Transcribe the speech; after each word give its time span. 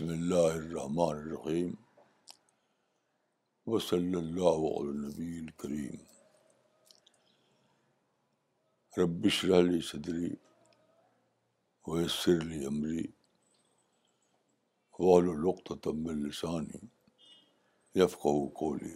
بسم 0.00 0.12
اللہ 0.12 0.54
الرحمن 0.58 1.06
الرحیم 1.18 1.72
وصلی 3.70 4.14
اللہ 4.18 4.60
علیہ 4.68 4.92
نبی 5.00 5.26
الکریم 5.38 5.96
ربش 9.00 9.44
علی 9.58 9.80
صدری 9.88 10.28
ویسر 11.88 12.40
علی 12.42 12.64
عمری 12.66 13.04
وقت 15.46 15.70
و 15.70 15.74
تب 15.88 16.08
السانی 16.10 16.78
یفقو 18.00 18.32
کولی 18.60 18.94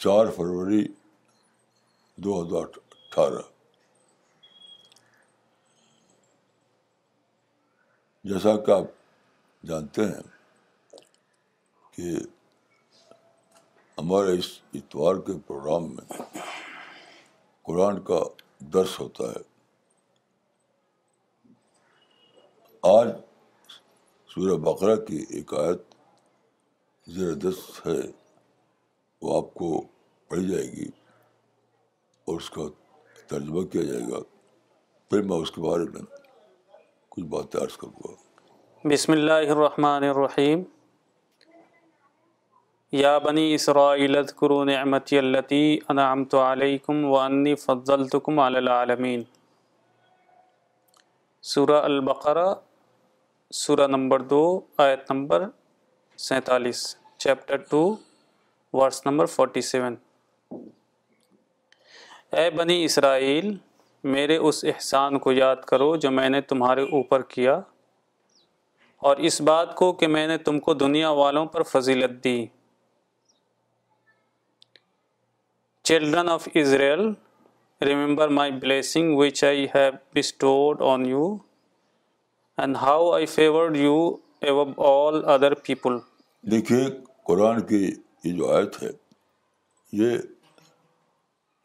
چار 0.00 0.30
فروری 0.36 0.84
دو 2.24 2.40
ہزار 2.42 2.66
اٹھارہ 2.76 3.40
جیسا 8.28 8.56
کہ 8.64 8.70
آپ 8.70 8.84
جانتے 9.66 10.04
ہیں 10.06 10.22
کہ 11.96 12.12
ہمارے 13.98 14.32
اس 14.38 14.48
اتوار 14.78 15.20
کے 15.26 15.32
پروگرام 15.46 15.86
میں 15.94 16.18
قرآن 17.66 18.00
کا 18.10 18.18
درس 18.72 18.98
ہوتا 19.00 19.30
ہے 19.30 19.48
آج 22.98 23.08
سورہ 24.34 24.58
بقرہ 24.64 24.96
کی 25.06 25.24
ایک 25.38 25.54
آیت 25.64 25.94
زیر 27.16 27.32
دست 27.46 27.86
ہے 27.86 27.98
وہ 29.22 29.36
آپ 29.40 29.52
کو 29.54 29.80
پڑھی 30.28 30.48
جائے 30.52 30.66
گی 30.76 30.88
اور 32.26 32.40
اس 32.40 32.50
کا 32.58 32.68
ترجمہ 33.28 33.64
کیا 33.72 33.82
جائے 33.92 34.10
گا 34.10 34.20
پھر 35.10 35.22
میں 35.28 35.36
اس 35.42 35.50
کے 35.52 35.60
بارے 35.70 35.84
میں 35.94 36.19
کچھ 37.20 37.28
بات 37.28 37.54
عرض 37.62 37.76
کروں 37.76 38.02
گا 38.04 38.88
بسم 38.88 39.12
اللہ 39.12 39.42
الرحمن 39.52 40.04
الرحیم 40.08 40.62
یا 43.00 43.16
بنی 43.26 43.52
اسرائیل 43.54 44.16
اذکروا 44.18 44.64
نعمتی 44.64 45.18
اللتی 45.18 45.78
انعمت 45.88 46.34
علیکم 46.34 47.04
وانی 47.12 47.54
فضلتکم 47.64 48.38
علی 48.46 48.56
العالمین 48.58 49.22
سورہ 51.52 51.80
البقرہ 51.90 52.46
سورہ 53.62 53.86
نمبر 53.86 54.22
دو 54.32 54.42
آیت 54.84 55.10
نمبر 55.12 55.44
سینتالیس 56.28 56.84
chapter 57.18 57.56
two 57.70 57.82
verse 58.80 59.02
number 59.06 59.26
forty 59.36 59.60
seven 59.70 59.94
اے 62.38 62.50
بنی 62.56 62.84
اسرائیل 62.84 63.54
میرے 64.12 64.36
اس 64.48 64.64
احسان 64.68 65.18
کو 65.18 65.32
یاد 65.32 65.56
کرو 65.68 65.94
جو 66.02 66.10
میں 66.10 66.28
نے 66.28 66.40
تمہارے 66.50 66.82
اوپر 66.98 67.22
کیا 67.34 67.58
اور 69.08 69.16
اس 69.28 69.40
بات 69.40 69.74
کو 69.74 69.92
کہ 70.00 70.06
میں 70.06 70.26
نے 70.28 70.36
تم 70.46 70.58
کو 70.60 70.74
دنیا 70.84 71.08
والوں 71.18 71.46
پر 71.52 71.62
فضیلت 71.72 72.12
دی 72.24 72.44
children 75.90 76.28
of 76.28 76.48
Israel 76.54 77.08
remember 77.86 78.28
my 78.38 78.50
blessing 78.62 79.16
which 79.18 79.44
I 79.44 79.66
have 79.74 79.90
bestowed 80.14 80.82
on 80.92 81.06
you 81.06 81.26
and 82.58 82.76
how 82.82 83.10
I 83.12 83.26
favoured 83.36 83.76
you 83.76 83.94
over 84.48 84.64
all 84.90 85.24
other 85.34 85.54
people 85.64 85.96
دیکھیے 86.50 86.84
قرآن 87.28 87.60
کی 87.66 87.84
یہ 87.86 88.32
جو 88.38 88.52
آیت 88.56 88.82
ہے 88.82 88.90
یہ 90.02 90.16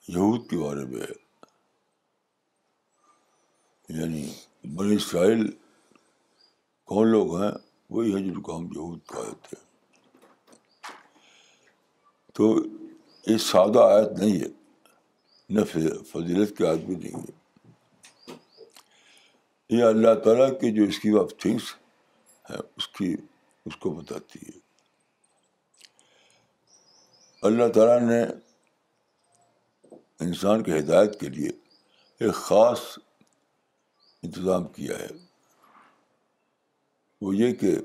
یہود 0.08 0.50
کے 0.50 0.58
بارے 0.63 0.86
میں 0.89 1.02
ہے 1.02 1.23
یعنی 3.90 4.25
بنی 4.75 4.96
اسرائیل 4.96 5.51
کون 6.90 7.07
لوگ 7.12 7.35
ہیں 7.41 7.51
وہی 7.94 8.12
جن 8.12 8.41
کو 8.41 8.57
ہم 8.57 8.66
یہود 8.75 9.00
کہے 9.09 9.31
تھے 9.50 9.57
تو 12.35 12.56
یہ 13.28 13.38
سادہ 13.51 13.84
آیت 13.94 14.19
نہیں 14.19 14.40
ہے 14.40 14.47
نہ 15.56 15.63
فضیلت 16.12 16.57
کی 16.57 16.66
آیت 16.66 16.84
بھی 16.85 16.96
نہیں 16.96 17.19
ہے 17.22 17.44
یہ 19.78 19.84
اللہ 19.84 20.13
تعالیٰ 20.23 20.50
کی 20.59 20.72
جو 20.75 20.84
اسکیم 20.84 21.19
آف 21.19 21.34
تھنگس 21.41 21.73
ہیں 22.50 22.57
اس 22.78 22.88
کی 22.97 23.16
اس 23.66 23.75
کو 23.84 23.90
بتاتی 23.90 24.40
ہے 24.47 24.57
اللہ 27.47 27.67
تعالیٰ 27.75 28.00
نے 28.09 28.22
انسان 30.25 30.63
کی 30.63 30.78
ہدایت 30.78 31.19
کے 31.19 31.29
لیے 31.29 31.50
ایک 31.50 32.34
خاص 32.34 32.79
انتظام 34.25 34.68
کیا 34.75 34.97
ہے 35.00 35.08
وہ 37.22 37.36
یہ 37.36 37.53
کہ 37.63 37.75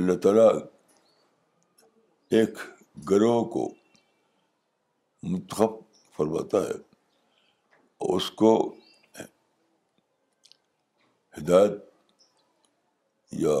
اللہ 0.00 0.16
تعالیٰ 0.24 0.48
ایک 2.38 2.58
گروہ 3.10 3.44
کو 3.54 3.68
منتخب 5.32 5.72
فرماتا 6.16 6.62
ہے 6.68 6.76
اس 8.14 8.30
کو 8.42 8.50
ہدایت 11.36 11.74
یا 13.42 13.56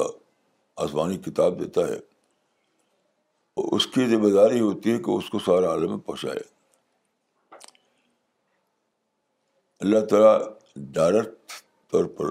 آسمانی 0.84 1.18
کتاب 1.26 1.60
دیتا 1.60 1.86
ہے 1.88 1.98
اس 3.76 3.86
کی 3.94 4.06
ذمہ 4.10 4.30
داری 4.34 4.60
ہوتی 4.60 4.92
ہے 4.92 4.98
کہ 5.06 5.10
اس 5.16 5.28
کو 5.30 5.38
سارا 5.46 5.70
عالم 5.70 5.90
میں 5.90 5.98
پہنچائے 6.06 6.50
اللہ 9.82 10.00
تعالیٰ 10.10 10.34
ڈائریکٹ 10.94 11.52
طور 11.92 12.04
پر 12.16 12.26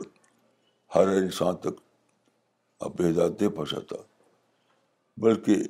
ہر 0.96 1.08
انسان 1.16 1.56
تک 1.64 1.80
اپنی 2.88 3.10
ہدایت 3.10 3.42
نہیں 3.42 3.52
پہنچاتا 3.56 3.96
بلکہ 5.26 5.64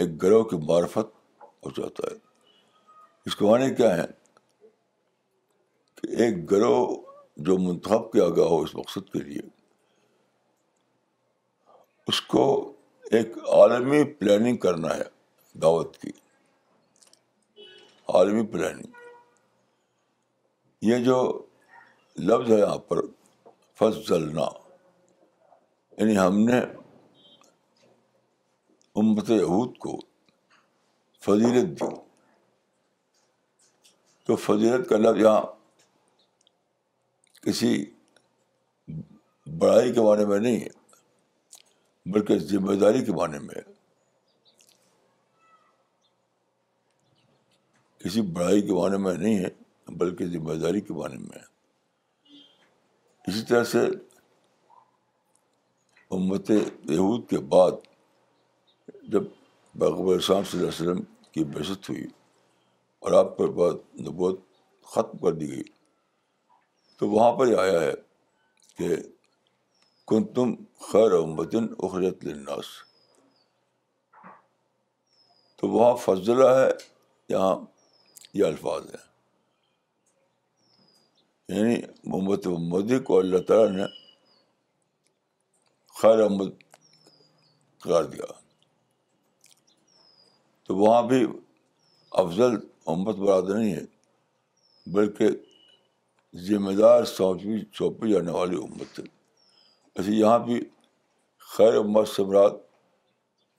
ایک 0.00 0.20
گروہ 0.22 0.42
کی 0.52 0.56
معرفت 0.70 1.12
پہنچاتا 1.62 2.10
ہے 2.10 2.16
اس 3.28 3.36
کے 3.36 3.44
معنی 3.44 3.74
کیا 3.74 3.96
ہے 3.96 4.06
کہ 6.02 6.10
ایک 6.22 6.50
گروہ 6.50 6.94
جو 7.50 7.58
منتخب 7.68 8.10
کیا 8.12 8.28
گیا 8.36 8.46
ہو 8.54 8.60
اس 8.62 8.74
مقصد 8.82 9.12
کے 9.12 9.22
لیے 9.28 9.48
اس 12.10 12.20
کو 12.34 12.46
ایک 13.18 13.38
عالمی 13.60 14.02
پلاننگ 14.18 14.56
کرنا 14.68 14.96
ہے 14.96 15.08
دعوت 15.62 15.96
کی 16.02 16.10
عالمی 18.16 18.46
پلاننگ 18.56 18.96
یہ 20.86 20.98
جو 21.04 21.16
لفظ 22.28 22.50
ہے 22.50 22.58
یہاں 22.58 22.78
پر 22.88 23.00
فضلنا 23.78 24.42
یعنی 25.98 26.16
ہم 26.18 26.38
نے 26.50 26.58
امت 29.00 29.30
یہود 29.30 29.76
کو 29.78 29.98
فضیلت 31.24 31.80
دی 31.80 31.86
تو 34.26 34.36
فضیلت 34.36 34.88
کا 34.88 34.96
لفظ 34.96 35.20
یہاں 35.22 35.40
کسی 37.46 37.72
بڑائی 39.58 39.92
کے 39.94 40.00
بارے 40.06 40.24
میں 40.26 40.38
نہیں 40.40 40.60
ہے 40.60 40.76
بلکہ 42.12 42.38
ذمہ 42.48 42.74
داری 42.80 43.04
کے 43.04 43.12
بارے 43.16 43.38
میں 43.38 43.60
کسی 48.04 48.20
بڑائی 48.32 48.62
کے 48.66 48.74
بارے 48.80 48.96
میں 49.06 49.14
نہیں 49.14 49.38
ہے 49.44 49.48
بلکہ 49.96 50.26
ذمہ 50.32 50.54
داری 50.62 50.80
کے 50.80 50.92
بارے 50.94 51.16
میں 51.18 51.38
اسی 53.28 53.44
طرح 53.48 53.64
سے 53.72 53.84
امت 56.16 56.50
یہود 56.50 57.28
کے 57.30 57.38
بعد 57.54 57.72
جب 59.12 59.22
بغب 59.78 60.08
السلام 60.08 60.44
صلی 60.44 60.60
اللہ 60.60 60.70
علیہ 60.72 60.82
وسلم 60.82 61.02
کی 61.32 61.44
بحثت 61.54 61.88
ہوئی 61.90 62.06
اور 63.04 63.12
آپ 63.18 63.36
پر 63.38 63.48
بات 63.58 63.76
نبوت 64.06 64.40
ختم 64.92 65.18
کر 65.24 65.32
دی 65.40 65.48
گئی 65.50 65.62
تو 66.98 67.08
وہاں 67.08 67.32
پر 67.38 67.48
یہ 67.48 67.56
آیا 67.62 67.80
ہے 67.80 67.92
کہ 68.78 68.88
کن 70.08 70.24
تم 70.34 70.54
خیر 70.92 71.12
امتن 71.22 71.66
اخرت 71.86 72.24
للناس 72.24 72.66
تو 75.60 75.68
وہاں 75.68 75.94
فضلہ 76.04 76.48
ہے 76.58 76.68
یہاں 77.28 77.54
یہ 78.34 78.44
الفاظ 78.44 78.86
ہیں 78.94 79.06
یعنی 81.50 81.74
محمد 82.04 82.46
مودی 82.70 82.98
کو 83.06 83.18
اللہ 83.18 83.38
تعالیٰ 83.48 83.70
نے 83.76 83.84
خیر 86.00 86.20
احمد 86.22 86.50
قرار 87.82 88.04
دیا 88.12 88.26
تو 90.66 90.76
وہاں 90.76 91.02
بھی 91.08 91.24
افضل 92.22 92.56
امت 92.94 93.16
برادر 93.16 93.54
نہیں 93.58 93.72
ہے 93.74 93.84
بلکہ 94.94 95.28
ذمہ 96.48 96.72
دار 96.80 97.04
سونپی 97.16 97.56
سونپی 97.78 98.12
جانے 98.12 98.30
والی 98.32 98.56
امت 98.62 98.98
ہے 98.98 99.04
ایسے 99.98 100.12
یہاں 100.16 100.38
بھی 100.48 100.60
خیر 101.56 101.74
سے 102.16 102.24
براد 102.24 102.58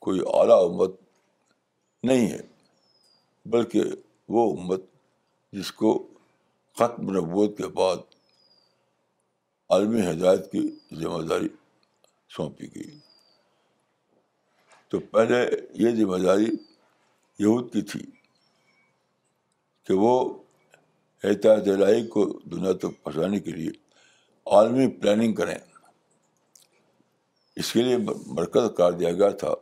کوئی 0.06 0.20
اعلیٰ 0.40 0.64
امت 0.70 0.96
نہیں 2.10 2.30
ہے 2.32 2.42
بلکہ 3.54 3.84
وہ 4.34 4.50
امت 4.60 4.84
جس 5.58 5.72
کو 5.82 5.92
ختم 6.80 7.04
نبوت 7.16 7.52
کے 7.58 7.68
بعد 7.78 8.00
عالمی 9.76 10.02
ہدایت 10.10 10.44
کی 10.52 10.60
ذمہ 11.00 11.22
داری 11.30 11.48
سونپی 12.36 12.68
گئی 12.76 12.92
تو 14.90 14.96
پہلے 15.12 15.40
یہ 15.84 15.90
ذمہ 15.98 16.18
داری 16.26 16.46
یہود 17.44 17.66
کی 17.74 17.82
تھی 17.92 18.00
کہ 19.86 19.94
وہ 20.04 20.14
احتیاط 21.28 21.66
الہی 21.74 22.04
کو 22.14 22.22
دنیا 22.52 22.72
تک 22.82 22.92
پہنچانے 23.04 23.38
کے 23.46 23.52
لیے 23.60 23.72
عالمی 24.56 24.86
پلاننگ 25.00 25.34
کریں 25.42 25.58
اس 27.62 27.68
کے 27.74 27.80
لیے 27.84 27.98
مرکز 28.38 28.64
قرار 28.78 28.92
دیا 29.00 29.12
گیا 29.22 29.30
تھا 29.44 29.54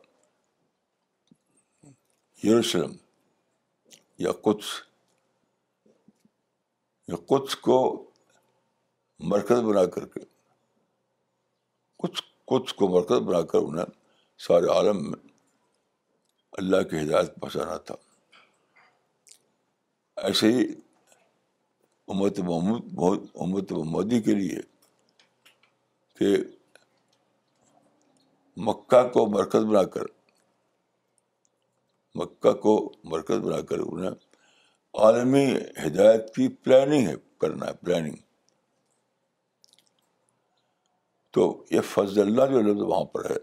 یروشلم 2.44 2.94
یا 4.26 4.32
کچھ 4.44 4.66
کچھ 7.30 7.56
کو 7.64 7.76
مرکز 9.34 9.60
بنا 9.66 9.86
کر 9.94 10.06
کے 10.14 10.20
کچھ 12.02 12.22
کچھ 12.48 12.74
کو 12.78 12.88
مرکز 12.96 13.22
بنا 13.28 13.42
کر 13.52 13.60
انہیں 13.68 13.86
سارے 14.48 14.68
عالم 14.74 15.02
میں 15.10 15.20
اللہ 16.58 16.84
کی 16.90 17.00
ہدایت 17.02 17.36
پہنچانا 17.40 17.78
تھا 17.88 17.96
ایسے 20.28 20.52
ہی 20.52 20.64
امت 22.12 22.40
محمود 22.48 23.26
امت 23.46 23.72
محمودی 23.72 24.22
کے 24.22 24.36
لیے 24.36 24.60
کہ 26.20 26.36
مکہ 28.68 29.02
کو 29.14 29.26
مرکز 29.40 29.66
بنا 29.72 29.84
کر 29.96 30.06
مکہ 32.20 32.52
کو 32.62 32.78
مرکز 33.10 33.40
بنا 33.46 33.62
کر 33.70 33.80
انہیں 33.92 34.16
عالمی 35.04 35.46
ہدایت 35.86 36.34
کی 36.36 36.48
پلاننگ 36.64 37.08
ہے 37.08 37.14
کرنا 37.42 37.66
ہے 37.68 37.74
پلاننگ 37.86 38.16
تو 41.34 41.44
یہ 41.72 41.82
فضل 41.94 42.22
اللہ 42.22 42.52
جو 42.54 42.62
لفظ 42.72 42.82
وہاں 42.82 43.04
پر 43.14 43.30
ہے 43.30 43.36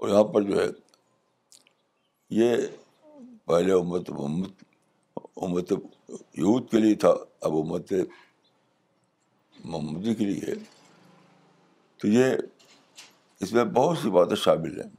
اور 0.00 0.08
یہاں 0.08 0.24
پر 0.34 0.42
جو 0.50 0.60
ہے 0.62 0.66
یہ 2.40 2.56
پہلے 3.46 3.72
امت 3.72 4.10
محمد 4.10 4.52
امت 5.46 5.72
یہود 5.72 6.70
کے 6.70 6.78
لیے 6.80 6.94
تھا 7.04 7.10
اب 7.48 7.56
امت 7.62 7.92
محمدی 9.64 10.14
کے 10.14 10.24
لیے 10.24 10.50
ہے 10.52 10.58
تو 12.00 12.08
یہ 12.08 12.34
اس 13.46 13.52
میں 13.52 13.64
بہت 13.80 13.98
سی 14.02 14.10
باتیں 14.16 14.36
شامل 14.44 14.80
ہیں 14.80 14.90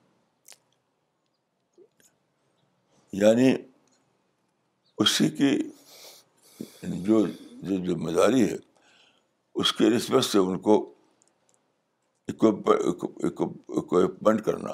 یعنی 3.22 3.54
اسی 5.04 5.30
کی 5.36 5.50
جو 7.08 7.20
جو 7.68 7.76
ذمہ 7.86 8.12
داری 8.16 8.42
ہے 8.50 8.56
اس 9.62 9.72
کے 9.74 9.90
رسپیکٹ 9.96 10.26
سے 10.26 10.38
ان 10.40 10.58
کو 10.66 10.74
اکوپمنٹ 12.32 14.42
کرنا 14.46 14.72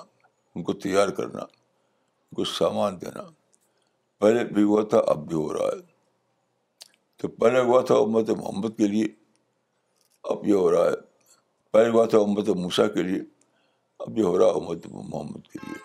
ان 0.55 0.63
کو 0.69 0.73
تیار 0.85 1.09
کرنا 1.19 1.41
ان 1.41 2.35
کو 2.35 2.43
سامان 2.53 2.99
دینا 3.01 3.21
پہلے 4.23 4.43
بھی 4.53 4.63
ہوا 4.73 4.83
تھا 4.93 4.99
اب 5.13 5.25
بھی 5.27 5.35
ہو 5.35 5.53
رہا 5.53 5.67
ہے 5.75 5.79
تو 7.21 7.27
پہلے 7.43 7.59
ہوا 7.69 7.81
تھا 7.91 7.95
امت 8.07 8.29
محمد 8.41 8.77
کے 8.77 8.87
لیے 8.97 9.05
اب 10.33 10.45
یہ 10.47 10.53
ہو 10.63 10.71
رہا 10.71 10.89
ہے 10.89 10.95
پہلے 11.73 11.89
ہوا 11.89 12.05
تھا 12.15 12.19
امت 12.27 12.49
موسا 12.63 12.87
کے 12.97 13.03
لیے 13.03 13.19
اب 14.05 14.17
یہ 14.17 14.23
ہو 14.23 14.37
رہا 14.39 14.45
ہے 14.53 14.57
امت 14.63 14.87
محمد 14.91 15.47
کے 15.51 15.59
لیے 15.67 15.83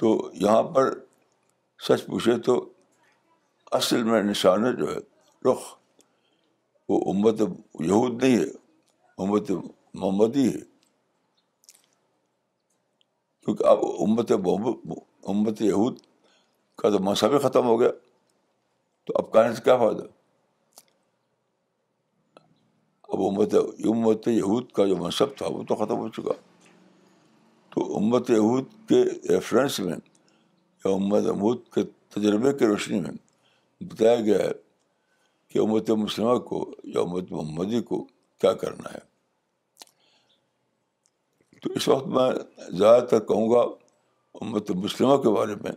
تو 0.00 0.18
یہاں 0.42 0.62
پر 0.74 0.94
سچ 1.88 2.04
پوچھے 2.06 2.36
تو 2.46 2.54
اصل 3.78 4.02
میں 4.04 4.20
انسان 4.20 4.64
جو 4.76 4.88
ہے 4.94 4.98
رخ 5.50 5.60
وہ 6.90 6.98
امت 7.12 7.40
یہود 7.40 8.22
نہیں 8.22 8.36
ہے 8.38 8.48
امت 9.24 9.50
محمد 9.94 10.36
ہی 10.36 10.46
ہے 10.48 10.58
کیونکہ 13.44 13.64
اب 13.72 13.78
امت 14.08 14.32
امت 15.32 15.60
یہود 15.62 15.98
کا 16.82 16.90
تو 16.90 16.98
مذہب 17.10 17.40
ختم 17.42 17.66
ہو 17.66 17.78
گیا 17.80 17.90
تو 19.06 19.12
اب 19.18 19.32
کہنے 19.32 19.54
سے 19.54 19.62
کیا 19.64 19.76
فائدہ 19.84 20.02
اب 23.08 23.20
امت 23.28 23.54
امت 23.64 24.28
یہود 24.28 24.70
کا 24.76 24.86
جو 24.92 24.96
مذہب 24.96 25.36
تھا 25.38 25.46
وہ 25.56 25.62
تو 25.68 25.74
ختم 25.84 25.98
ہو 26.04 26.08
چکا 26.18 26.32
تو 27.74 27.84
امت 27.98 28.30
یہود 28.30 28.72
کے 28.88 29.04
ریفرنس 29.32 29.80
میں 29.88 29.96
یا 30.84 30.92
امت 30.94 31.26
امود 31.30 31.58
کے 31.74 31.82
تجربے 32.14 32.52
کی 32.58 32.66
روشنی 32.66 33.00
میں 33.00 33.10
بتایا 33.88 34.20
گیا 34.24 34.38
ہے 34.38 34.50
کہ 35.50 35.58
امت 35.58 35.90
مسلمہ 36.04 36.38
کو 36.48 36.58
یا 36.94 37.00
امت 37.00 37.30
محمدی 37.32 37.80
کو 37.90 38.02
کیا 38.40 38.52
کرنا 38.62 38.92
ہے 38.94 39.08
تو 41.62 41.70
اس 41.76 41.88
وقت 41.88 42.06
میں 42.16 42.30
زیادہ 42.78 43.04
تر 43.10 43.20
کہوں 43.30 43.50
گا 43.50 43.60
امت 44.44 44.70
مسلمہ 44.84 45.16
کے 45.22 45.28
بارے 45.36 45.54
میں 45.64 45.72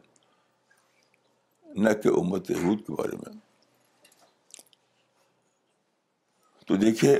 نہ 1.83 1.89
کہ 2.03 2.07
امت 2.19 2.51
یہود 2.51 2.85
کے 2.87 2.93
بارے 3.01 3.15
میں 3.23 3.37
تو 6.67 6.75
دیکھیے 6.83 7.17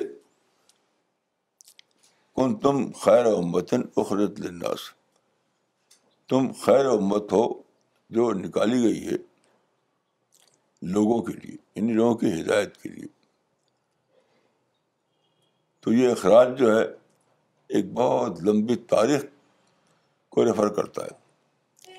کن 2.36 2.56
تم 2.60 2.84
خیر 3.04 3.26
امتن 3.34 3.82
اخرت 4.02 4.40
لناس 4.42 4.90
تم 6.30 6.52
خیر 6.64 6.86
امت 6.90 7.34
ہو 7.34 7.44
جو 8.14 8.32
نکالی 8.40 8.82
گئی 8.84 9.06
ہے 9.08 9.16
لوگوں 10.96 11.22
کے 11.28 11.34
لیے 11.34 11.56
ان 11.56 11.84
یعنی 11.84 11.94
لوگوں 12.00 12.16
کی 12.24 12.32
ہدایت 12.40 12.76
کے 12.82 12.90
لیے 12.90 13.08
تو 15.84 15.94
یہ 15.94 16.10
اخراج 16.12 16.58
جو 16.60 16.72
ہے 16.78 16.84
ایک 17.78 17.92
بہت 18.00 18.44
لمبی 18.50 18.76
تاریخ 18.96 19.24
کو 20.36 20.46
ریفر 20.46 20.70
کرتا 20.80 21.06
ہے 21.06 21.98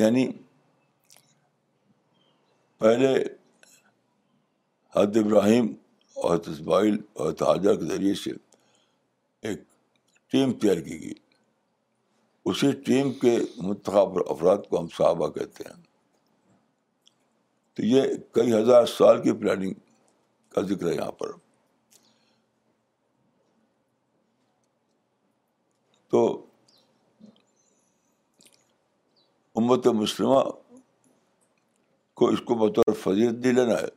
یعنی 0.00 0.26
پہلے 2.84 3.14
حد 4.96 5.16
ابراہیم 5.24 5.72
اور 6.28 6.38
اسماعیل 6.52 6.96
اور 7.20 7.32
حاجہ 7.48 7.74
کے 7.80 7.86
ذریعے 7.94 8.14
سے 8.26 8.30
ایک 9.48 9.62
ٹیم 10.32 10.52
تیار 10.62 10.80
کی 10.88 11.00
گئی 11.02 11.21
اسی 12.50 12.70
ٹیم 12.86 13.12
کے 13.18 13.36
منتخب 13.64 14.18
افراد 14.30 14.66
کو 14.68 14.80
ہم 14.80 14.86
صحابہ 14.96 15.28
کہتے 15.32 15.64
ہیں 15.68 15.80
تو 17.74 17.84
یہ 17.86 18.12
کئی 18.34 18.52
ہزار 18.52 18.86
سال 18.96 19.22
کی 19.22 19.32
پلاننگ 19.40 19.74
کا 20.54 20.62
ذکر 20.70 20.88
ہے 20.88 20.94
یہاں 20.94 21.12
پر 21.20 21.30
تو 26.12 26.24
امت 29.60 29.86
مسلمہ 30.02 30.42
کو 32.20 32.28
اس 32.32 32.40
کو 32.46 32.54
بطور 32.64 32.92
فضیلت 33.02 33.38
نہیں 33.44 33.52
لینا 33.54 33.78
ہے 33.80 33.88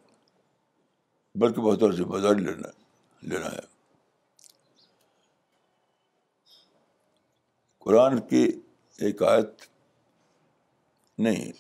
بلکہ 1.39 1.61
بطور 1.61 1.91
ذمہ 1.93 2.17
داری 2.23 2.43
لینا 2.43 2.67
لینا 3.33 3.51
ہے 3.51 3.73
قرآن 7.85 8.19
کی 8.29 8.43
ایک 9.05 9.21
آیت 9.23 9.61
نہیں 11.25 11.51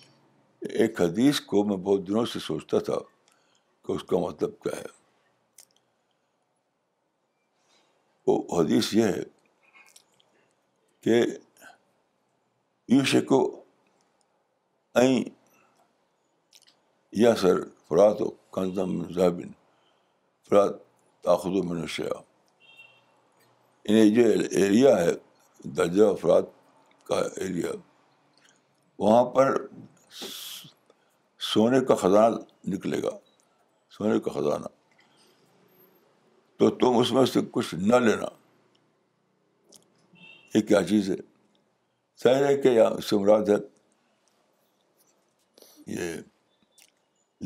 ایک 0.81 1.01
حدیث 1.01 1.39
کو 1.49 1.63
میں 1.63 1.75
بہت 1.83 2.07
دنوں 2.07 2.25
سے 2.31 2.39
سوچتا 2.45 2.79
تھا 2.87 2.93
کہ 3.85 3.91
اس 3.91 4.03
کا 4.09 4.17
مطلب 4.19 4.57
کیا 4.63 4.79
ہے 4.79 4.85
وہ 8.27 8.39
حدیث 8.61 8.93
یہ 8.93 9.03
ہے 9.07 9.21
کہ 11.03 11.21
کو 12.97 13.03
شکو 13.11 13.39
یا 17.21 17.35
سر 17.41 17.59
فرات 17.89 18.21
و 18.21 18.29
کنزم 18.55 18.97
مضابن 18.99 19.51
فرات 20.49 20.77
طاقت 21.23 21.59
و 21.59 21.63
منشیا 21.73 22.19
انہیں 23.85 24.15
جو 24.15 24.25
ایریا 24.63 24.97
ہے 25.03 25.11
درجہ 25.77 26.03
افراد 26.11 26.41
کا 27.07 27.19
ایریا 27.43 27.71
وہاں 28.99 29.23
پر 29.35 29.55
سونے 31.53 31.79
کا 31.85 31.95
خزانہ 32.01 32.35
نکلے 32.73 33.01
گا 33.03 33.09
سونے 33.97 34.19
کا 34.25 34.31
خزانہ 34.39 34.67
تو 36.59 36.69
تم 36.81 36.97
اس 36.97 37.11
میں 37.11 37.25
سے 37.33 37.39
کچھ 37.51 37.73
نہ 37.75 37.95
لینا 38.09 38.25
یہ 40.53 40.61
کیا 40.67 40.83
چیز 40.89 41.09
ہے 41.11 41.15
تہرے 42.23 42.55
کے 42.61 42.71
یا 42.71 42.89
مراد 43.11 43.49
ہے 43.49 43.55
یہ 45.95 46.15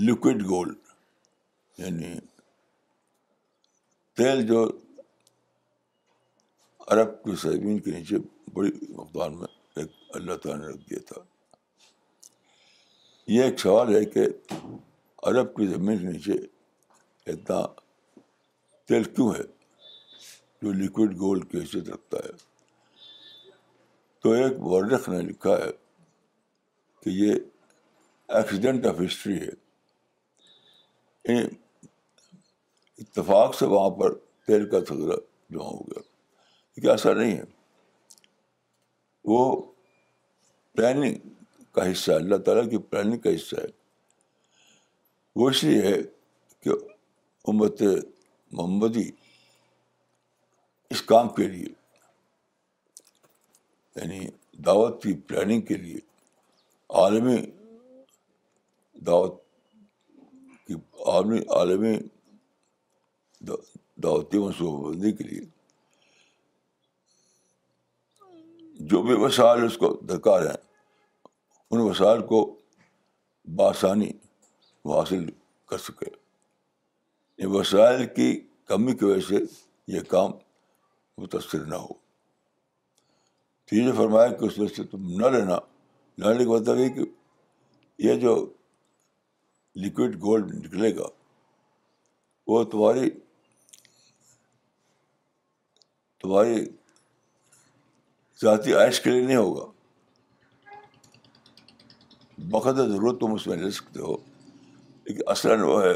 لکوڈ 0.09 0.43
گولڈ 0.49 0.75
یعنی 1.81 2.13
تیل 4.17 4.45
جو 4.47 4.65
عرب 6.93 7.09
کی 7.23 7.35
سیبین 7.41 7.79
کے 7.85 7.91
نیچے 7.91 8.17
بڑی 8.53 8.69
مقدار 8.97 9.29
میں 9.39 9.47
ایک 9.81 9.89
اللہ 10.19 10.35
تعالیٰ 10.43 10.59
نے 10.61 10.73
رکھ 10.73 10.89
دیا 10.89 10.99
تھا 11.07 11.21
یہ 13.31 13.43
ایک 13.43 13.59
سوال 13.59 13.95
ہے 13.95 14.03
کہ 14.15 14.25
عرب 15.31 15.53
کی 15.55 15.67
زمین 15.73 15.97
کے 15.97 16.07
نیچے 16.11 16.33
اتنا 17.31 17.59
تیل 18.87 19.03
کیوں 19.13 19.29
ہے 19.33 19.43
جو 20.61 20.71
لکوڈ 20.81 21.15
گولڈ 21.19 21.49
کی 21.51 21.57
حیثیت 21.59 21.89
رکھتا 21.89 22.23
ہے 22.25 22.31
تو 24.23 24.31
ایک 24.41 24.59
ورخ 24.73 25.09
نے 25.09 25.21
لکھا 25.29 25.57
ہے 25.63 25.69
کہ 27.03 27.09
یہ 27.19 27.33
ایکسیڈنٹ 28.39 28.85
آف 28.85 28.99
ہسٹری 29.07 29.39
ہے 29.41 29.53
یعنی 31.33 31.41
اتفاق 33.05 33.55
سے 33.59 33.65
وہاں 33.77 33.89
پر 34.01 34.17
تیل 34.47 34.69
کا 34.69 34.79
تضرا 34.93 35.15
جمع 35.49 35.71
ہو 35.71 35.81
گیا 35.87 36.08
ایسا 36.87 37.13
نہیں 37.13 37.35
ہے 37.37 37.43
وہ 39.31 39.39
پلاننگ 40.75 41.15
کا 41.73 41.91
حصہ 41.91 42.11
ہے 42.11 42.15
اللہ 42.15 42.37
تعالیٰ 42.45 42.69
کی 42.69 42.77
پلاننگ 42.89 43.19
کا 43.21 43.33
حصہ 43.35 43.55
ہے 43.57 43.67
وہ 45.39 45.49
اس 45.49 45.63
لیے 45.63 45.81
ہے 45.87 45.97
کہ 46.63 46.69
امت 47.49 47.81
محمدی 48.51 49.09
اس 50.93 51.01
کام 51.11 51.29
کے 51.33 51.47
لیے 51.47 51.67
یعنی 53.95 54.19
دعوت 54.65 55.01
کی 55.03 55.13
پلاننگ 55.27 55.61
کے 55.65 55.77
لیے 55.77 55.97
عالمی 57.01 57.37
دعوت 59.07 59.37
کی 60.67 60.75
عالمی 61.13 61.39
عالمی 61.57 61.95
دعوتی 64.03 64.37
منصوبہ 64.39 64.89
بندی 64.91 65.11
کے 65.15 65.23
لیے 65.23 65.41
جو 68.87 69.01
بھی 69.03 69.13
وسائل 69.21 69.63
اس 69.63 69.77
کو 69.77 69.87
درکار 70.09 70.41
ہیں 70.45 70.57
ان 71.71 71.79
وسائل 71.79 72.21
کو 72.27 72.41
بآسانی 73.55 74.11
وہ 74.85 74.99
حاصل 74.99 75.25
کر 75.69 75.77
سکے 75.85 76.09
یہ 77.41 77.47
وسائل 77.55 78.05
کی 78.15 78.29
کمی 78.67 78.93
کی 78.97 79.05
وجہ 79.05 79.21
سے 79.29 79.37
یہ 79.95 80.01
کام 80.09 80.31
متاثر 81.17 81.65
نہ 81.65 81.75
ہو 81.75 81.93
جو 83.71 83.93
فرمایا 83.97 84.31
کہ 84.37 84.45
اس 84.45 84.57
وجہ 84.59 84.73
سے 84.75 84.83
تم 84.91 85.09
نہ 85.21 85.27
لینا 85.37 85.57
نہ 86.17 86.25
لینے 86.27 86.45
کا 86.45 86.51
مطلب 86.51 86.77
دیجیے 86.77 86.89
کہ 87.03 87.11
یہ 88.07 88.15
جو 88.19 88.35
لکوڈ 89.83 90.15
گولڈ 90.21 90.53
نکلے 90.65 90.95
گا 90.95 91.07
وہ 92.47 92.63
تمہاری 92.71 93.09
تمہاری 96.23 96.65
ذاتی 98.43 98.73
عائش 98.73 98.99
کے 99.01 99.09
لیے 99.11 99.21
نہیں 99.21 99.37
ہوگا 99.37 99.65
بقد 102.51 102.77
ضرورت 102.91 103.19
تم 103.19 103.33
اس 103.33 103.47
میں 103.47 103.55
لے 103.57 103.71
سکتے 103.77 103.99
ہو 104.01 104.13
لیکن 105.07 105.21
اصلاً 105.31 105.61
وہ 105.69 105.81
ہے 105.83 105.93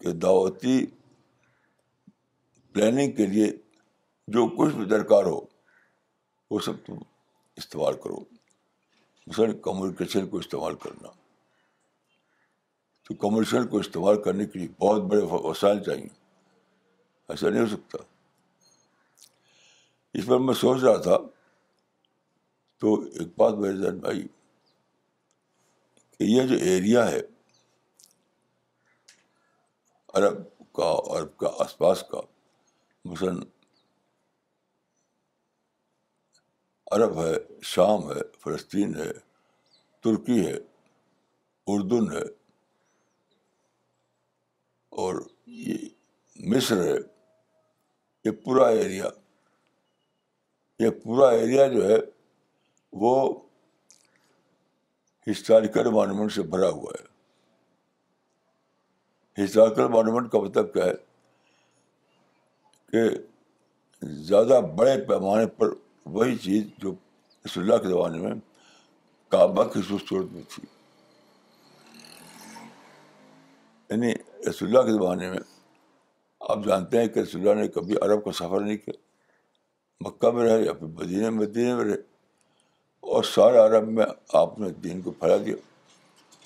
کہ 0.00 0.12
دعوتی 0.22 0.84
پلاننگ 2.72 3.12
کے 3.16 3.26
لیے 3.26 3.50
جو 4.36 4.46
کچھ 4.56 4.74
بھی 4.76 4.84
درکار 4.94 5.24
ہو 5.24 5.38
وہ 6.50 6.58
سب 6.64 6.84
تم 6.86 6.98
استعمال 7.60 7.94
کرو 8.04 8.18
مثلاً 9.26 9.52
کمیونیکیشن 9.62 10.26
کو 10.28 10.38
استعمال 10.38 10.74
کرنا 10.84 11.08
تو 13.08 13.14
کمیونیکیشن 13.26 13.66
کو 13.68 13.78
استعمال 13.78 14.22
کرنے 14.22 14.44
کے 14.46 14.58
لیے 14.58 14.68
بہت 14.84 15.02
بڑے 15.10 15.20
وسائل 15.48 15.82
چاہیے 15.84 16.08
ایسا 17.32 17.48
نہیں 17.50 17.62
ہو 17.62 17.66
سکتا 17.76 17.98
اس 20.18 20.26
پر 20.26 20.38
میں 20.44 20.54
سوچ 20.60 20.82
رہا 20.82 20.96
تھا 21.02 21.16
تو 22.80 22.94
ایک 23.00 23.28
بات 23.38 23.54
میرے 23.64 23.76
ذہن 23.82 23.98
میں 24.02 24.08
آئی 24.10 24.22
کہ 26.18 26.24
یہ 26.24 26.46
جو 26.48 26.54
ایریا 26.70 27.06
ہے 27.10 27.20
عرب 30.20 30.40
کا 30.78 30.90
عرب 31.16 31.36
کا 31.42 31.50
آس 31.64 31.76
پاس 31.78 32.02
کا 32.10 32.20
مثلاً 33.10 33.38
عرب 36.96 37.18
ہے 37.22 37.32
شام 37.74 38.08
ہے 38.10 38.20
فلسطین 38.44 38.94
ہے 39.00 39.08
ترکی 40.04 40.38
ہے 40.46 40.54
اردن 41.74 42.10
ہے 42.16 42.24
اور 45.04 45.20
یہ 45.68 45.88
مصر 46.56 46.84
ہے 46.84 46.96
یہ 48.24 48.30
پورا 48.44 48.66
ایریا 48.82 49.08
یہ 50.78 50.90
پورا 51.04 51.28
ایریا 51.38 51.66
جو 51.68 51.86
ہے 51.88 51.96
وہ 53.02 53.10
ہسٹوریکل 55.30 55.88
مانومنٹ 55.92 56.32
سے 56.32 56.42
بھرا 56.52 56.68
ہوا 56.70 56.90
ہے 57.00 57.06
ہسٹوریکل 59.44 59.86
مانومنٹ 59.94 60.26
کا 60.32 60.38
مطلب 60.42 60.66
کیا 60.74 60.84
ہے 60.84 60.92
کہ 62.92 63.02
زیادہ 64.28 64.56
بڑے 64.76 64.94
پیمانے 65.06 65.46
پر 65.56 65.66
وہی 66.12 66.34
چیز 66.44 66.62
جو 66.82 66.88
اس 67.44 67.52
اللہ 67.58 67.76
کے 67.82 67.88
زمانے 67.88 68.18
میں 68.18 68.32
کعبہ 69.32 69.64
کی 69.72 69.80
خوبصورت 69.88 70.28
میں 70.32 70.42
تھی 70.54 70.62
یعنی 73.90 74.10
اس 74.48 74.56
اللہ 74.62 74.80
کے 74.86 74.92
زمانے 74.92 75.30
میں 75.30 75.38
آپ 76.48 76.58
جانتے 76.66 76.98
ہیں 77.00 77.08
کہ 77.14 77.18
اس 77.20 77.34
اللہ 77.34 77.54
نے 77.60 77.68
کبھی 77.74 77.94
عرب 78.02 78.20
کا 78.24 78.32
سفر 78.42 78.60
نہیں 78.60 78.76
کیا 78.84 78.98
مکہ 80.04 80.30
میں 80.30 80.44
رہے 80.48 80.64
یا 80.64 80.72
پھر 80.72 80.86
مدینہ 81.00 81.30
مدینہ 81.38 81.74
میں 81.76 81.84
رہے 81.84 82.00
اور 83.14 83.22
سارے 83.24 83.58
عرب 83.58 83.88
میں 83.96 84.04
آپ 84.40 84.58
نے 84.58 84.68
دین 84.84 85.00
کو 85.02 85.10
پھیلا 85.20 85.36
دیا 85.44 85.54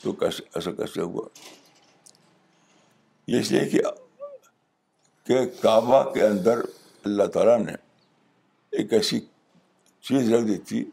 تو 0.02 0.12
کیسے 0.22 0.42
ایسا 0.54 0.70
کیسے 0.78 1.00
ہوا 1.00 1.26
یہ 3.32 3.40
اس 3.40 3.50
لیے 3.52 3.68
کہ 5.26 5.44
کعبہ 5.60 6.02
کے 6.12 6.22
اندر 6.26 6.58
اللہ 7.08 7.26
تعالیٰ 7.34 7.58
نے 7.64 7.72
ایک 8.78 8.92
ایسی 8.94 9.20
چیز 10.08 10.32
رکھ 10.32 10.44
دی 10.46 10.56
تھی 10.68 10.84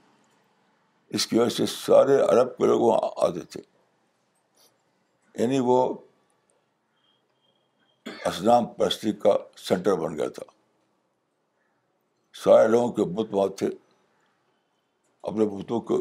اس 1.17 1.25
کی 1.27 1.39
وجہ 1.39 1.49
سے 1.55 1.65
سارے 1.77 2.21
عرب 2.21 2.55
کے 2.57 2.65
لوگ 2.67 2.81
وہاں 2.81 3.09
آتے 3.27 3.41
تھے 3.53 3.61
یعنی 5.41 5.59
وہ 5.71 5.77
اسلام 8.13 8.65
پرستی 8.77 9.11
کا 9.23 9.35
سینٹر 9.67 9.93
بن 10.05 10.17
گیا 10.17 10.27
تھا 10.39 10.57
سارے 12.43 12.67
لوگوں 12.71 12.91
کے 12.97 13.03
بت 13.15 13.29
بات 13.35 13.57
تھے 13.59 13.67
اپنے 15.29 15.45
بتوں 15.55 15.79
کو 15.87 15.97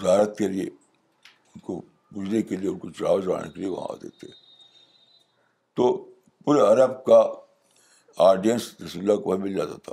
زیارت 0.00 0.36
کے 0.38 0.48
لیے 0.54 0.64
ان 0.66 1.60
کو 1.68 1.80
بجنے 2.14 2.42
کے 2.48 2.56
لیے 2.56 2.68
ان 2.70 2.78
کو 2.78 2.90
چڑھاؤ 2.98 3.20
چڑھانے 3.20 3.48
کے 3.52 3.60
لیے 3.60 3.68
وہاں 3.70 3.86
آتے 3.92 4.08
تھے 4.20 4.28
تو 5.76 5.86
پورے 6.44 6.60
عرب 6.72 7.02
کا 7.04 7.20
آڈینس 8.28 8.68
کو 8.72 9.22
وہاں 9.28 9.38
مل 9.44 9.54
جاتا 9.56 9.76
تھا 9.86 9.92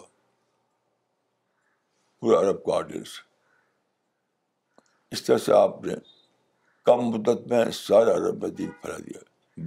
پورے 2.19 2.35
عرب 2.37 2.63
کا 2.65 2.75
آڈینس 2.77 3.17
اس 5.13 5.23
طرح 5.23 5.37
سے 5.45 5.53
آپ 5.61 5.83
نے 5.85 5.93
کم 6.85 7.09
مدت 7.13 7.47
میں 7.51 7.63
سارے 7.81 8.11
عرب 8.19 8.41
میں 8.43 8.49
دین 8.59 8.71
پھیلا 8.81 8.97
دیا 9.07 9.19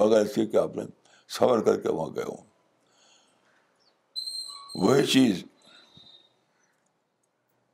بغیر 0.04 0.36
کہ 0.44 0.56
آپ 0.66 0.76
نے 0.76 0.82
سفر 1.40 1.60
کر 1.70 1.80
کے 1.80 1.88
وہاں 1.92 2.14
گئے 2.16 2.24
ہوں 2.28 2.50
وہی 4.80 5.06
چیز 5.06 5.42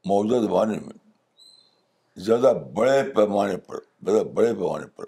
موجودہ 0.08 0.40
زمانے 0.46 0.78
میں 0.86 0.98
زیادہ 2.26 2.52
بڑے 2.76 3.02
پیمانے 3.16 3.56
پر 3.66 3.78
زیادہ 4.06 4.24
بڑے 4.34 4.52
پیمانے 4.54 4.86
پر 4.96 5.04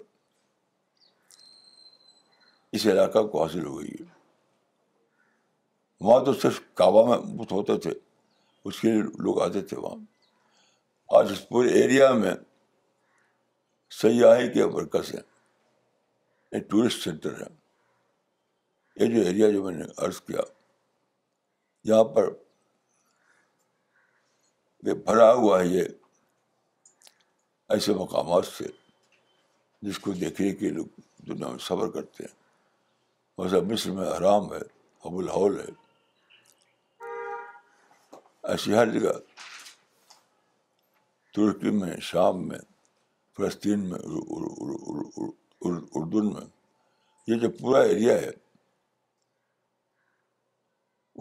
اس 2.77 2.85
علاقہ 2.91 3.21
کو 3.31 3.41
حاصل 3.43 3.65
ہو 3.65 3.77
گئی 3.79 3.89
ہے 3.99 4.05
وہاں 6.05 6.23
تو 6.25 6.33
صرف 6.41 6.59
کعبہ 6.81 7.03
میں 7.09 7.17
بت 7.37 7.51
ہوتے 7.51 7.77
تھے 7.79 7.91
اس 8.65 8.79
کے 8.79 8.91
لیے 8.91 9.01
لوگ 9.23 9.41
آتے 9.41 9.61
تھے 9.71 9.77
وہاں 9.77 11.17
آج 11.19 11.31
اس 11.31 11.47
پورے 11.49 11.69
ایریا 11.81 12.11
میں 12.23 12.33
سیاحی 14.01 14.51
کے 14.53 14.65
مرکز 14.75 15.13
ہیں 15.15 15.21
یہ 16.51 16.59
ٹورسٹ 16.69 17.03
سینٹر 17.03 17.41
ہے 17.41 17.47
یہ 19.05 19.13
جو 19.15 19.25
ایریا 19.27 19.49
جو 19.51 19.63
میں 19.63 19.71
نے 19.75 19.83
عرض 20.05 20.21
کیا 20.21 20.39
یہاں 21.89 22.03
پر 22.15 22.29
بھرا 25.05 25.31
ہوا 25.33 25.59
ہے 25.59 25.67
یہ 25.67 25.83
ایسے 27.71 27.93
مقامات 27.95 28.45
سے 28.45 28.65
جس 29.87 29.99
کو 29.99 30.11
دیکھنے 30.21 30.51
کے 30.55 30.69
لوگ 30.69 30.99
دنیا 31.27 31.47
میں 31.49 31.57
صبر 31.67 31.89
کرتے 31.91 32.23
ہیں 32.23 32.33
مذہب 33.43 33.71
مصر 33.71 33.91
میں 33.97 34.07
آرام 34.15 34.51
ہے 34.53 34.59
ابو 35.07 35.19
الحول 35.19 35.59
ہے 35.59 35.65
ایسی 38.53 38.73
ہر 38.75 38.91
جگہ 38.99 39.11
ترکی 41.35 41.69
میں 41.79 41.95
شام 42.11 42.47
میں 42.47 42.59
فلسطین 43.37 43.89
میں 43.89 43.99
اردن 45.61 46.33
میں 46.33 46.45
یہ 47.27 47.39
جو 47.39 47.49
پورا 47.59 47.81
ایریا 47.89 48.17
ہے 48.21 48.29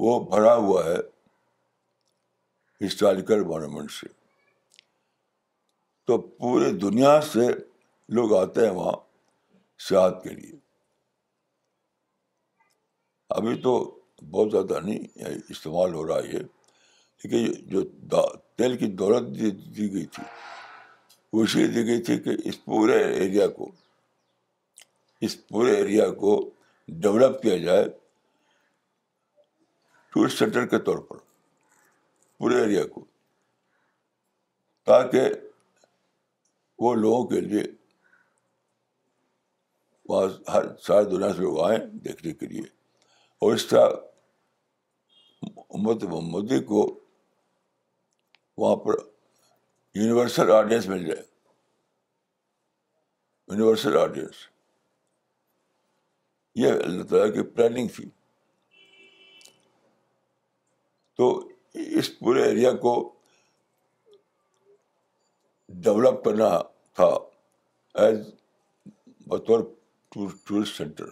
وہ 0.04 0.12
بھرا 0.30 0.52
ہوا 0.64 0.82
ہے 0.84 0.96
ہسٹوریکل 2.86 3.42
مانومنٹ 3.48 3.90
سے 3.92 4.06
تو 6.06 6.12
پورے 6.44 6.68
دنیا 6.84 7.10
سے 7.32 7.44
لوگ 8.18 8.32
آتے 8.36 8.62
ہیں 8.66 8.70
وہاں 8.78 8.92
سیاحت 9.88 10.16
کے 10.22 10.30
لیے 10.38 10.54
ابھی 13.38 13.54
تو 13.66 13.72
بہت 14.30 14.48
زیادہ 14.52 14.76
نہیں 14.86 15.02
یعنی 15.24 15.36
استعمال 15.56 15.90
ہو 15.94 16.02
رہا 16.06 16.18
ہے 16.22 16.28
یہ 17.36 17.50
جو 17.74 17.80
تیل 18.60 18.72
کی 18.78 18.86
دولت 19.02 19.24
دی 19.78 19.86
گئی 19.92 20.06
تھی 20.16 20.24
وہ 21.32 21.38
اس 21.44 21.52
لیے 21.56 21.66
دی 21.74 21.82
گئی 21.90 22.00
تھی 22.08 22.14
کہ 22.24 22.32
اس 22.48 22.56
پورے 22.64 22.96
ایریا 23.12 23.46
کو 23.58 23.64
اس 25.26 25.32
پورے 25.48 25.70
ایریا 25.76 26.06
کو 26.22 26.32
ڈیولپ 27.02 27.34
کیا 27.42 27.56
جائے 27.68 27.84
ٹورسٹ 30.12 30.38
سینٹر 30.38 30.66
کے 30.66 30.78
طور 30.86 30.98
پر 31.08 31.16
پورے 32.38 32.60
ایریا 32.60 32.84
کو 32.94 33.04
تاکہ 34.86 35.28
وہ 36.84 36.94
لوگوں 36.94 37.26
کے 37.28 37.40
لیے 37.40 37.62
وہاں 40.08 40.28
ہر 40.52 40.64
ساری 40.86 41.04
دنیا 41.10 41.32
سے 41.34 41.40
لوگ 41.42 41.60
آئیں 41.64 41.78
دیکھنے 42.04 42.32
کے 42.40 42.46
لیے 42.46 42.62
اور 43.44 43.52
اس 43.54 43.66
طرح 43.66 43.88
امت 45.78 46.04
محمدی 46.04 46.62
کو 46.70 46.82
وہاں 48.62 48.76
پر 48.86 48.94
یونیورسل 49.98 50.50
آڈینس 50.52 50.86
مل 50.88 51.04
جائے 51.06 51.22
یونیورسل 53.50 53.96
آڈینس 54.00 54.46
یہ 56.60 56.72
اللہ 56.84 57.02
تعالیٰ 57.10 57.32
کی 57.34 57.42
پلاننگ 57.54 57.88
تھی 57.96 58.04
تو 61.20 61.26
اس 62.00 62.08
پورے 62.18 62.42
ایریا 62.48 62.70
کو 62.82 62.92
ڈیولپ 65.86 66.22
کرنا 66.24 66.48
تھا 66.96 67.06
ایز 68.04 68.18
بطور 69.28 69.60
ٹورسٹ 70.12 70.76
سینٹر 70.76 71.08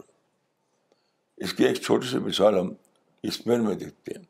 اس 1.44 1.52
کی 1.54 1.64
ایک 1.64 1.80
چھوٹی 1.80 2.08
سی 2.10 2.18
مثال 2.28 2.58
ہم 2.58 2.72
اسپین 3.30 3.64
میں 3.64 3.74
دیکھتے 3.82 4.12
ہیں 4.16 4.24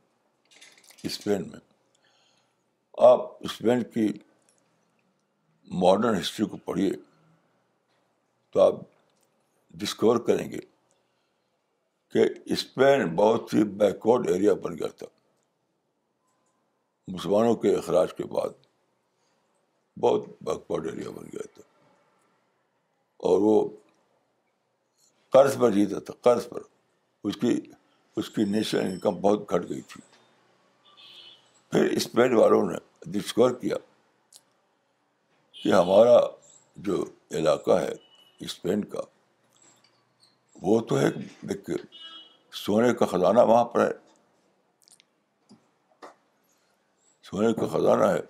اسپین 1.11 1.43
میں 1.51 1.61
آپ 3.13 3.29
اسپین 3.51 3.83
کی 3.95 4.07
ماڈرن 5.85 6.19
ہسٹری 6.21 6.47
کو 6.47 6.57
پڑھیے 6.73 6.91
تو 8.53 8.61
آپ 8.63 8.81
ڈسکور 9.83 10.19
کریں 10.27 10.51
گے 10.53 10.61
کہ 12.13 12.25
اسپین 12.57 13.07
بہت 13.23 13.55
ہی 13.55 13.65
بیکورڈ 13.85 14.29
ایریا 14.31 14.55
بن 14.67 14.77
گیا 14.79 14.89
تھا 14.99 15.17
مسلمانوں 17.13 17.55
کے 17.61 17.75
اخراج 17.75 18.13
کے 18.15 18.25
بعد 18.33 18.57
بہت 20.01 20.25
بک 20.45 20.71
ایریا 20.75 21.11
بن 21.11 21.27
گیا 21.33 21.47
تھا 21.55 21.63
اور 23.29 23.41
وہ 23.43 23.55
قرض 25.37 25.57
پر 25.61 25.71
جیتا 25.77 25.99
تھا 26.09 26.15
قرض 26.29 26.49
پر 26.49 26.63
اس 27.29 27.37
کی 27.45 27.59
اس 28.21 28.29
کی 28.37 28.45
نیشنل 28.55 28.81
انکم 28.91 29.21
بہت 29.21 29.51
گھٹ 29.55 29.69
گئی 29.71 29.81
تھی 29.93 30.01
پھر 31.71 31.85
اسپین 32.01 32.35
والوں 32.35 32.71
نے 32.71 32.77
ڈسکور 33.19 33.51
کیا 33.63 33.77
کہ 35.63 35.73
ہمارا 35.73 36.19
جو 36.89 37.05
علاقہ 37.41 37.81
ہے 37.81 37.93
اسپین 38.49 38.85
کا 38.95 39.01
وہ 40.67 40.81
تو 40.91 40.99
ہے 41.01 41.07
سونے 42.65 42.93
کا 43.01 43.07
خزانہ 43.07 43.41
وہاں 43.49 43.65
پر 43.73 43.87
ہے 43.87 43.91
سونے 47.31 47.53
کا 47.55 47.67
خزانہ 47.73 48.05
ہے 48.11 48.21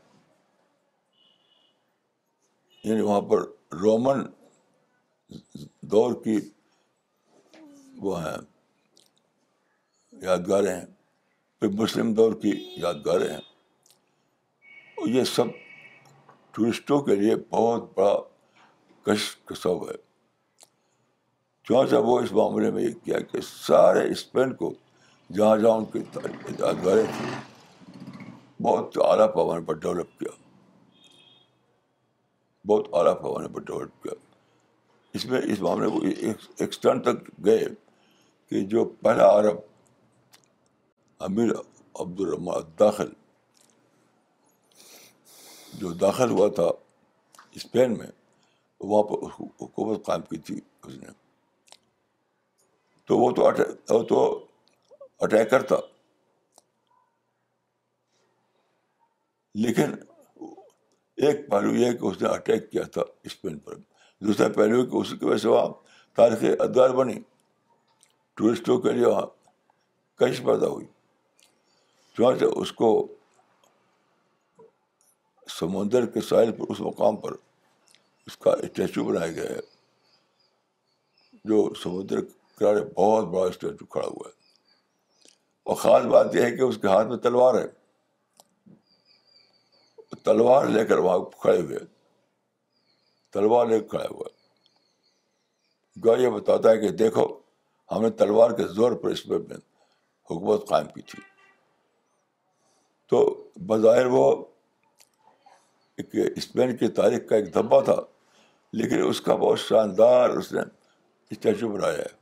یعنی 2.85 3.01
وہاں 3.01 3.20
پر 3.31 3.42
رومن 3.81 4.22
دور 5.90 6.14
کی 6.22 6.37
وہ 8.07 8.22
ہیں 8.22 8.37
یادگاریں 10.22 10.72
ہیں 10.75 10.85
پھر 11.61 11.68
مسلم 11.83 12.12
دور 12.20 12.33
کی 12.42 12.53
یادگاریں 12.83 13.29
ہیں 13.31 13.40
اور 14.96 15.09
یہ 15.18 15.25
سب 15.35 15.49
ٹورسٹوں 16.57 17.01
کے 17.09 17.14
لیے 17.22 17.37
بہت 17.51 17.85
بڑا 17.96 18.16
کش 19.07 19.29
کسب 19.49 19.85
ہے 19.88 19.94
چونچہ 21.68 21.96
وہ 22.09 22.18
اس 22.20 22.33
معاملے 22.40 22.70
میں 22.77 22.83
یہ 22.83 22.92
کیا 23.05 23.18
کہ 23.33 23.40
سارے 23.51 24.09
اسپین 24.12 24.53
کو 24.62 24.72
جہاں 25.37 25.57
جہاں 25.57 25.77
ان 25.77 25.85
کی 25.92 26.03
یادگاریں 26.59 27.05
تھیں 27.18 27.31
بہت 28.62 28.97
اعلیٰ 29.09 29.27
پیمانے 29.35 29.64
پر 29.66 29.75
ڈیولپ 29.85 30.18
کیا 30.18 30.31
بہت 32.68 32.87
اعلیٰ 32.99 33.14
پیمانے 33.23 33.49
پر 33.55 33.61
ڈیولپ 33.66 34.03
کیا 34.03 34.12
اس 35.18 35.25
میں 35.27 35.40
اس 35.53 35.61
معاملے 35.62 35.88
کو 35.90 36.01
ایکسٹرن 36.59 37.03
تک 37.03 37.29
گئے 37.44 37.64
کہ 38.51 38.61
جو 38.73 38.85
پہلا 39.05 39.29
عرب 39.38 39.59
امیر 41.29 41.51
عبدالرحمٰن 42.01 42.62
داخل 42.81 43.12
جو 45.79 45.92
داخل 46.03 46.31
ہوا 46.31 46.49
تھا 46.59 46.68
اسپین 47.61 47.97
میں 47.99 48.07
وہاں 48.81 49.03
پر 49.09 49.42
حکومت 49.62 50.05
قائم 50.07 50.23
کی 50.31 50.38
تھی 50.49 50.61
اس 50.87 50.94
نے 51.03 51.09
تو 53.07 53.18
وہ 53.18 53.31
تو 54.09 54.25
اٹیکر 55.25 55.62
تھا 55.71 55.77
لیکن 59.62 59.94
ایک 61.27 61.49
پہلو 61.51 61.73
یہ 61.75 61.92
کہ 62.01 62.05
اس 62.07 62.21
نے 62.23 62.29
اٹیک 62.29 62.71
کیا 62.71 62.83
تھا 62.97 63.03
اسپین 63.29 63.59
پر 63.68 63.75
دوسرا 64.27 64.49
پہلو 64.57 64.85
کہ 64.90 64.97
اس 64.97 65.11
کی 65.21 65.25
وجہ 65.27 65.38
سے 65.42 65.49
وہاں 65.49 65.68
تاریخ 66.16 66.44
ادوار 66.64 66.90
بنی 66.99 67.14
ٹورسٹوں 68.40 68.79
کے 68.85 68.92
لیے 68.99 69.07
وہاں 69.07 69.27
کش 70.21 70.40
پیدا 70.47 70.66
ہوئی 70.75 70.87
چنانچہ 72.16 72.44
اس 72.61 72.73
کو 72.83 72.90
سمندر 75.59 76.07
کے 76.14 76.21
ساحل 76.29 76.53
پر 76.59 76.71
اس 76.73 76.81
مقام 76.90 77.16
پر 77.25 77.33
اس 78.31 78.37
کا 78.44 78.53
اسٹیچو 78.62 79.05
بنایا 79.05 79.33
گیا 79.40 79.51
ہے 79.57 79.61
جو 81.51 81.68
سمندر 81.83 82.21
کرارے 82.59 82.85
بہت 82.97 83.27
بڑا 83.35 83.47
اسٹیچو 83.51 83.87
کھڑا 83.97 84.07
ہوا 84.07 84.29
ہے 84.29 84.37
اور 85.71 85.77
خاص 85.87 86.05
بات 86.16 86.35
یہ 86.37 86.42
ہے 86.44 86.51
کہ 86.57 86.62
اس 86.71 86.79
کے 86.83 86.88
ہاتھ 86.94 87.09
میں 87.09 87.16
تلوار 87.29 87.61
ہے 87.62 87.66
تلوار 90.25 90.66
لے 90.66 90.85
کر 90.87 90.99
وہاں 90.99 91.18
کھڑے 91.40 91.61
ہوئے 91.61 91.79
تلوار 93.33 93.66
لے 93.66 93.79
کر 93.81 93.87
کھڑا 93.88 94.05
ہوا 94.11 94.29
گا 96.05 96.16
یہ 96.21 96.29
بتاتا 96.31 96.71
ہے 96.71 96.79
کہ 96.81 96.88
دیکھو 96.99 97.27
ہم 97.92 98.03
نے 98.03 98.11
تلوار 98.21 98.51
کے 98.57 98.66
زور 98.75 98.92
پر 99.03 99.11
اس 99.11 99.27
میں 99.29 99.38
حکومت 100.31 100.68
قائم 100.68 100.87
کی 100.94 101.03
تھی 101.11 101.21
تو 103.11 103.23
بظاہر 103.66 104.07
وہ 104.16 104.25
ایک 106.03 106.14
اسپین 106.37 106.77
کی 106.77 106.88
تاریخ 106.99 107.29
کا 107.29 107.37
ایک 107.37 107.53
دھبا 107.55 107.81
تھا 107.85 107.97
لیکن 108.81 109.05
اس 109.09 109.21
کا 109.29 109.35
بہت 109.37 109.61
شاندار 109.61 110.31
اس 110.38 110.53
نے 110.53 110.61
اسٹیچو 111.31 111.68
بنایا 111.73 111.99
ہے 111.99 112.16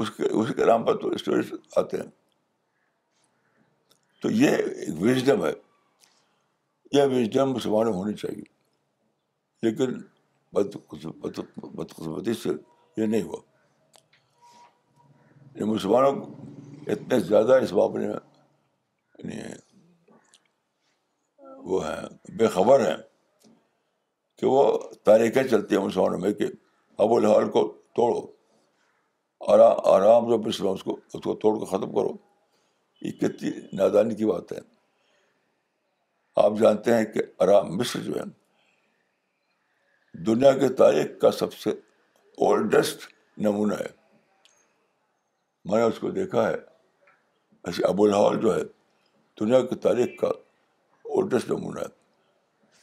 اس 0.00 0.10
کے 0.10 0.28
اس 0.30 0.48
کے 0.56 0.64
نام 0.66 0.84
پر 0.84 0.96
تو 1.00 1.08
اسٹوریز 1.16 1.52
آتے 1.78 1.96
ہیں 1.96 2.08
تو 4.20 4.30
یہ 4.30 4.50
ایک 4.56 4.94
وزڈم 5.02 5.44
ہے 5.46 5.50
یہ 6.92 7.02
ویسٹم 7.10 7.50
مسلمانوں 7.52 7.92
ہونی 7.92 8.14
چاہیے 8.16 8.42
لیکن 9.62 9.98
بد 10.54 10.76
بدقسمتی 11.22 12.34
سے 12.42 12.48
یہ 13.00 13.06
نہیں 13.06 13.22
ہوا 13.22 13.40
یہ 15.58 15.64
مسلمانوں 15.72 16.12
اتنے 16.92 17.18
زیادہ 17.20 17.58
اس 17.62 17.72
معاملے 17.78 18.06
میں 18.08 18.14
یعنی 19.18 19.42
وہ 21.70 21.84
ہیں 21.86 22.32
بے 22.38 22.46
خبر 22.54 22.86
ہیں 22.86 22.96
کہ 24.38 24.46
وہ 24.46 24.62
تاریخیں 25.04 25.42
چلتی 25.42 25.76
ہیں 25.76 25.82
مسلمانوں 25.84 26.18
میں 26.20 26.32
کہ 26.40 26.46
ابو 27.04 27.16
الحال 27.16 27.50
کو 27.50 27.66
توڑو 27.96 28.20
آرام 29.52 29.76
آرام 29.94 30.28
جو 30.28 30.38
کو 30.42 30.50
اس 30.72 30.82
کو 30.82 31.34
توڑ 31.34 31.58
کر 31.58 31.64
ختم 31.76 31.92
کرو 31.94 32.16
یہ 33.04 33.10
کتنی 33.20 33.50
نادانی 33.78 34.14
کی 34.14 34.26
بات 34.26 34.52
ہے 34.52 34.58
آپ 36.44 36.52
جانتے 36.60 36.94
ہیں 36.96 37.04
کہ 37.12 37.20
آرام 37.44 37.70
مصر 37.76 38.00
جو 38.06 38.14
ہے 38.16 38.24
دنیا 40.26 40.52
کے 40.58 40.68
تاریخ 40.82 41.06
کا 41.20 41.30
سب 41.38 41.52
سے 41.62 41.70
اولڈسٹ 42.46 43.06
نمونہ 43.46 43.74
ہے 43.80 43.86
میں 45.70 45.78
نے 45.78 45.84
اس 45.84 45.98
کو 46.00 46.10
دیکھا 46.20 46.46
ہے 46.48 46.54
ایسے 47.70 47.84
ابو 47.88 48.04
الحال 48.04 48.38
جو 48.42 48.54
ہے 48.56 48.60
دنیا 49.40 49.60
کی 49.70 49.74
تاریخ 49.86 50.18
کا 50.20 50.28
اولڈسٹ 51.16 51.50
نمونہ 51.50 51.80
ہے 51.80 51.90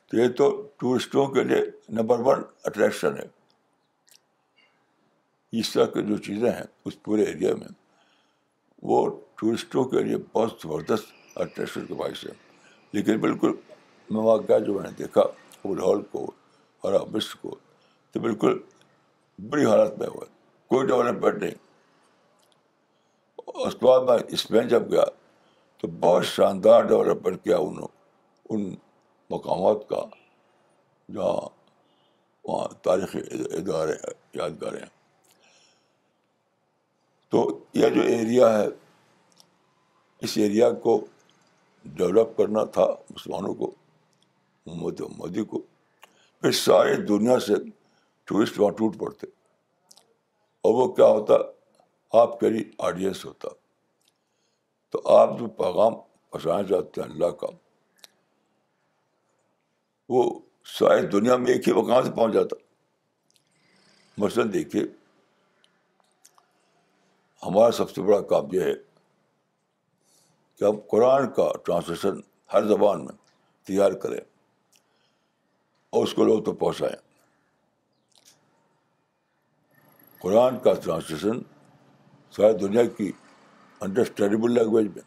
تو 0.10 0.18
یہ 0.18 0.28
تو 0.42 0.48
ٹورسٹوں 0.82 1.26
کے 1.36 1.44
لیے 1.52 1.62
نمبر 2.00 2.20
ون 2.28 2.44
اٹریکشن 2.70 3.18
ہے 3.22 3.28
اس 5.60 5.72
طرح 5.74 5.86
کی 5.94 6.02
جو 6.08 6.18
چیزیں 6.30 6.50
ہیں 6.52 6.68
اس 6.88 7.02
پورے 7.04 7.24
ایریا 7.32 7.56
میں 7.62 7.74
وہ 8.92 9.00
ٹورسٹوں 9.42 9.84
کے 9.94 10.04
لیے 10.10 10.18
بہت 10.34 10.58
زبردست 10.64 11.14
اٹریکشن 11.46 11.86
کے 11.86 11.94
باعث 12.02 12.26
ہے 12.26 12.44
لیکن 12.96 13.18
بالکل 13.24 13.52
مواقع 14.16 14.58
جو 14.66 14.74
میں 14.74 14.84
نے 14.84 14.90
دیکھا 14.98 15.22
وہ 15.64 15.76
ہال 15.78 16.02
کو 16.12 16.20
اور 16.86 16.94
ابش 17.00 17.28
کو 17.42 17.56
تو 18.12 18.20
بالکل 18.26 18.58
بری 19.54 19.66
حالت 19.66 19.98
میں 20.00 20.08
ہوئے 20.08 20.28
کوئی 20.74 20.88
ڈیولپمنٹ 20.88 21.42
نہیں 21.44 21.58
اس 23.68 23.74
کے 23.78 23.86
بعد 23.86 24.02
میں 24.10 24.18
اسپین 24.38 24.68
جب 24.76 24.90
گیا 24.92 25.04
تو 25.82 25.88
بہت 26.06 26.26
شاندار 26.26 26.84
ڈیولپمنٹ 26.92 27.44
کیا 27.44 27.58
انہوں 27.70 27.88
ان 28.54 28.64
مقامات 29.36 29.88
کا 29.90 30.00
جہاں 31.14 31.36
وہاں 32.48 32.68
تاریخی 32.90 33.20
ادارے 33.58 33.94
یادگاریں 34.40 34.86
تو 37.36 37.44
یہ 37.82 37.90
جو 37.98 38.02
ایریا 38.18 38.54
ہے 38.58 38.68
اس 40.26 40.38
ایریا 40.48 40.70
کو 40.88 40.94
ڈیولپ 41.98 42.36
کرنا 42.38 42.64
تھا 42.76 42.86
مسلمانوں 43.10 43.54
کو 43.56 43.70
محمد 44.66 45.02
مودی 45.18 45.44
کو 45.50 45.60
پھر 46.42 46.52
سارے 46.66 46.96
دنیا 47.12 47.40
سے 47.48 47.54
ٹورسٹ 48.30 48.60
وہاں 48.60 48.72
ٹوٹ 48.78 48.98
پڑتے 49.00 49.28
اور 50.68 50.74
وہ 50.74 50.88
کیا 50.96 51.06
ہوتا 51.08 51.36
آپ 52.22 52.40
کے 52.40 52.50
لیے 52.50 52.64
آڈینس 52.88 53.26
ہوتا 53.26 53.50
تو 54.92 55.02
آپ 55.18 55.38
جو 55.40 55.48
پیغام 55.62 55.94
پہنچانا 56.30 56.64
چاہتے 56.68 57.02
ہیں 57.02 57.10
اللہ 57.10 57.30
کا 57.42 57.48
وہ 60.14 60.24
ساری 60.80 61.08
دنیا 61.08 61.36
میں 61.38 61.52
ایک 61.54 61.68
ہی 61.68 61.74
مقام 61.74 62.04
سے 62.06 62.12
پہنچ 62.16 62.34
جاتا 62.34 62.56
مثلاً 64.24 64.52
دیکھیے 64.54 64.82
ہمارا 67.46 67.72
سب 67.78 67.90
سے 67.92 68.02
بڑا 68.02 68.20
کام 68.30 68.48
یہ 68.52 68.62
ہے 68.62 68.74
کہ 70.58 70.64
ہم 70.66 70.80
قرآن 70.92 71.30
کا 71.36 71.50
ٹرانسلیشن 71.66 72.20
ہر 72.54 72.68
زبان 72.68 73.06
میں 73.06 73.16
تیار 73.68 73.92
کریں 74.04 74.20
اور 75.96 76.04
اس 76.04 76.14
کو 76.14 76.24
لوگ 76.26 76.42
تو 76.44 76.54
پہنچائیں 76.62 76.96
قرآن 80.22 80.60
کا 80.64 80.74
ٹرانسلیشن 80.84 81.40
ساری 82.36 82.54
دنیا 82.60 82.84
کی 82.98 83.12
انڈرسٹینڈیبل 83.88 84.54
لینگویج 84.54 84.88
میں 84.96 85.02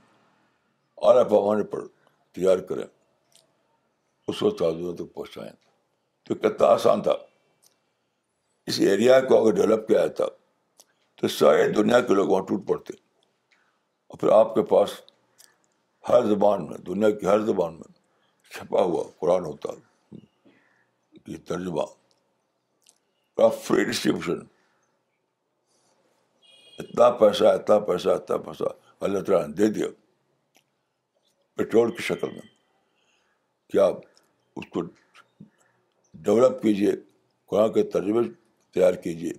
اعلیٰ 1.08 1.28
پیمانے 1.30 1.62
پر 1.72 1.84
تیار 2.34 2.58
کریں 2.68 2.84
اس 2.84 4.38
کو 4.38 4.50
تک 4.60 5.02
پہنچائیں 5.14 5.50
تو 6.26 6.34
کتنا 6.34 6.66
آسان 6.68 7.02
تھا 7.02 7.12
اس 8.70 8.78
ایریا 8.88 9.20
کو 9.28 9.40
اگر 9.42 9.54
ڈیولپ 9.56 9.86
کیا 9.88 10.06
جاتا 10.06 10.24
تو 11.20 11.28
ساری 11.36 11.68
دنیا 11.72 12.00
کے 12.08 12.14
لوگ 12.14 12.28
وہاں 12.28 12.44
ٹوٹ 12.48 12.66
پڑتے 12.68 12.92
اور 14.12 14.18
پھر 14.18 14.32
آپ 14.32 14.54
کے 14.54 14.62
پاس 14.74 15.00
ہر 16.08 16.24
زبان 16.28 16.66
میں 16.66 16.76
دنیا 16.86 17.10
کی 17.14 17.26
ہر 17.26 17.38
زبان 17.46 17.74
میں 17.76 17.92
چھپا 18.52 18.82
ہوا 18.82 19.02
قرآن 19.20 19.44
ہوتا 19.44 19.70
یہ 21.30 21.36
ترجمہ 21.48 21.82
فری 23.64 23.84
ڈسٹریبیوشن 23.90 24.38
اتنا 26.82 27.10
پیسہ 27.20 27.44
اتنا 27.58 27.78
پیسہ 27.90 28.08
اتنا 28.20 28.36
پیسہ 28.46 28.72
اللہ 29.08 29.20
تعالیٰ 29.26 29.46
نے 29.48 29.54
دے 29.54 29.66
دیا 29.74 29.86
پیٹرول 31.56 31.90
کی 31.96 32.02
شکل 32.02 32.30
میں 32.30 32.46
کیا 33.72 33.84
اس 34.56 34.66
کو 34.74 34.80
ڈیولپ 36.24 36.60
کیجیے 36.62 36.92
قرآن 37.50 37.72
کے 37.72 37.82
ترجمے 37.96 38.22
تیار 38.74 38.94
کیجیے 39.04 39.32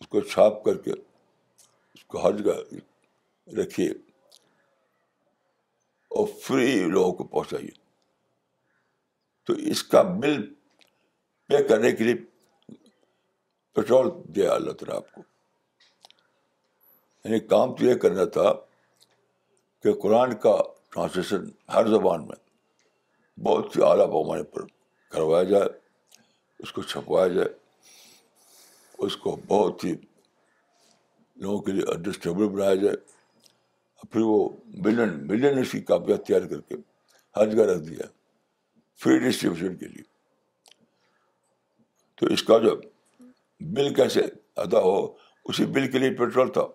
اس 0.00 0.08
کو 0.08 0.20
چھاپ 0.34 0.62
کر 0.64 0.76
کے 0.88 0.92
اس 0.92 2.04
کو 2.12 2.26
ہر 2.26 2.36
جگہ 2.42 2.60
رکھیے 3.60 3.88
اور 6.16 6.26
فری 6.42 6.74
لوگوں 6.90 7.12
کو 7.14 7.24
پہنچائیے 7.24 7.70
تو 9.46 9.52
اس 9.72 9.82
کا 9.92 10.02
بل 10.22 10.42
پے 11.48 11.62
کرنے 11.68 11.90
کے 11.96 12.04
لیے 12.04 12.14
پیٹرول 13.74 14.10
دیا 14.36 14.52
اللہ 14.52 14.72
تعالیٰ 14.80 14.96
آپ 14.96 15.10
کو 15.12 15.20
یعنی 17.24 17.38
کام 17.52 17.74
تو 17.76 17.84
یہ 17.84 17.94
کرنا 18.02 18.24
تھا 18.36 18.52
کہ 19.82 19.92
قرآن 20.02 20.34
کا 20.44 20.56
ٹرانسلیشن 20.94 21.44
ہر 21.74 21.86
زبان 21.96 22.26
میں 22.26 22.36
بہت 23.46 23.76
ہی 23.76 23.82
اعلیٰ 23.88 24.06
پیمانے 24.12 24.42
پر 24.54 24.64
کروایا 25.12 25.42
جائے 25.50 25.68
اس 26.62 26.72
کو 26.72 26.82
چھپوایا 26.82 27.28
جائے 27.34 27.48
اس 29.06 29.16
کو 29.24 29.36
بہت 29.48 29.84
ہی 29.84 29.94
لوگوں 31.42 31.58
کے 31.66 31.72
لیے 31.72 31.82
انڈسٹبل 31.94 32.48
بنایا 32.54 32.74
جائے 32.82 32.96
پھر 34.10 34.20
وہ 34.24 34.48
بلین 34.82 35.16
بلین 35.28 35.58
اس 35.58 35.70
کی 35.72 35.80
کاپیاں 35.88 36.16
تیار 36.26 36.46
کر 36.50 36.60
کے 36.68 36.74
ہر 37.36 37.46
جگہ 37.50 37.62
رکھ 37.70 37.82
دیا 37.88 38.06
فری 39.02 39.18
ڈسٹریبیوشن 39.28 39.76
کے 39.76 39.86
لیے 39.88 40.02
تو 42.20 42.26
اس 42.32 42.42
کا 42.42 42.58
جو 42.58 42.74
بل 43.74 43.92
کیسے 43.94 44.20
ادا 44.62 44.80
ہو 44.82 44.96
اسی 45.48 45.66
بل 45.74 45.90
کے 45.90 45.98
لیے 45.98 46.10
پیٹرول 46.18 46.52
تھا 46.52 46.66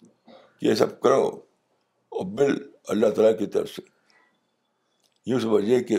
کہ 0.00 0.64
یہ 0.66 0.74
سب 0.80 1.00
کرو 1.00 1.24
اور 1.26 2.24
بل 2.38 2.54
اللہ 2.92 3.10
تعالیٰ 3.16 3.36
کی 3.38 3.46
طرف 3.56 3.70
سے 3.70 3.82
یہ 5.30 5.38
سب 5.42 5.58
کہ 5.88 5.96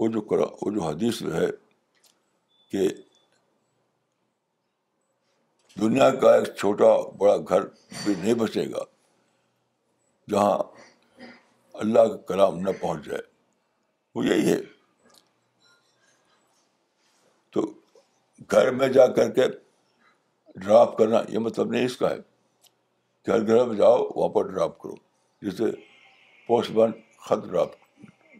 وہ 0.00 0.06
جو 0.14 0.20
کرا 0.30 0.44
وہ 0.60 0.70
جو 0.74 0.82
حدیث 0.82 1.22
ہے 1.32 1.46
کہ 2.70 2.88
دنیا 5.80 6.08
کا 6.20 6.34
ایک 6.34 6.44
چھوٹا 6.56 6.88
بڑا 7.18 7.36
گھر 7.48 7.64
بھی 8.04 8.14
نہیں 8.18 8.34
بسے 8.40 8.64
گا 8.72 8.82
جہاں 10.30 10.58
اللہ 11.82 12.06
کا 12.12 12.16
کلام 12.28 12.58
نہ 12.60 12.70
پہنچ 12.80 13.04
جائے 13.06 13.22
وہ 14.14 14.24
یہی 14.24 14.52
ہے 14.52 14.58
تو 17.52 17.62
گھر 18.50 18.70
میں 18.78 18.88
جا 18.96 19.06
کر 19.16 19.30
کے 19.38 19.46
ڈراپ 20.60 20.96
کرنا 20.98 21.20
یہ 21.32 21.38
مطلب 21.46 21.70
نہیں 21.72 21.84
اس 21.84 21.96
کا 21.96 22.10
ہے 22.10 22.18
گھر 23.26 23.46
گھر 23.46 23.64
میں 23.66 23.76
جاؤ 23.76 23.96
وہاں 24.14 24.28
پر 24.34 24.50
ڈراپ 24.50 24.78
کرو 24.80 24.94
جسے 25.46 25.70
پوسٹ 26.46 26.70
بن 26.74 26.90
خط 27.26 27.46
ڈراپ 27.46 27.70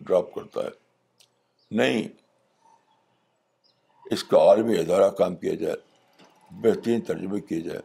ڈراپ 0.00 0.32
کرتا 0.34 0.64
ہے 0.64 0.70
نہیں 1.80 2.08
اس 4.14 4.24
کا 4.30 4.38
عالمی 4.48 4.78
ادارہ 4.78 5.10
کام 5.18 5.36
کیا 5.36 5.54
جائے 5.64 5.74
بہترین 6.62 7.00
ترجمے 7.10 7.40
کیے 7.48 7.60
جائیں 7.60 7.80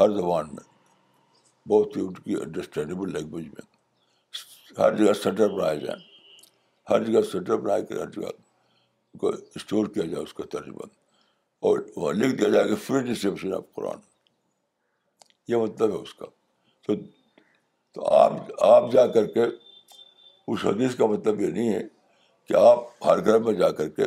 ہر 0.00 0.10
زبان 0.16 0.48
میں 0.54 0.62
بہت 1.68 1.96
ہی 1.96 2.02
ان 2.02 2.12
کی 2.14 2.34
انڈرسٹینڈیبل 2.42 3.12
لینگویج 3.12 3.46
میں 3.46 4.80
ہر 4.80 4.94
جگہ 4.96 5.12
سیٹر 5.22 5.48
بنایا 5.52 5.74
جائیں 5.84 6.00
ہر 6.90 7.04
جگہ 7.04 7.20
سیٹر 7.32 7.56
بنا 7.56 7.78
کے 7.88 7.94
ہر 8.00 8.10
جگہ 8.16 8.30
کو 9.20 9.28
اسٹور 9.56 9.86
کیا 9.94 10.04
جائے 10.10 10.22
اس 10.22 10.34
کا 10.34 10.44
ترجمہ 10.52 10.86
اور 11.68 11.78
وہاں 11.96 12.12
لکھ 12.20 12.34
دیا 12.40 12.48
جائے 12.48 12.68
کہ 12.68 12.74
فری 12.86 13.00
ڈسکرپشن 13.12 13.52
آف 13.54 13.64
قرآن 13.74 13.98
یہ 15.48 15.56
مطلب 15.62 15.90
ہے 15.90 15.96
اس 16.00 16.14
کا 16.14 16.26
تو 16.86 16.94
تو 17.94 18.06
آپ 18.14 18.62
آپ 18.64 18.90
جا 18.92 19.06
کر 19.16 19.26
کے 19.32 19.42
اس 19.44 20.64
حدیث 20.64 20.94
کا 20.96 21.06
مطلب 21.06 21.40
یہ 21.40 21.50
نہیں 21.50 21.72
ہے 21.72 21.82
کہ 22.48 22.54
آپ 22.68 22.88
ہر 23.06 23.24
گھر 23.24 23.38
میں 23.46 23.52
جا 23.58 23.70
کر 23.80 23.88
کے 23.98 24.04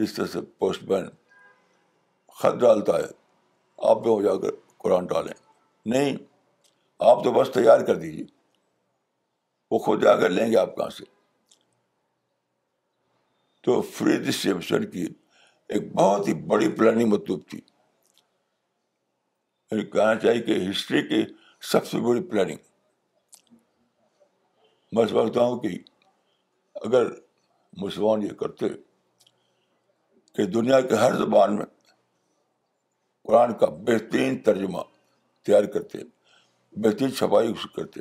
جس 0.00 0.14
طرح 0.14 0.26
سے 0.32 0.40
پوسٹ 0.58 0.82
مین 0.90 1.04
خط 2.40 2.54
ڈالتا 2.60 2.96
ہے 2.98 3.06
آپ 3.90 4.02
بھی 4.02 4.10
ہو 4.10 4.20
جا 4.22 4.34
کر 4.42 4.54
قرآن 4.82 5.06
ڈالیں 5.12 5.32
نہیں 5.92 6.16
آپ 7.12 7.22
تو 7.24 7.30
بس 7.32 7.50
تیار 7.54 7.80
کر 7.86 7.94
دیجیے 8.02 8.24
وہ 9.70 9.78
خود 9.86 10.02
جا 10.02 10.14
کر 10.20 10.30
لیں 10.30 10.50
گے 10.50 10.56
آپ 10.58 10.76
کہاں 10.76 10.90
سے 10.98 11.04
تو 13.64 13.80
فرید 13.96 14.26
ڈسٹریبیوشن 14.26 14.86
کی 14.90 15.06
ایک 15.74 15.92
بہت 15.94 16.28
ہی 16.28 16.34
بڑی 16.52 16.68
پلاننگ 16.76 17.10
مطلوب 17.12 17.40
تھی 17.50 17.60
کہنا 19.80 20.14
چاہیے 20.20 20.42
کہ 20.42 20.58
ہسٹری 20.68 21.02
کی 21.08 21.22
سب 21.70 21.86
سے 21.86 21.98
بڑی 22.06 22.22
پلاننگ 22.28 23.62
میں 24.96 25.06
سمجھتا 25.06 25.40
ہوں 25.48 25.58
کہ 25.64 25.76
اگر 26.86 27.08
مسلمان 27.82 28.22
یہ 28.22 28.32
کرتے 28.42 28.68
کہ 30.36 30.44
دنیا 30.58 30.80
کے 30.90 30.94
ہر 31.04 31.16
زبان 31.24 31.56
میں 31.56 31.64
قرآن 33.28 33.52
کا 33.58 33.66
بہترین 33.86 34.36
ترجمہ 34.42 34.80
تیار 35.46 35.64
کرتے 35.72 35.98
بہترین 36.82 37.14
چھپائی 37.14 37.52
کرتے 37.74 38.00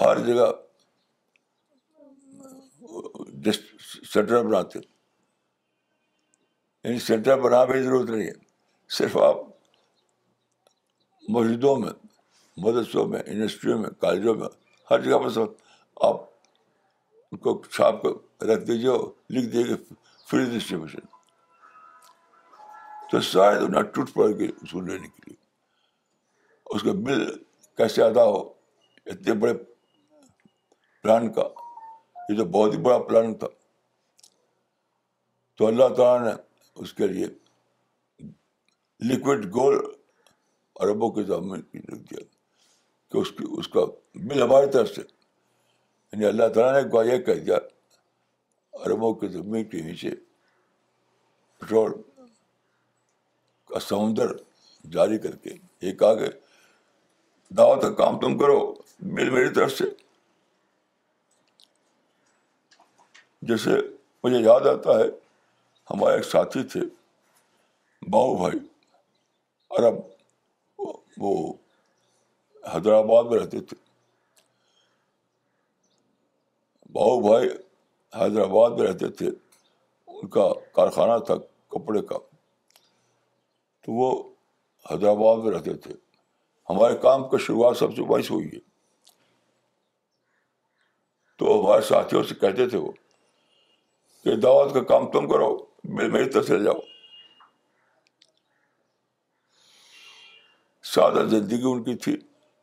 ہر 0.00 0.18
جگہ 0.26 0.46
سینٹر 4.12 4.42
بناتے 4.44 4.78
یعنی 6.84 6.98
سینٹر 7.08 7.40
بنا 7.40 7.64
بھی 7.70 7.82
ضرورت 7.82 8.10
نہیں 8.10 8.26
ہے 8.26 8.32
صرف 8.98 9.16
آپ 9.26 9.36
مسجدوں 11.36 11.76
میں 11.80 11.90
مدرسوں 12.64 13.06
میں 13.08 13.20
یونیورسٹیوں 13.26 13.78
میں 13.78 13.90
کالجوں 14.00 14.34
میں 14.34 14.48
ہر 14.90 15.00
جگہ 15.02 15.18
پر 15.24 15.30
سب 15.30 16.04
آپ 16.08 16.20
ان 17.30 17.38
کو 17.46 17.60
چھاپ 17.70 18.02
کر 18.02 18.46
رکھ 18.52 18.66
دیجیے 18.66 18.96
لکھ 19.36 19.46
دیجیے 19.52 19.70
گا 19.70 19.76
فری 20.30 20.44
ڈسٹریبیوشن 20.58 21.18
تو 23.10 23.20
شاید 23.20 23.62
انہیں 23.62 23.82
ٹوٹ 23.94 24.12
پڑ 24.14 24.26
گئی 24.38 24.48
اس 24.62 24.70
کو 24.72 24.80
لینے 24.80 25.06
کے 25.08 25.22
لیے 25.28 25.36
اس 26.74 26.82
کا 26.82 26.92
بل 27.04 27.22
کیسے 27.76 28.02
ادا 28.02 28.24
ہو 28.24 28.38
اتنے 29.10 29.34
بڑے 29.42 29.54
پلان 31.02 31.30
کا 31.32 31.46
یہ 32.28 32.36
تو 32.38 32.44
بہت 32.58 32.74
ہی 32.74 32.78
بڑا 32.82 32.98
پلان 33.08 33.32
تھا 33.38 33.46
تو 35.58 35.66
اللہ 35.66 35.88
تعالیٰ 35.96 36.26
نے 36.26 36.34
اس 36.82 36.92
کے 37.00 37.06
لیے 37.06 37.26
لکوڈ 39.12 39.44
گول 39.54 39.78
عربوں 40.84 41.10
کے 41.16 41.24
سامنے 41.28 41.58
رکھ 41.92 42.00
دیا 42.10 42.22
کہ 43.12 43.18
اس 43.18 43.30
کی 43.38 43.44
اس 43.58 43.68
کا 43.74 43.80
بل 44.28 44.42
ہماری 44.42 44.70
طرف 44.72 44.88
سے 44.94 45.02
یعنی 45.02 46.24
اللہ 46.26 46.48
تعالیٰ 46.54 46.82
نے 46.82 47.10
یہ 47.12 47.18
کہہ 47.26 47.42
دیا 47.46 47.58
عربوں 48.86 49.12
کے 49.20 49.28
زمین 49.38 49.64
کے 49.70 49.82
نیچے 49.88 50.10
پٹرول 51.58 52.00
کا 53.70 53.80
سمندر 53.80 54.32
جاری 54.94 55.18
کر 55.24 55.34
کے 55.42 55.50
یہ 55.86 55.92
کہا 56.02 56.14
کہ 56.20 56.30
دعوت 57.58 57.82
کا 57.82 57.92
کام 58.02 58.18
تم 58.20 58.38
کرو 58.38 58.58
مل 59.18 59.30
میری 59.34 59.48
طرف 59.54 59.72
سے 59.78 59.84
جیسے 63.50 63.70
مجھے 64.24 64.38
یاد 64.46 64.66
آتا 64.72 64.98
ہے 64.98 65.04
ہمارے 65.90 66.14
ایک 66.16 66.24
ساتھی 66.24 66.62
تھے 66.72 66.80
باؤ 68.14 68.34
بھائی 68.42 68.58
عرب 69.78 69.98
وہ 71.22 71.32
حیدرآباد 72.74 73.30
میں 73.30 73.38
رہتے 73.40 73.60
تھے 73.70 73.76
باؤ 76.98 77.20
بھائی 77.28 77.48
حیدرآباد 78.20 78.78
میں 78.78 78.86
رہتے 78.88 79.08
تھے 79.20 79.28
ان 80.14 80.28
کا 80.36 80.48
کارخانہ 80.76 81.18
تھا 81.26 81.34
کپڑے 81.74 82.02
کا 82.10 82.16
تو 83.90 83.94
وہ 83.96 84.10
حیدرآباد 84.90 85.36
میں 85.44 85.52
رہتے 85.52 85.72
تھے 85.84 85.94
ہمارے 86.70 86.96
کام 87.04 87.28
کا 87.28 87.38
شروعات 87.46 87.76
سب 87.76 87.94
سے 87.94 88.02
باعث 88.10 88.30
ہوئی 88.30 88.46
ہے 88.52 88.58
تو 91.38 91.58
ہمارے 91.60 91.82
ساتھیوں 91.88 92.22
سے 92.28 92.34
کہتے 92.40 92.68
تھے 92.68 92.78
وہ 92.78 92.92
کہ 94.24 94.34
دعوت 94.46 94.72
کا 94.74 94.82
کام 94.92 95.10
تم 95.10 95.28
کرو 95.32 95.48
میری 96.02 96.28
طرف 96.30 96.46
چل 96.48 96.62
جاؤ 96.64 96.78
سادہ 100.92 101.24
زندگی 101.34 101.70
ان 101.72 101.82
کی 101.84 101.94
تھی 102.04 102.16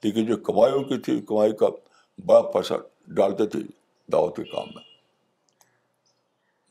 لیکن 0.03 0.25
جو 0.25 0.37
کمائی 0.49 0.73
ان 0.77 0.83
کی 0.87 0.97
تھی 1.11 1.19
کمائی 1.31 1.51
کا 1.63 1.67
بڑا 2.25 2.41
پیسہ 2.53 2.73
ڈالتے 3.19 3.45
تھے 3.55 3.59
دعوت 4.11 4.35
کے 4.37 4.43
کام 4.55 4.67
میں 4.75 4.83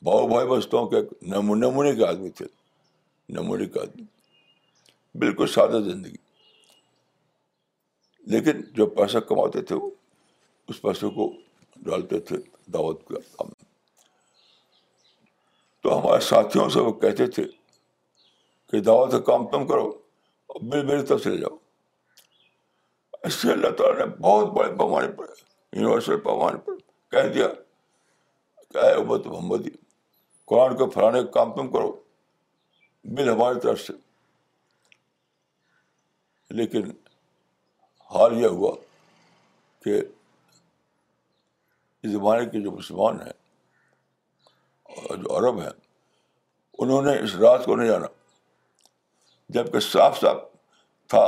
بھاؤ 0.05 0.27
بھائی 0.35 0.49
بستوں 0.57 0.87
کے 0.95 1.01
نمونے 1.35 1.95
کے 2.01 2.05
آدمی 2.13 2.31
تھے 2.41 2.47
نمونے 3.39 3.67
کے 3.75 3.81
آدمی 3.81 4.05
بالکل 5.19 5.47
سادہ 5.55 5.81
زندگی 5.91 6.17
لیکن 8.33 8.61
جو 8.77 8.87
پیسہ 8.99 9.19
کماتے 9.29 9.63
تھے 9.69 9.75
وہ 9.77 9.91
اس 10.71 10.81
پیسے 10.83 11.09
کو 11.15 11.31
ڈالتے 11.89 12.19
تھے 12.31 12.37
دعوت 12.75 13.07
کے 13.09 13.21
کام 13.37 13.51
تو 15.83 15.99
ہمارے 15.99 16.21
ساتھیوں 16.29 16.69
سے 16.77 16.81
وہ 16.89 16.93
کہتے 17.05 17.27
تھے 17.37 17.43
کہ 18.73 18.81
دعوت 18.89 19.11
کا 19.13 19.19
کام 19.33 19.47
تم 19.51 19.67
کرو 19.67 19.89
اور 20.53 20.61
بل 20.73 20.85
میری 20.87 21.03
طرف 21.09 21.23
چلے 21.25 21.37
جاؤ 21.41 21.57
اس 23.27 23.35
سے 23.43 23.53
اللہ 23.53 23.71
تعالیٰ 23.79 23.99
نے 23.99 24.07
بہت 24.23 24.49
بڑے 24.57 24.73
پیمانے 24.79 25.13
پر 25.19 25.29
یونیورسل 25.77 26.19
پیمانے 26.27 26.59
پر 26.67 26.75
کہہ 27.15 27.29
دیا 27.35 27.49
کہ 28.73 28.79
اے 28.87 28.95
تو 29.07 29.31
محمدی 29.31 29.71
قرآن 30.51 30.77
کو 30.77 30.87
پھیلانے 30.91 31.23
کا 31.25 31.31
کام 31.39 31.55
تم 31.55 31.71
کرو 31.73 31.93
بل 33.17 33.29
ہماری 33.29 33.61
طرف 33.63 33.81
سے 33.81 33.93
لیکن 36.55 36.91
حال 38.15 38.37
یہ 38.41 38.47
ہوا 38.47 38.75
کہ 39.85 39.99
اس 42.03 42.11
زمانے 42.11 42.45
کے 42.51 42.61
جو 42.63 42.71
مسلمان 42.73 43.21
ہیں 43.21 43.33
اور 44.97 45.17
جو 45.17 45.37
عرب 45.39 45.61
ہیں 45.61 45.71
انہوں 46.79 47.03
نے 47.03 47.19
اس 47.23 47.35
رات 47.41 47.65
کو 47.65 47.77
نہیں 47.77 47.89
جانا 47.89 48.07
جب 49.55 49.73
کہ 49.73 49.81
صاف 49.81 50.19
صاف 50.21 50.37
تھا 51.11 51.25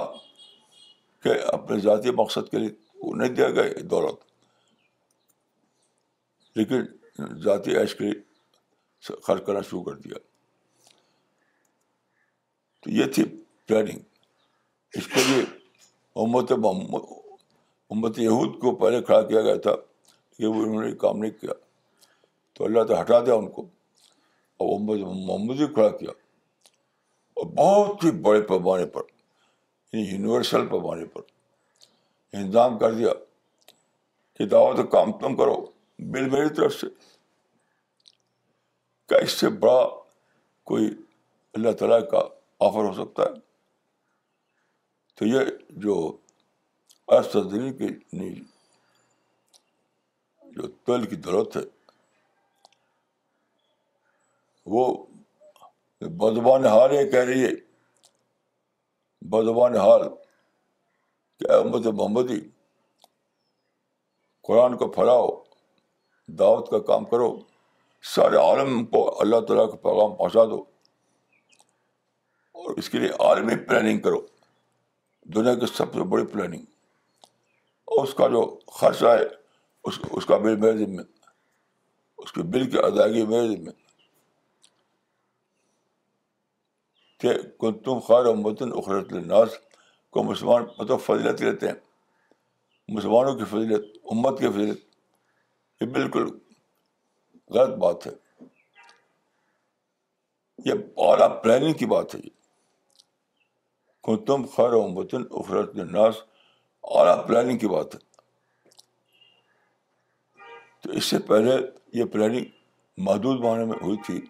کہ 1.22 1.32
اپنے 1.52 1.78
ذاتی 1.80 2.10
مقصد 2.16 2.50
کے 2.50 2.58
لیے 2.58 2.70
وہ 3.02 3.14
نہیں 3.16 3.34
دیا 3.34 3.48
گیا 3.50 3.86
دولت 3.90 4.26
لیکن 6.58 7.38
ذاتی 7.44 7.74
کے 7.98 8.04
لیے 8.04 8.12
خرچ 9.22 9.44
کرنا 9.46 9.60
شروع 9.68 9.82
کر 9.84 9.96
دیا 10.04 10.18
تو 12.82 12.90
یہ 12.90 13.06
تھی 13.14 13.24
پلاننگ 13.66 14.00
اس 14.96 15.06
کے 15.12 15.22
لیے 15.28 15.42
امت 16.22 16.52
محمد 16.64 17.06
امت 17.94 18.18
یہود 18.18 18.58
کو 18.60 18.74
پہلے 18.76 19.00
کھڑا 19.04 19.20
کیا 19.26 19.40
گیا 19.42 19.54
تھا 19.66 19.74
کہ 20.36 20.46
وہ 20.46 20.62
انہوں 20.62 20.82
نے 20.82 20.90
کام 21.02 21.18
نہیں 21.18 21.30
کیا 21.40 21.52
تو 22.54 22.64
اللہ 22.64 22.82
تعالیٰ 22.88 23.00
ہٹا 23.02 23.18
دیا 23.26 23.34
ان 23.42 23.48
کو 23.56 23.62
اور 24.60 24.74
امت 24.78 25.00
محمد 25.06 25.58
کو 25.60 25.66
کھڑا 25.74 25.88
کیا 25.96 26.10
اور 27.40 27.46
بہت 27.56 28.04
ہی 28.04 28.10
بڑے 28.26 28.40
پیمانے 28.46 28.86
پر 28.94 29.02
یعنی 29.92 30.06
یونیورسل 30.06 30.66
پیمانے 30.68 31.04
پر 31.14 31.20
انتظام 32.38 32.78
کر 32.78 32.92
دیا 32.92 33.12
کہ 34.38 34.46
دعوت 34.46 34.90
کام 34.92 35.12
تم 35.18 35.36
کرو 35.36 35.54
بل 36.12 36.28
میری 36.30 36.48
طرف 36.56 36.74
سے 36.80 36.86
کیا 39.08 39.18
اس 39.28 39.32
سے 39.40 39.48
بڑا 39.64 39.84
کوئی 40.70 40.88
اللہ 41.54 41.72
تعالیٰ 41.78 42.00
کا 42.10 42.18
آفر 42.66 42.84
ہو 42.88 42.92
سکتا 43.04 43.22
ہے 43.22 43.46
تو 45.18 45.26
یہ 45.26 45.40
جو 45.84 45.94
تل 50.86 51.04
کی 51.10 51.16
دولت 51.24 51.56
ہے 51.56 51.60
وہ 54.74 54.82
بدبان 56.20 56.66
حال 56.66 56.92
یہ 56.94 57.10
کہہ 57.10 57.24
رہی 57.30 57.44
ہے 57.44 57.50
بدبان 59.32 59.76
حال 59.76 60.02
کہ 61.38 61.50
احمد 61.56 61.86
محمدی 61.86 62.40
قرآن 64.48 64.76
کو 64.82 64.88
پھیلاؤ 64.92 65.26
دعوت 66.38 66.70
کا 66.70 66.78
کام 66.92 67.04
کرو 67.10 67.30
سارے 68.14 68.36
عالم 68.46 68.84
کو 68.94 69.02
اللہ 69.20 69.40
تعالیٰ 69.48 69.68
کا 69.70 69.76
پیغام 69.88 70.14
پہنچا 70.16 70.44
دو 70.50 70.62
اور 72.62 72.76
اس 72.78 72.88
کے 72.90 72.98
لیے 72.98 73.08
عالمی 73.28 73.56
پلاننگ 73.68 74.00
کرو 74.08 74.20
دنیا 75.34 75.54
کی 75.60 75.66
سب 75.66 75.94
سے 75.94 76.02
بڑی 76.10 76.24
پلاننگ 76.32 76.62
اور 77.96 78.04
اس 78.06 78.14
کا 78.18 78.26
جو 78.32 78.42
خرچ 78.76 79.02
آئے 79.08 79.24
اس 79.88 79.98
اس 80.16 80.26
کا 80.26 80.36
بل 80.44 80.56
میرے 80.60 80.76
ذمے 80.76 81.02
اس 82.22 82.32
کے 82.32 82.42
بل 82.54 82.68
کی 82.70 82.78
ادائیگی 82.86 83.24
میرے 83.32 83.56
کہ 87.20 87.32
کن 87.60 87.78
تم 87.84 87.98
خیر 88.08 88.26
و 88.30 88.34
متن 88.40 88.72
اخرت 88.78 89.12
الناس 89.12 89.58
کو 90.12 90.22
مسلمان 90.22 90.62
مطلب 90.78 91.00
فضیلت 91.06 91.42
لیتے 91.42 91.68
ہیں 91.68 91.74
مسلمانوں 92.96 93.34
کی 93.38 93.44
فضیلت 93.50 93.86
امت 94.12 94.38
کی 94.40 94.48
فضیلت 94.48 94.80
یہ 95.82 95.86
بالکل 95.98 96.26
غلط 97.54 97.76
بات 97.84 98.06
ہے 98.06 98.12
یہ 100.64 100.86
اعلیٰ 101.10 101.28
پلاننگ 101.42 101.72
کی 101.80 101.86
بات 101.94 102.14
ہے 102.14 102.20
یہ 102.24 102.30
خیر 104.54 104.72
و 104.76 104.80
امتن 104.86 105.22
افرت 105.40 105.74
ناس 105.94 106.16
اعلیٰ 106.98 107.16
پلاننگ 107.26 107.58
کی 107.58 107.68
بات 107.68 107.94
ہے 107.94 108.00
تو 110.82 110.90
اس 110.98 111.04
سے 111.04 111.18
پہلے 111.28 111.54
یہ 111.98 112.04
پلاننگ 112.12 112.44
محدود 113.06 113.40
معنی 113.44 113.64
میں 113.70 113.76
ہوئی 113.82 113.96
تھی 114.06 114.20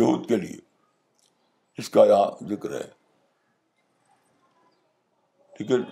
یہود 0.00 0.28
کے 0.28 0.36
لیے 0.36 0.56
اس 1.78 1.90
کا 1.90 2.04
یہاں 2.10 2.30
ذکر 2.48 2.72
ہے 2.80 2.84
لیکن 5.58 5.82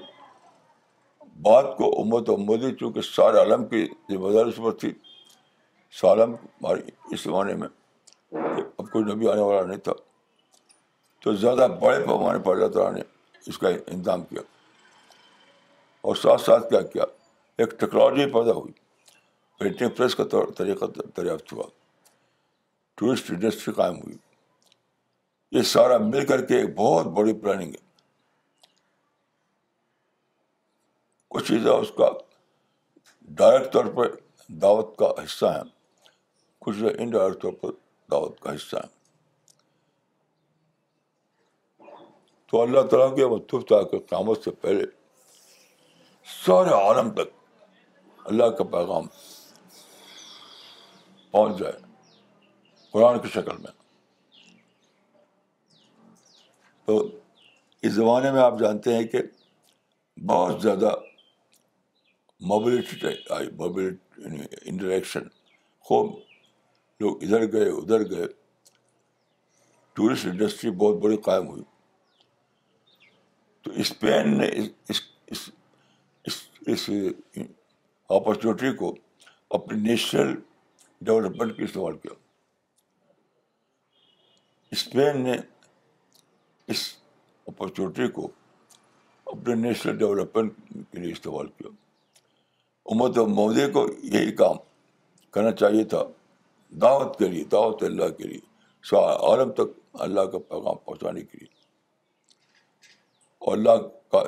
بات 1.44 1.76
کو 1.76 1.88
امت 2.00 2.28
و 2.30 2.34
امدی 2.34 2.74
چونکہ 2.80 3.00
سارے 3.14 3.38
عالم 3.38 3.64
کی 3.68 3.84
ذمہ 4.12 4.32
داری 4.32 4.48
اس 4.50 4.56
پر 4.64 4.74
تھی 4.82 4.92
سالم 6.00 6.34
ہماری 6.34 6.90
اس 7.14 7.22
زمانے 7.24 7.54
میں 7.62 7.68
اب 8.32 8.90
کوئی 8.92 9.04
نبی 9.14 9.28
آنے 9.28 9.40
والا 9.42 9.62
نہیں 9.66 9.78
تھا 9.88 9.92
تو 11.24 11.32
زیادہ 11.40 11.66
بڑے 11.80 11.98
پیمانے 12.06 12.38
پر 12.44 12.52
اللہ 12.52 12.66
تعالیٰ 12.72 12.92
نے 12.94 13.00
اس 13.50 13.58
کا 13.58 13.68
انتظام 13.68 14.22
کیا 14.30 14.40
اور 16.08 16.16
ساتھ 16.22 16.40
ساتھ 16.40 16.68
کیا 16.70 16.80
کیا 16.94 17.04
ایک 17.62 17.70
ٹیکنالوجی 17.80 18.24
پیدا 18.32 18.52
ہوئی 18.58 18.72
پرنٹنگ 19.58 19.88
پریس 20.00 20.14
کا 20.14 20.24
طور 20.34 20.52
طریقہ 20.58 20.84
دریافت 21.16 21.52
ہوا 21.52 21.64
ٹورسٹ 23.00 23.30
انڈسٹری 23.30 23.72
قائم 23.74 23.96
ہوئی 24.00 24.16
یہ 25.58 25.62
سارا 25.70 25.96
مل 26.08 26.26
کر 26.26 26.44
کے 26.46 26.58
ایک 26.58 26.74
بہت 26.78 27.06
بڑی 27.18 27.32
پلاننگ 27.44 27.72
ہے 27.74 27.82
کچھ 31.34 31.48
چیزیں 31.48 31.70
اس 31.72 31.92
کا 31.98 32.10
ڈائریکٹ 33.42 33.72
طور 33.72 33.84
پر 33.96 34.14
دعوت 34.66 34.96
کا 34.98 35.08
حصہ 35.24 35.54
ہیں 35.56 35.64
کچھ 36.66 36.82
انڈائریکٹ 36.98 37.42
طور 37.42 37.52
پر 37.62 37.70
دعوت 38.10 38.40
کا 38.40 38.54
حصہ 38.54 38.76
ہیں 38.84 38.92
تو 42.50 42.60
اللہ 42.62 42.80
تعالیٰ 42.90 43.14
کے 43.16 43.58
تھا 43.68 43.82
کہ 43.90 43.98
قیامت 43.98 44.42
سے 44.44 44.50
پہلے 44.64 44.84
سارے 46.44 46.70
عالم 46.82 47.10
تک 47.14 47.32
اللہ 48.32 48.50
کا 48.58 48.64
پیغام 48.74 49.06
پہنچ 51.30 51.58
جائے 51.58 51.72
قرآن 52.92 53.18
کی 53.20 53.28
شکل 53.34 53.56
میں 53.62 53.72
تو 56.86 56.98
اس 57.82 57.92
زمانے 57.92 58.30
میں 58.32 58.40
آپ 58.40 58.58
جانتے 58.60 58.94
ہیں 58.96 59.04
کہ 59.14 59.22
بہت 60.30 60.62
زیادہ 60.62 60.94
موبلٹی 62.48 63.06
آئی 63.34 63.48
موبلٹی 63.58 64.22
یعنی 64.22 64.42
انٹریکشن 64.70 65.26
خوب 65.88 66.14
لوگ 67.00 67.22
ادھر 67.22 67.50
گئے 67.52 67.68
ادھر 67.70 68.08
گئے 68.10 68.26
ٹورسٹ 69.98 70.26
انڈسٹری 70.26 70.70
بہت 70.84 70.96
بڑی 71.02 71.16
قائم 71.28 71.46
ہوئی 71.48 71.62
تو 73.64 73.70
اسپین 73.80 74.36
نے 74.38 74.46
اس 76.66 76.88
اپرچونیٹی 78.08 78.72
کو 78.76 78.94
اپنے 79.58 79.78
نیشنل 79.88 80.34
ڈیولپمنٹ 81.04 81.56
کے 81.56 81.64
استعمال 81.64 81.96
کیا 81.98 82.14
اسپین 84.76 85.20
نے 85.24 85.36
اس 86.72 86.82
اپرچونیٹی 87.48 88.08
کو 88.18 88.28
اپنے 89.32 89.54
نیشنل 89.62 89.96
ڈیولپمنٹ 89.98 90.72
کے 90.92 90.98
لیے 91.00 91.12
استعمال 91.12 91.46
کیا 91.58 91.70
امت 92.94 93.18
و 93.18 93.26
مودی 93.26 93.70
کو 93.72 93.86
یہی 94.12 94.32
کام 94.42 94.56
کرنا 95.34 95.50
چاہیے 95.64 95.84
تھا 95.94 96.02
دعوت 96.82 97.18
کے 97.18 97.28
لیے 97.28 97.44
دعوت 97.52 97.82
اللہ 97.90 98.08
کے 98.18 98.24
لیے 98.28 98.94
عالم 99.02 99.52
تک 99.62 99.78
اللہ 100.06 100.24
کا 100.32 100.38
پیغام 100.48 100.76
پہنچانے 100.86 101.20
کے 101.24 101.38
لیے 101.40 101.52
اور 103.46 103.52
اللہ 103.56 103.80
کا 104.12 104.22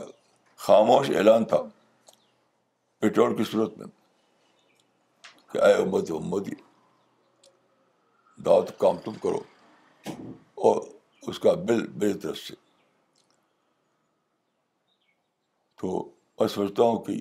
خاموش 0.65 1.11
اعلان 1.17 1.45
تھا 1.51 1.59
پٹرول 3.01 3.37
کی 3.37 3.45
صورت 3.51 3.77
میں 3.79 3.87
کہ 5.53 5.59
اے 5.65 5.73
امت 5.83 6.11
امدی 6.19 6.55
دعوت 8.47 8.71
کام 8.81 8.97
تم 9.05 9.15
کرو 9.23 9.39
اور 10.69 10.81
اس 11.29 11.39
کا 11.47 11.53
بل 11.69 11.87
میری 12.03 12.19
طرف 12.25 12.39
سے 12.39 12.55
تو 15.81 15.93
میں 16.41 16.49
سمجھتا 16.57 16.83
ہوں 16.83 17.03
کہ 17.05 17.17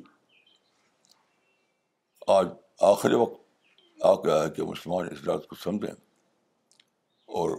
آج 2.38 2.48
آخری 2.92 3.16
وقت 3.24 4.04
آ 4.06 4.14
گیا 4.26 4.42
ہے 4.44 4.50
کہ 4.56 4.64
مسلمان 4.72 5.08
اس 5.12 5.24
رات 5.28 5.48
کو 5.48 5.56
سمجھیں 5.64 5.92
اور 7.42 7.58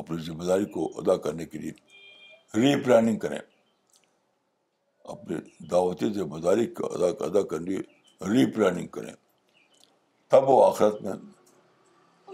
اپنی 0.00 0.22
ذمہ 0.26 0.44
داری 0.48 0.64
کو 0.74 0.84
ادا 1.00 1.16
کرنے 1.24 1.44
کے 1.46 1.58
لیے 1.58 1.72
ری 2.60 2.74
پلاننگ 2.84 3.18
کریں 3.24 3.38
اپنے 5.14 5.36
دعوتی 5.70 6.08
ذمہ 6.12 6.38
داری 6.44 6.66
کو 6.76 6.86
ادا 6.94 7.06
ادا 7.26 7.42
کرنے 7.52 8.86
کریں 8.96 9.12
تب 10.30 10.48
وہ 10.48 10.64
آخرت 10.64 11.00
میں 11.02 11.12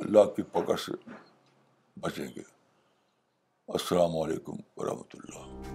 اللہ 0.02 0.30
کی 0.36 0.42
پکڑ 0.54 0.76
سے 0.86 0.92
بچیں 2.06 2.26
گے 2.36 2.42
السلام 3.78 4.16
علیکم 4.22 4.56
ورحمۃ 4.76 5.16
اللہ 5.20 5.72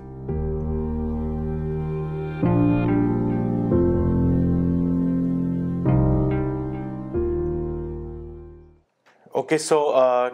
okay 9.39 9.58
so 9.63 9.77
uh, 10.04 10.30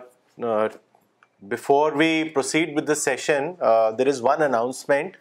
uh, 0.50 0.68
Before 1.48 1.94
we 1.94 2.30
proceed 2.30 2.74
with 2.76 2.88
the 2.88 2.96
session, 2.96 3.58
uh, 3.62 3.92
there 3.92 4.08
is 4.08 4.22
one 4.22 4.42
announcement. 4.42 5.16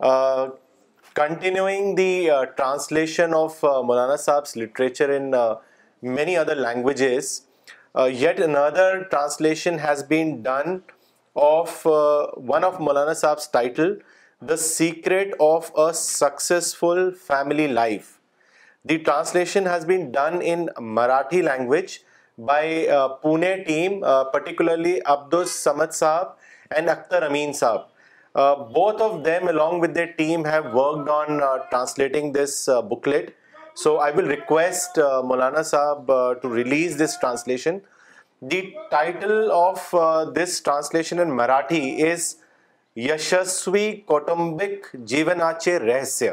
Uh, 0.00 0.50
continuing 1.14 1.94
the 1.94 2.30
uh, 2.30 2.46
translation 2.60 3.32
of 3.32 3.60
Maulana 3.60 4.16
Saab's 4.16 4.56
literature 4.56 5.12
in 5.12 5.34
many 6.16 6.36
other 6.36 6.54
languages, 6.54 7.42
yet 8.24 8.40
another 8.40 9.06
translation 9.10 9.78
has 9.78 10.02
been 10.02 10.42
done 10.42 10.82
of 11.36 11.84
one 12.54 12.64
of 12.64 12.78
Maulana 12.78 13.16
Saab's 13.22 13.46
title, 13.46 13.96
The 14.40 14.58
Secret 14.58 15.34
of 15.38 15.70
a 15.76 15.94
Successful 15.94 17.12
Family 17.12 17.68
Life. 17.68 18.18
The 18.84 18.98
translation 18.98 19.66
has 19.66 19.84
been 19.84 20.10
done 20.10 20.40
in 20.40 20.70
Marathi 20.80 21.42
language 21.44 21.94
by 22.44 22.86
Pune 23.22 23.54
team 23.66 24.00
particularly 24.32 24.98
Abdul 25.12 25.34
المد 25.34 25.92
sahab 25.94 26.26
and 26.76 26.88
Akhtar 26.90 27.22
Amin 27.22 27.52
sahab 27.60 28.64
both 28.74 29.02
of 29.02 29.12
them 29.24 29.48
along 29.48 29.82
with 29.82 29.96
the 29.96 30.08
team 30.16 30.44
have 30.46 30.76
worked 30.78 31.08
on 31.10 31.38
translating 31.70 32.32
this 32.32 32.68
booklet 32.90 33.30
so 33.82 33.96
I 34.00 34.12
will 34.16 34.28
request 34.30 34.98
Maulana 35.28 35.62
sahab 35.72 36.12
to 36.42 36.54
release 36.56 37.00
this 37.04 37.18
translation 37.20 37.78
the 38.50 38.60
title 38.90 39.50
of 39.54 39.94
this 40.42 40.60
translation 40.62 41.20
in 41.20 41.34
Marathi 41.36 42.10
is 42.10 42.34
Yashasvi 43.08 43.90
Kautumbik 44.06 44.94
Jeevan 45.10 45.42
ke 45.64 45.78
Rahasya 45.78 46.30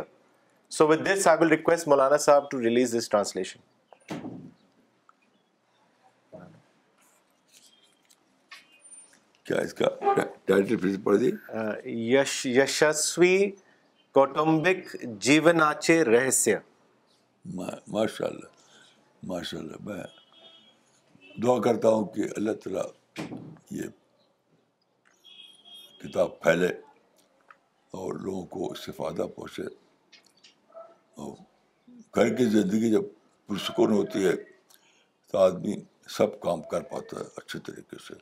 so 0.77 0.87
with 0.87 1.05
this 1.07 1.27
I 1.27 1.37
will 1.43 1.49
request 1.51 1.87
Maulana 1.87 2.17
صاحب 2.29 2.49
to 2.51 2.59
release 2.61 2.95
this 2.99 3.09
translation 3.09 3.71
کیا 9.45 9.58
اس 9.62 9.73
کا 9.73 9.86
title 10.15 10.75
پھر 10.77 10.97
پڑھ 11.03 11.86
یش 11.88 12.45
یشسوی 12.45 13.36
کوٹمبک 14.13 14.95
جیون 15.21 15.62
آچے 15.62 16.03
رہسیہ 16.06 16.56
ماشاء 17.56 18.25
اللہ 18.27 18.51
ماشاء 19.27 19.58
اللہ 19.60 19.84
میں 19.86 20.03
دعا 21.43 21.60
کرتا 21.62 21.89
ہوں 21.89 22.06
کہ 22.13 22.27
اللہ 22.36 22.51
تعالیٰ 22.63 22.86
یہ 23.82 23.88
کتاب 26.01 26.39
پھیلے 26.41 26.67
اور 28.01 28.13
لوگوں 28.23 28.45
کو 28.53 28.71
اس 28.71 28.86
سے 28.86 28.91
فائدہ 28.97 29.25
پہنچے 29.36 29.63
اور 31.23 31.34
گھر 32.15 32.36
کی 32.36 32.45
زندگی 32.58 32.91
جب 32.91 33.03
پرسکون 33.47 33.91
ہوتی 33.93 34.25
ہے 34.25 34.36
تو 35.32 35.38
آدمی 35.38 35.75
سب 36.17 36.39
کام 36.41 36.62
کر 36.71 36.82
پاتا 36.91 37.19
ہے 37.19 37.23
اچھے 37.38 37.60
طریقے 37.71 37.97
سے 38.08 38.13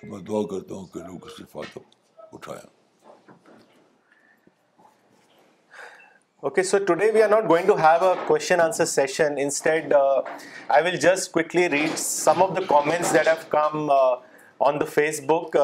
Facebook 0.26 0.96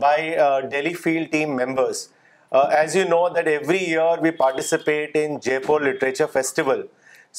by 0.00 0.30
daily 0.70 0.94
field 0.94 1.30
team 1.32 1.56
members 1.56 2.06
as 2.52 2.96
you 2.96 3.04
know 3.08 3.28
that 3.36 3.46
every 3.46 4.30
participate 4.38 5.16
in 5.24 5.36
literature 5.84 6.26
festival 6.32 6.86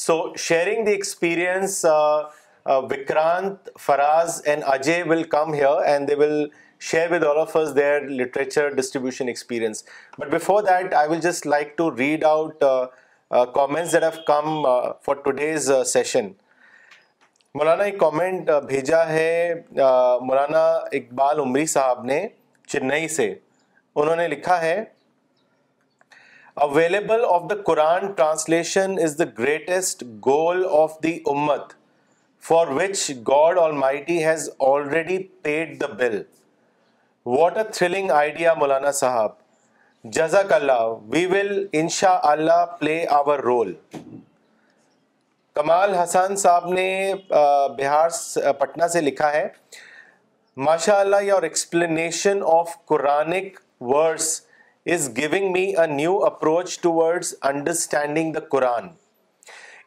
so 0.02 0.14
sharing 0.42 0.84
the 0.86 0.92
experience 0.92 1.84
Vikrant 2.90 3.68
Faraz 3.80 4.40
and 4.46 4.62
Ajay 4.72 5.02
will 5.08 5.22
come 5.32 5.52
here 5.54 5.80
and 5.86 6.08
they 6.08 6.14
will 6.18 6.32
share 6.90 7.10
with 7.12 7.24
others 7.24 7.74
their 7.76 8.00
literature 8.20 8.68
distribution 8.80 9.28
experience 9.28 9.84
but 10.18 10.30
before 10.30 10.62
that 10.62 10.94
I 10.94 11.08
will 11.10 11.20
just 11.30 11.46
like 11.46 11.76
to 11.78 11.90
read 11.96 12.24
out 12.30 12.64
comment 13.54 13.94
come 14.26 14.48
for 15.06 15.14
today's 15.24 15.70
session 15.92 16.28
Maulana 17.58 17.84
ایک 17.84 17.98
comment 18.00 18.50
بھیجا 18.68 19.06
ہے 19.08 19.28
مولانا 19.76 20.66
اقبال 20.76 21.40
عمری 21.40 21.66
صاحب 21.76 22.04
نے 22.04 22.26
چنئی 22.72 23.08
سے 23.20 23.32
انہوں 23.94 24.16
نے 24.16 24.28
لکھا 24.28 24.60
ہے 24.60 24.82
available 26.62 27.24
of 27.34 27.42
the 27.50 27.54
Quran 27.66 28.06
translation 28.16 28.92
is 29.04 29.16
the 29.18 29.24
greatest 29.38 30.02
goal 30.26 30.62
of 30.80 30.92
the 31.02 31.12
امت 31.30 31.72
for 32.48 32.66
which 32.76 33.10
God 33.28 33.58
Almighty 33.78 34.24
has 34.26 34.48
already 34.66 35.18
paid 35.42 35.80
the 35.80 35.86
bill 36.02 36.20
what 37.34 37.56
a 37.58 37.64
thrilling 37.72 38.10
idea 38.20 38.52
مولانا 38.58 38.90
صاحب 39.00 39.32
جزاک 40.18 40.52
اللہ 40.52 40.82
وی 41.12 41.24
ول 41.32 41.66
ان 41.80 41.88
شاء 41.96 42.16
اللہ 42.32 42.64
پلے 42.80 43.04
آور 43.18 43.38
رول 43.50 43.74
کمال 45.54 45.94
حسن 45.94 46.36
صاحب 46.36 46.68
نے 46.72 46.88
بہار 47.30 48.08
uh, 48.10 48.52
پٹنہ 48.58 48.82
uh, 48.84 48.88
سے 48.92 49.00
لکھا 49.00 49.32
ہے 49.32 49.46
ماشاء 50.68 50.98
اللہ 50.98 51.22
your 51.22 51.42
explanation 51.42 52.38
of 52.58 52.76
Quranic 52.88 53.58
verse 53.94 54.34
is 54.92 55.04
giving 55.16 55.44
me 55.52 55.62
a 55.80 55.86
new 55.86 56.16
approach 56.24 56.78
towards 56.80 57.34
understanding 57.50 58.32
the 58.32 58.40
Quran 58.50 58.88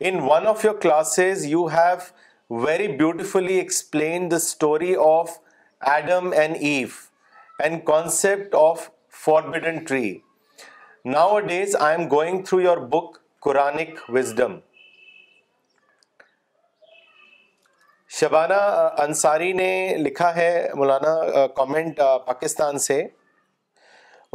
in 0.10 0.16
one 0.30 0.48
of 0.48 0.64
your 0.66 0.76
classes 0.82 1.44
you 1.46 1.66
have 1.74 2.62
very 2.64 2.88
beautifully 2.98 3.58
explain 3.60 4.30
the 4.32 4.36
story 4.36 4.96
of 5.06 5.32
Adam 5.94 6.32
and 6.38 6.56
Eve 6.70 6.96
and 7.64 7.84
concept 7.88 8.56
of 8.60 8.90
forbidden 9.26 9.78
tree 9.88 10.18
nowadays 11.40 11.76
I 11.80 11.96
am 11.98 12.08
going 12.12 12.42
through 12.44 12.60
your 12.62 12.78
book 12.98 13.18
Quranic 13.48 14.00
wisdom 14.14 14.58
Shabana 18.20 18.62
Ansari 19.04 19.52
نے 19.64 19.72
لکھا 20.00 20.36
ہے 20.36 20.50
مولانا 20.76 21.48
comment 21.56 21.98
Pakistan 22.28 22.78
سے 22.90 23.02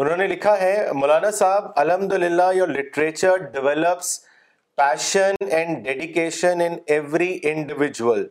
انہوں 0.02 0.16
نے 0.16 0.26
لکھا 0.26 0.52
ہے 0.60 0.72
مولانا 0.98 1.30
صاحب 1.30 1.64
الحمد 1.80 2.12
للہ 2.22 2.42
your 2.54 2.68
literature 2.68 3.36
develops 3.52 4.08
passion 4.76 5.34
and 5.56 5.84
dedication 5.84 6.60
in 6.60 6.72
every 6.94 7.28
individual 7.50 8.26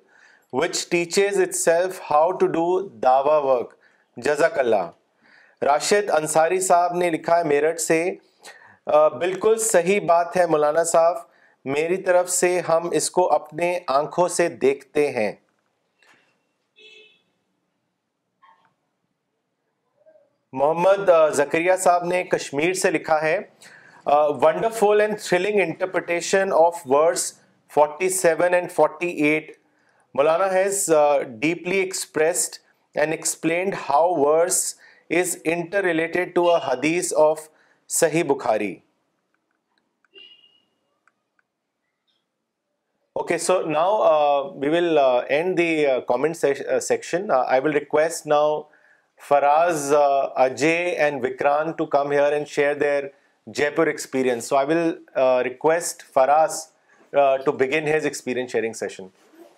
which 0.62 0.76
teaches 0.90 1.40
itself 1.56 2.02
how 2.10 2.32
to 2.40 2.48
do 2.58 2.66
Dawa 3.04 3.38
work 3.46 3.74
جزاک 4.26 4.60
اللہ 4.60 4.90
راشد 5.66 6.10
انصاری 6.18 6.60
صاحب 6.68 6.96
نے 6.98 7.10
لکھا 7.12 7.38
ہے 7.38 7.44
میرٹھ 7.54 7.80
سے 7.82 8.04
بالکل 9.20 9.58
صحیح 9.72 10.00
بات 10.08 10.38
ہے 10.38 10.46
مولانا 10.56 10.84
صاحب 10.92 11.18
میری 11.78 11.98
طرف 12.10 12.30
سے 12.40 12.60
ہم 12.70 12.90
اس 13.02 13.10
کو 13.20 13.28
اپنے 13.36 13.78
آنکھوں 14.00 14.28
سے 14.42 14.48
دیکھتے 14.66 15.10
ہیں 15.20 15.32
محمد 20.60 21.10
زکریہ 21.34 21.76
صاحب 21.80 22.04
نے 22.06 22.24
کشمیر 22.32 22.72
سے 22.80 22.90
لکھا 22.92 23.22
ہے 23.22 23.38
wonderful 24.42 25.02
and 25.02 25.20
thrilling 25.28 25.60
interpretation 25.64 26.50
of 26.54 26.82
words 26.92 27.24
forty 27.74 28.10
seven 28.16 28.54
and 28.54 28.72
forty 28.72 29.10
eight 29.30 29.52
Maulana 30.16 30.52
has 30.54 30.90
deeply 31.42 31.78
expressed 31.80 32.56
and 33.00 33.12
explained 33.14 33.76
how 33.90 34.14
words 34.16 34.64
is 35.20 35.38
interrelated 35.84 36.34
to 36.36 36.50
a 36.54 36.60
hadith 36.70 37.14
of 37.28 37.48
Sahih 38.00 38.24
Bukhari 38.36 38.74
okay 43.20 43.38
so 43.48 43.60
now 43.70 44.44
will 44.72 44.98
end 44.98 45.58
the 45.58 45.86
comment 46.08 46.38
section 46.82 47.32
I 47.44 47.60
will 47.64 47.74
request 47.74 48.28
now 48.28 48.62
Faraz 49.30 49.94
Ajay 50.44 50.72
and 50.98 51.24
Vikrant 51.26 51.72
to 51.78 51.86
come 51.96 52.12
here 52.12 52.32
and 52.34 52.48
share 52.48 52.74
their 52.76 53.04
Jaipur 53.76 53.88
experience 53.88 54.48
so 54.50 54.56
I 54.58 54.68
will 54.68 54.78
request 55.44 56.04
Faraz 56.14 56.62
to 57.46 57.52
begin 57.60 57.88
his 57.94 58.06
experience 58.06 58.52
sharing 58.52 58.74
session 58.80 59.08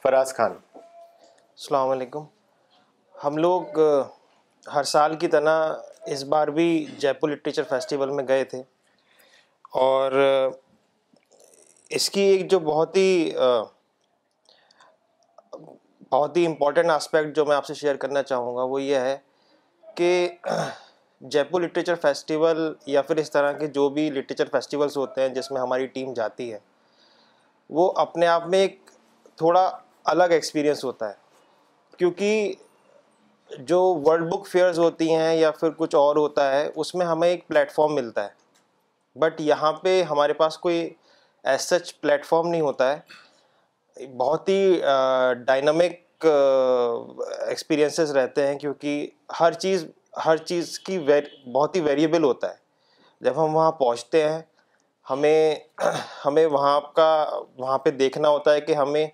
Faraz 0.04 0.34
Khan 0.36 0.52
السلام 0.52 1.90
علیکم 1.90 2.26
ہم 3.24 3.38
لوگ 3.38 3.80
uh, 3.80 4.06
ہر 4.74 4.84
سال 4.92 5.16
کی 5.20 5.28
طرح 5.28 5.74
اس 6.14 6.24
بار 6.36 6.48
بھی 6.60 6.68
جے 7.00 7.12
پور 7.20 7.30
literature 7.30 7.64
festival 7.70 8.10
میں 8.20 8.24
گئے 8.28 8.44
تھے 8.54 8.62
اور 9.86 10.12
uh, 10.22 10.54
اس 12.00 12.10
کی 12.10 12.22
ایک 12.32 12.50
جو 12.52 12.60
بہت 12.72 12.98
ہی 12.98 13.32
uh, 13.42 13.66
بہت 16.12 16.38
ہی 16.38 16.46
امپورٹنٹ 16.46 16.92
آسپیکٹ 16.92 17.36
جو 17.36 17.46
میں 17.46 17.56
آپ 17.56 17.66
سے 17.66 17.74
شیئر 17.84 17.96
کرنا 18.06 18.24
چاہوں 18.24 18.56
گا 18.56 18.64
وہ 18.76 18.82
یہ 18.82 18.98
ہے 19.10 19.18
کہ 19.96 20.10
جے 21.32 21.44
پور 21.50 21.62
لٹریچر 21.62 21.96
فیسٹیول 22.02 22.58
یا 22.88 23.02
پھر 23.02 23.18
اس 23.18 23.32
طرح 23.32 23.52
کے 23.60 23.68
جو 23.78 23.90
بھی 23.98 24.10
لٹریچر 24.12 24.48
فیسٹیولس 24.52 24.98
ہوتے 24.98 25.22
ہیں 25.22 25.30
جس 25.36 25.52
میں 25.52 25.62
ہماری 25.62 25.86
ٹیم 25.98 26.14
جاتی 26.14 26.52
ہے 26.54 26.58
وہ 27.76 27.92
اپنے 28.06 28.28
آپ 28.28 28.48
میں 28.50 28.60
ایک 28.60 28.90
تھوڑا 29.38 29.70
الگ 30.14 30.32
ایکسپیرئنس 30.38 30.84
ہوتا 30.86 31.10
ہے 31.10 31.96
کیونکہ 31.98 32.54
جو 33.68 33.80
ورلڈ 34.06 34.30
بک 34.34 34.48
فیئرز 34.48 34.80
ہوتی 34.80 35.14
ہیں 35.14 35.34
یا 35.36 35.52
پھر 35.60 35.70
کچھ 35.78 35.96
اور 35.96 36.16
ہوتا 36.16 36.52
ہے 36.52 36.70
اس 36.84 36.94
میں 36.96 37.06
ہمیں 37.06 37.28
ایک 37.28 37.48
پلیٹ 37.48 37.72
فارم 37.72 37.96
ملتا 37.96 38.24
ہے 38.24 39.20
بٹ 39.20 39.42
یہاں 39.42 39.72
پہ 39.84 40.02
ہمارے 40.10 40.34
پاس 40.34 40.58
کوئی 40.60 40.90
ایس 41.52 41.68
سچ 41.70 41.94
فارم 42.30 42.48
نہیں 42.48 42.62
ہوتا 42.62 42.92
ہے 42.94 44.08
بہت 44.18 44.48
ہی 44.50 44.80
ڈائنامک 45.46 45.94
ایکسپیرینسز 46.26 48.12
رہتے 48.16 48.48
ہیں 48.48 48.58
کیونکہ 48.60 49.08
ہر 49.40 49.54
چیز 49.64 49.86
ہر 50.26 50.38
چیز 50.38 50.78
کی 50.90 50.98
بہت 51.54 51.76
ہی 51.76 51.82
ویریبل 51.82 52.24
ہوتا 52.24 52.50
ہے 52.50 53.26
جب 53.26 53.44
ہم 53.44 53.56
وہاں 53.56 53.72
پہنچتے 53.72 54.28
ہیں 54.30 54.42
ہمیں 55.10 55.56
ہمیں 56.26 56.46
وہاں 56.46 56.80
کا 56.96 57.08
وہاں 57.60 57.78
پہ 57.86 57.90
دیکھنا 57.92 58.30
ہوتا 58.30 58.54
ہے 58.54 58.62
کہ 58.62 58.74
ہمیں 58.76 59.06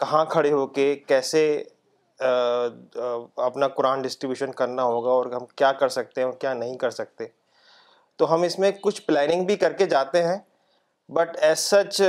کہاں 0.00 0.24
کھڑے 0.30 0.52
ہو 0.52 0.66
کے 0.78 0.94
کیسے 1.08 1.42
اپنا 3.44 3.68
قرآن 3.76 4.02
ڈسٹریبیوشن 4.02 4.52
کرنا 4.60 4.84
ہوگا 4.84 5.10
اور 5.10 5.26
ہم 5.32 5.44
کیا 5.56 5.72
کر 5.80 5.88
سکتے 5.98 6.20
ہیں 6.20 6.28
اور 6.28 6.34
کیا 6.40 6.52
نہیں 6.54 6.76
کر 6.78 6.90
سکتے 6.90 7.26
تو 8.18 8.32
ہم 8.32 8.42
اس 8.42 8.58
میں 8.58 8.70
کچھ 8.82 9.00
پلاننگ 9.06 9.44
بھی 9.46 9.56
کر 9.62 9.72
کے 9.78 9.86
جاتے 9.86 10.22
ہیں 10.24 10.36
بٹ 11.14 11.36
ایز 11.44 11.58
سچ 11.58 12.00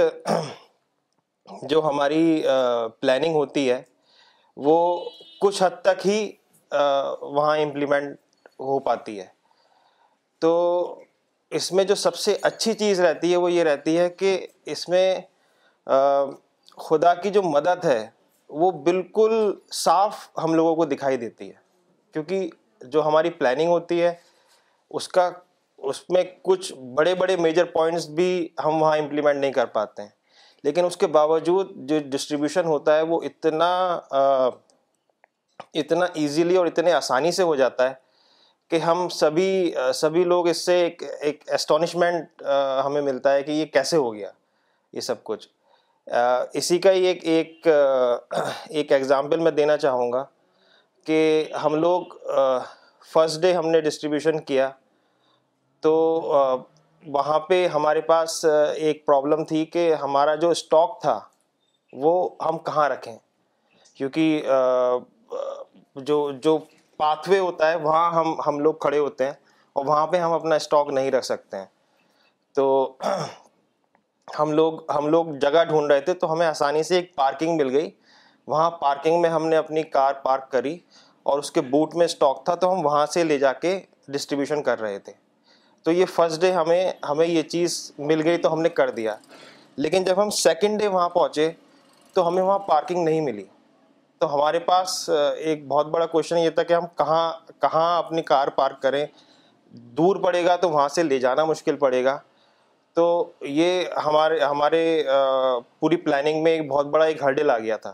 جو 1.70 1.82
ہماری 1.88 2.42
پلاننگ 3.02 3.36
ہوتی 3.36 3.70
ہے 3.70 3.82
وہ 4.64 4.76
کچھ 5.42 5.62
حد 5.64 5.82
تک 5.84 6.06
ہی 6.08 6.20
وہاں 6.72 7.58
امپلیمنٹ 7.58 8.16
ہو 8.60 8.80
پاتی 8.84 9.20
ہے 9.20 9.26
تو 10.42 10.52
اس 11.58 11.72
میں 11.72 11.84
جو 11.84 11.96
سب 11.96 12.16
سے 12.16 12.36
اچھی 12.50 12.74
چیز 12.74 13.00
رہتی 13.02 13.32
ہے 13.32 13.38
وہ 13.38 13.52
یہ 13.52 13.64
رہتی 13.64 13.98
ہے 13.98 14.10
کہ 14.10 14.38
اس 14.76 14.88
میں 14.90 15.16
خدا 16.88 17.14
کی 17.22 17.30
جو 17.30 17.42
مدد 17.44 17.86
ہے 17.86 18.06
وہ 18.64 18.72
بالکل 18.84 19.32
صاف 19.74 20.28
ہم 20.44 20.54
لوگوں 20.54 20.76
کو 20.76 20.86
دکھائی 20.86 21.18
دیتی 21.18 21.48
ہے 21.50 21.54
کیونکہ 22.14 22.50
جو 22.96 23.06
ہماری 23.08 23.30
پلاننگ 23.40 23.70
ہوتی 23.70 24.02
ہے 24.02 24.14
اس 24.98 25.08
کا 25.08 25.30
اس 25.92 26.02
میں 26.10 26.24
کچھ 26.44 26.74
بڑے 26.98 27.14
بڑے 27.16 27.36
میجر 27.38 27.66
پوائنٹس 27.74 28.08
بھی 28.20 28.48
ہم 28.66 28.82
وہاں 28.82 28.98
امپلیمنٹ 28.98 29.40
نہیں 29.40 29.52
کر 29.54 29.66
پاتے 29.78 30.02
ہیں 30.02 30.10
لیکن 30.66 30.86
اس 30.86 30.96
کے 30.98 31.08
باوجود 31.16 31.72
جو 31.90 31.98
ڈسٹریبیوشن 32.12 32.66
ہوتا 32.66 32.96
ہے 32.98 33.02
وہ 33.10 33.20
اتنا 33.28 33.70
اتنا 35.82 36.06
ایزیلی 36.22 36.56
اور 36.58 36.66
اتنے 36.68 36.92
آسانی 37.00 37.32
سے 37.40 37.44
ہو 37.50 37.56
جاتا 37.56 37.90
ہے 37.90 37.94
کہ 38.70 38.78
ہم 38.86 39.08
سبھی 39.18 39.50
سبھی 39.96 40.24
لوگ 40.32 40.48
اس 40.50 40.66
سے 40.66 40.78
ایک 40.86 41.04
ایک 41.28 41.44
اسٹانشمنٹ 41.58 42.42
ہمیں 42.86 43.02
ملتا 43.10 43.34
ہے 43.34 43.44
کہ 43.44 43.52
یہ 43.60 43.66
کیسے 43.76 43.98
ہو 44.06 44.14
گیا 44.14 44.30
یہ 44.94 45.02
سب 45.10 45.24
کچھ 45.32 45.48
اسی 46.62 46.78
کا 46.88 46.92
ہی 46.94 47.06
ایک 47.12 47.68
ایک 48.74 48.92
ایگزامپل 48.98 49.40
میں 49.48 49.52
دینا 49.62 49.78
چاہوں 49.86 50.12
گا 50.12 50.24
کہ 51.10 51.20
ہم 51.64 51.76
لوگ 51.86 52.18
فرسٹ 53.14 53.42
ڈے 53.42 53.54
ہم 53.54 53.70
نے 53.76 53.82
ڈسٹریبیوشن 53.92 54.40
کیا 54.52 54.70
تو 55.88 55.96
وہاں 57.14 57.40
پہ 57.50 57.66
ہمارے 57.74 58.02
پاس 58.02 58.44
ایک 58.76 59.06
پرابلم 59.06 59.44
تھی 59.46 59.66
کہ 59.74 59.94
ہمارا 60.02 60.36
جو 60.42 60.50
اسٹاک 60.50 61.00
تھا 61.02 61.20
وہ 62.04 62.14
ہم 62.48 62.58
کہاں 62.66 62.88
رکھیں 62.90 63.16
کیونکہ 63.98 64.46
جو 66.06 66.30
جو 66.44 66.58
پاتھ 66.98 67.30
وے 67.30 67.38
ہوتا 67.40 67.70
ہے 67.72 67.76
وہاں 67.82 68.10
ہم 68.14 68.34
ہم 68.48 68.60
لوگ 68.60 68.74
کھڑے 68.82 68.98
ہوتے 68.98 69.26
ہیں 69.26 69.34
اور 69.76 69.86
وہاں 69.86 70.06
پہ 70.08 70.18
ہم 70.20 70.32
اپنا 70.34 70.56
اسٹاک 70.56 70.88
نہیں 70.94 71.12
رکھ 71.12 71.26
سکتے 71.26 71.58
ہیں 71.58 71.66
تو 72.56 72.66
ہم 74.40 74.52
لوگ 74.54 74.80
ہم 74.98 75.08
لوگ 75.10 75.26
جگہ 75.42 75.64
ڈھونڈ 75.70 75.92
رہے 75.92 76.02
تھے 76.02 76.14
تو 76.24 76.32
ہمیں 76.34 76.46
آسانی 76.46 76.82
سے 76.84 76.96
ایک 76.96 77.16
پارکنگ 77.16 77.58
مل 77.58 77.76
گئی 77.76 77.90
وہاں 78.54 78.70
پارکنگ 78.82 79.22
میں 79.22 79.30
ہم 79.30 79.46
نے 79.48 79.58
اپنی 79.58 79.84
کار 79.98 80.14
پارک 80.24 80.50
کری 80.52 80.78
اور 81.32 81.40
اس 81.40 81.52
کے 81.52 81.62
بوٹ 81.76 81.96
میں 81.96 82.06
اسٹاک 82.06 82.44
تھا 82.46 82.56
تو 82.66 82.72
ہم 82.74 82.86
وہاں 82.86 83.06
سے 83.14 83.24
لے 83.24 83.38
جا 83.40 83.54
کے 83.62 83.80
ڈسٹریبیوشن 84.14 84.64
کر 84.64 84.82
رہے 84.82 85.00
تھے 85.00 85.14
تو 85.86 85.92
یہ 85.92 86.06
فرسٹ 86.14 86.40
ڈے 86.42 86.52
ہمیں 86.52 86.92
ہمیں 87.10 87.26
یہ 87.28 87.42
چیز 87.50 87.74
مل 88.12 88.22
گئی 88.26 88.38
تو 88.44 88.52
ہم 88.54 88.62
نے 88.62 88.70
کر 88.78 88.90
دیا 88.92 89.16
لیکن 89.84 90.04
جب 90.04 90.22
ہم 90.22 90.30
سیکنڈ 90.38 90.80
ڈے 90.80 90.88
وہاں 90.88 91.10
پہنچے 91.10 91.50
تو 92.14 92.28
ہمیں 92.28 92.42
وہاں 92.42 92.60
پارکنگ 92.70 93.04
نہیں 93.06 93.22
ملی 93.22 93.44
تو 94.20 94.34
ہمارے 94.34 94.60
پاس 94.70 94.98
ایک 95.10 95.68
بہت 95.68 95.88
بڑا 95.96 96.06
کوشچن 96.16 96.38
یہ 96.38 96.50
تھا 96.56 96.64
کہ 96.64 96.74
ہم 96.74 96.86
کہاں 96.98 97.22
کہاں 97.62 97.98
اپنی 97.98 98.22
کار 98.32 98.48
پارک 98.56 98.82
کریں 98.82 99.06
دور 99.98 100.16
پڑے 100.24 100.44
گا 100.46 100.56
تو 100.62 100.70
وہاں 100.70 100.88
سے 100.96 101.04
لے 101.04 101.20
جانا 101.20 101.46
مشکل 101.46 101.76
پڑے 101.86 102.04
گا 102.04 102.18
تو 102.96 103.06
یہ 103.46 103.84
ہمارے 104.06 104.40
ہمارے 104.44 104.82
پوری 105.80 105.96
پلاننگ 106.08 106.44
میں 106.44 106.52
ایک 106.52 106.68
بہت 106.72 106.86
بڑا 106.96 107.06
ایک 107.06 107.24
ہرڈل 107.24 107.50
آ 107.52 107.58
گیا 107.60 107.78
تھا 107.86 107.94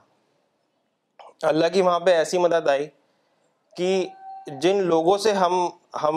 اللہ 1.52 1.74
کی 1.74 1.82
وہاں 1.82 2.00
پہ 2.06 2.14
ایسی 2.18 2.38
مدد 2.38 2.68
آئی 2.70 2.88
کہ 3.78 3.96
جن 4.62 4.82
لوگوں 4.88 5.18
سے 5.28 5.32
ہم 5.34 5.68
ہم 6.04 6.16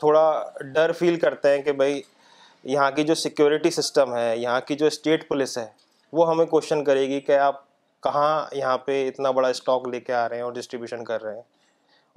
تھوڑا 0.00 0.24
ڈر 0.74 0.92
فیل 0.98 1.18
کرتے 1.20 1.48
ہیں 1.56 1.62
کہ 1.62 1.72
بھائی 1.80 2.00
یہاں 2.72 2.90
کی 2.90 3.04
جو 3.04 3.14
سیکیورٹی 3.14 3.70
سسٹم 3.70 4.14
ہے 4.16 4.36
یہاں 4.36 4.60
کی 4.66 4.74
جو 4.76 4.86
اسٹیٹ 4.86 5.28
پولیس 5.28 5.56
ہے 5.58 5.66
وہ 6.12 6.28
ہمیں 6.30 6.44
کوشچن 6.46 6.84
کرے 6.84 7.06
گی 7.08 7.20
کہ 7.26 7.36
آپ 7.38 7.58
کہاں 8.02 8.54
یہاں 8.56 8.76
پہ 8.84 9.06
اتنا 9.08 9.30
بڑا 9.36 9.48
اسٹاک 9.48 9.88
لے 9.88 10.00
کے 10.00 10.12
آ 10.14 10.28
رہے 10.28 10.36
ہیں 10.36 10.42
اور 10.42 10.52
ڈسٹریبیوشن 10.52 11.04
کر 11.04 11.22
رہے 11.22 11.34
ہیں 11.34 11.42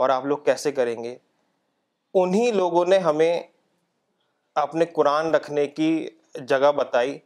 اور 0.01 0.09
آپ 0.09 0.25
لوگ 0.25 0.37
کیسے 0.45 0.71
کریں 0.71 1.03
گے 1.03 1.15
انہیں 2.21 2.51
لوگوں 2.51 2.85
نے 2.85 2.97
ہمیں 3.07 3.39
اپنے 4.63 4.85
قرآن 4.95 5.33
رکھنے 5.35 5.67
کی 5.67 5.89
جگہ 6.47 6.71
بتائی 6.75 7.17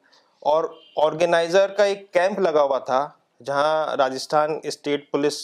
اور 0.51 0.63
آرگنائزر 1.03 1.73
کا 1.77 1.83
ایک 1.85 2.11
کیمپ 2.13 2.39
لگا 2.39 2.61
ہوا 2.63 2.77
تھا 2.85 3.07
جہاں 3.45 3.95
راجستھان 3.97 4.59
اسٹیٹ 4.63 5.09
پولیس 5.11 5.37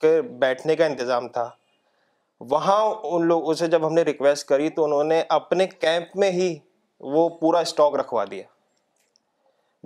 کے 0.00 0.20
بیٹھنے 0.38 0.76
کا 0.76 0.86
انتظام 0.86 1.28
تھا 1.32 1.48
وہاں 2.50 2.84
ان 3.10 3.26
لوگ 3.26 3.50
اسے 3.50 3.66
جب 3.68 3.86
ہم 3.86 3.92
نے 3.94 4.02
ریکویسٹ 4.04 4.46
کری 4.48 4.68
تو 4.70 4.84
انہوں 4.84 5.04
نے 5.04 5.22
اپنے 5.38 5.66
کیمپ 5.66 6.16
میں 6.22 6.30
ہی 6.30 6.54
وہ 7.14 7.28
پورا 7.40 7.58
اسٹاک 7.66 7.94
رکھوا 8.00 8.24
دیا 8.30 8.42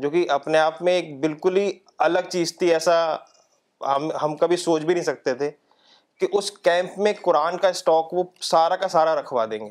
جو 0.02 0.10
کہ 0.10 0.24
اپنے 0.30 0.58
آپ 0.58 0.80
میں 0.82 0.92
ایک 0.92 1.18
بالکل 1.20 1.56
ہی 1.56 1.70
الگ 2.04 2.28
چیز 2.32 2.56
تھی 2.58 2.72
ایسا 2.72 2.94
ہم 3.94 4.10
ہم 4.22 4.36
کبھی 4.36 4.56
سوچ 4.62 4.82
بھی 4.82 4.94
نہیں 4.94 5.04
سکتے 5.04 5.34
تھے 5.34 5.50
کہ 6.20 6.26
اس 6.38 6.50
کیمپ 6.52 6.98
میں 7.04 7.12
قرآن 7.22 7.56
کا 7.58 7.68
اسٹاک 7.68 8.12
وہ 8.14 8.22
سارا 8.50 8.76
کا 8.76 8.88
سارا 8.88 9.14
رکھوا 9.20 9.44
دیں 9.50 9.58
گے 9.64 9.70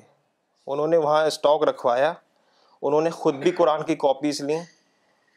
انہوں 0.72 0.88
نے 0.88 0.98
وہاں 0.98 1.26
اسٹاک 1.26 1.64
رکھوایا 1.68 2.14
انہوں 2.82 3.02
نے 3.02 3.10
خود 3.10 3.36
بھی 3.44 3.52
قرآن 3.58 3.84
کی 3.86 3.96
کاپیز 4.06 4.42
لیں 4.42 4.62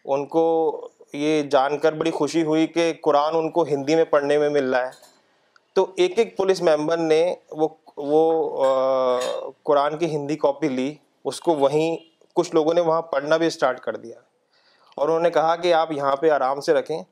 ان 0.05 0.26
کو 0.28 0.45
یہ 1.12 1.43
جان 1.53 1.78
کر 1.78 1.93
بڑی 1.95 2.11
خوشی 2.11 2.43
ہوئی 2.45 2.66
کہ 2.66 2.93
قرآن 3.03 3.36
ان 3.36 3.51
کو 3.53 3.64
ہندی 3.68 3.95
میں 3.97 4.05
پڑھنے 4.11 4.38
میں 4.38 4.49
مل 4.51 4.74
رہا 4.74 4.86
ہے 4.86 5.11
تو 5.75 5.85
ایک 6.05 6.18
ایک 6.18 6.37
پولیس 6.37 6.62
ممبر 6.62 6.97
نے 6.97 7.23
وہ 7.57 7.68
وہ 7.97 8.18
قرآن 9.68 9.97
کی 9.99 10.07
ہندی 10.14 10.37
کاپی 10.45 10.68
لی 10.68 10.93
اس 11.31 11.41
کو 11.47 11.55
وہیں 11.57 11.97
کچھ 12.35 12.55
لوگوں 12.55 12.75
نے 12.75 12.81
وہاں 12.81 13.03
پڑھنا 13.12 13.37
بھی 13.43 13.47
اسٹارٹ 13.47 13.81
کر 13.81 13.97
دیا 14.05 14.18
اور 14.97 15.09
انہوں 15.09 15.20
نے 15.20 15.31
کہا 15.31 15.55
کہ 15.62 15.73
آپ 15.75 15.93
یہاں 15.93 16.14
پہ 16.20 16.31
آرام 16.31 16.61
سے 16.68 16.73
رکھیں 16.75 17.03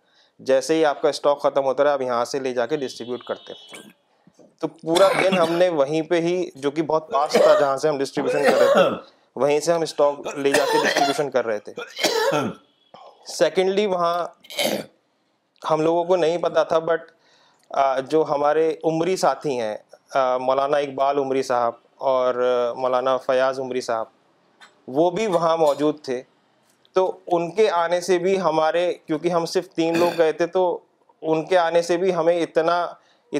جیسے 0.50 0.74
ہی 0.76 0.84
آپ 0.84 1.00
کا 1.02 1.08
اسٹاک 1.08 1.40
ختم 1.42 1.64
ہوتا 1.64 1.84
رہا 1.84 1.92
آپ 1.92 2.00
یہاں 2.02 2.24
سے 2.32 2.38
لے 2.38 2.52
جا 2.54 2.66
کے 2.66 2.76
ڈسٹریبیوٹ 2.76 3.24
کرتے 3.28 3.52
تو 4.60 4.68
پورا 4.68 5.08
دن 5.22 5.38
ہم 5.38 5.52
نے 5.52 5.68
وہیں 5.80 6.02
پہ 6.08 6.20
ہی 6.20 6.32
جو 6.64 6.70
کہ 6.70 6.82
بہت 6.92 7.10
پاس 7.12 7.32
تھا 7.32 7.54
جہاں 7.60 7.76
سے 7.84 7.88
ہم 7.88 7.98
ڈسٹریبیوشن 7.98 8.42
کر 8.44 8.58
رہے 8.62 8.72
تھے 8.72 9.40
وہیں 9.42 9.60
سے 9.66 9.72
ہم 9.72 9.82
اسٹاک 9.82 10.34
لے 10.38 10.52
جا 10.52 10.64
کے 10.72 10.78
ڈسٹریبیوشن 10.84 11.30
کر 11.30 11.46
رہے 11.46 11.58
تھے 11.68 11.72
سیکنڈلی 13.36 13.86
وہاں 13.94 14.14
ہم 15.70 15.80
لوگوں 15.80 16.04
کو 16.04 16.16
نہیں 16.16 16.38
پتا 16.42 16.62
تھا 16.72 16.78
بٹ 16.90 17.10
جو 18.10 18.24
ہمارے 18.30 18.72
عمری 18.84 19.14
ساتھی 19.16 19.58
ہیں 19.60 19.76
مولانا 20.40 20.76
اقبال 20.76 21.18
عمری 21.18 21.42
صاحب 21.42 21.74
اور 22.12 22.34
مولانا 22.76 23.16
فیاض 23.26 23.60
عمری 23.60 23.80
صاحب 23.88 24.06
وہ 24.98 25.10
بھی 25.10 25.26
وہاں 25.36 25.56
موجود 25.56 26.00
تھے 26.04 26.22
تو 26.94 27.10
ان 27.36 27.50
کے 27.54 27.68
آنے 27.70 28.00
سے 28.06 28.18
بھی 28.18 28.40
ہمارے 28.40 28.92
کیونکہ 29.06 29.28
ہم 29.32 29.44
صرف 29.46 29.68
تین 29.74 29.98
لوگ 29.98 30.18
گئے 30.18 30.32
تھے 30.40 30.46
تو 30.56 30.62
ان 31.32 31.44
کے 31.46 31.58
آنے 31.58 31.82
سے 31.82 31.96
بھی 31.96 32.14
ہمیں 32.14 32.36
اتنا 32.40 32.76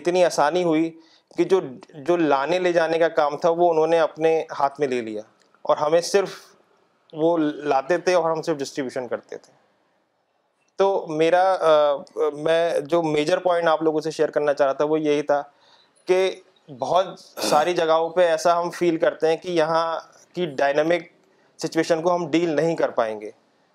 اتنی 0.00 0.24
آسانی 0.24 0.62
ہوئی 0.64 0.90
کہ 1.36 1.44
جو 1.52 1.60
جو 2.06 2.16
لانے 2.16 2.58
لے 2.58 2.72
جانے 2.72 2.98
کا 2.98 3.08
کام 3.20 3.36
تھا 3.38 3.50
وہ 3.56 3.70
انہوں 3.70 3.86
نے 3.86 3.98
اپنے 4.00 4.38
ہاتھ 4.58 4.80
میں 4.80 4.88
لے 4.88 5.00
لیا 5.02 5.22
اور 5.72 5.76
ہمیں 5.76 6.00
صرف 6.10 6.38
وہ 7.22 7.36
لاتے 7.38 7.98
تھے 8.06 8.14
اور 8.14 8.30
ہم 8.30 8.42
صرف 8.42 8.56
ڈسٹریبیوشن 8.58 9.08
کرتے 9.08 9.36
تھے 9.38 9.52
تو 10.80 11.04
میرا 11.08 11.40
میں 12.44 12.72
جو 12.88 13.00
میجر 13.02 13.38
پوائنٹ 13.38 13.68
آپ 13.68 13.82
لوگوں 13.82 14.00
سے 14.00 14.10
شیئر 14.10 14.28
کرنا 14.36 14.52
چاہ 14.54 14.66
رہا 14.66 14.72
تھا 14.74 14.84
وہ 14.88 14.98
یہی 15.00 15.22
تھا 15.30 15.42
کہ 16.08 16.16
بہت 16.78 17.18
ساری 17.48 17.72
جگہوں 17.74 18.08
پہ 18.10 18.20
ایسا 18.28 18.58
ہم 18.60 18.70
فیل 18.74 18.96
کرتے 18.98 19.28
ہیں 19.28 19.36
کہ 19.42 19.48
یہاں 19.58 19.82
کی 20.34 20.46
ڈائنامک 20.60 21.02
سچویشن 21.66 22.02
کو 22.02 22.14
ہم 22.14 22.26
ڈیل 22.30 22.48
نہیں 22.56 22.76
کر 22.76 22.90
پائیں 23.00 23.20
گے 23.20 23.30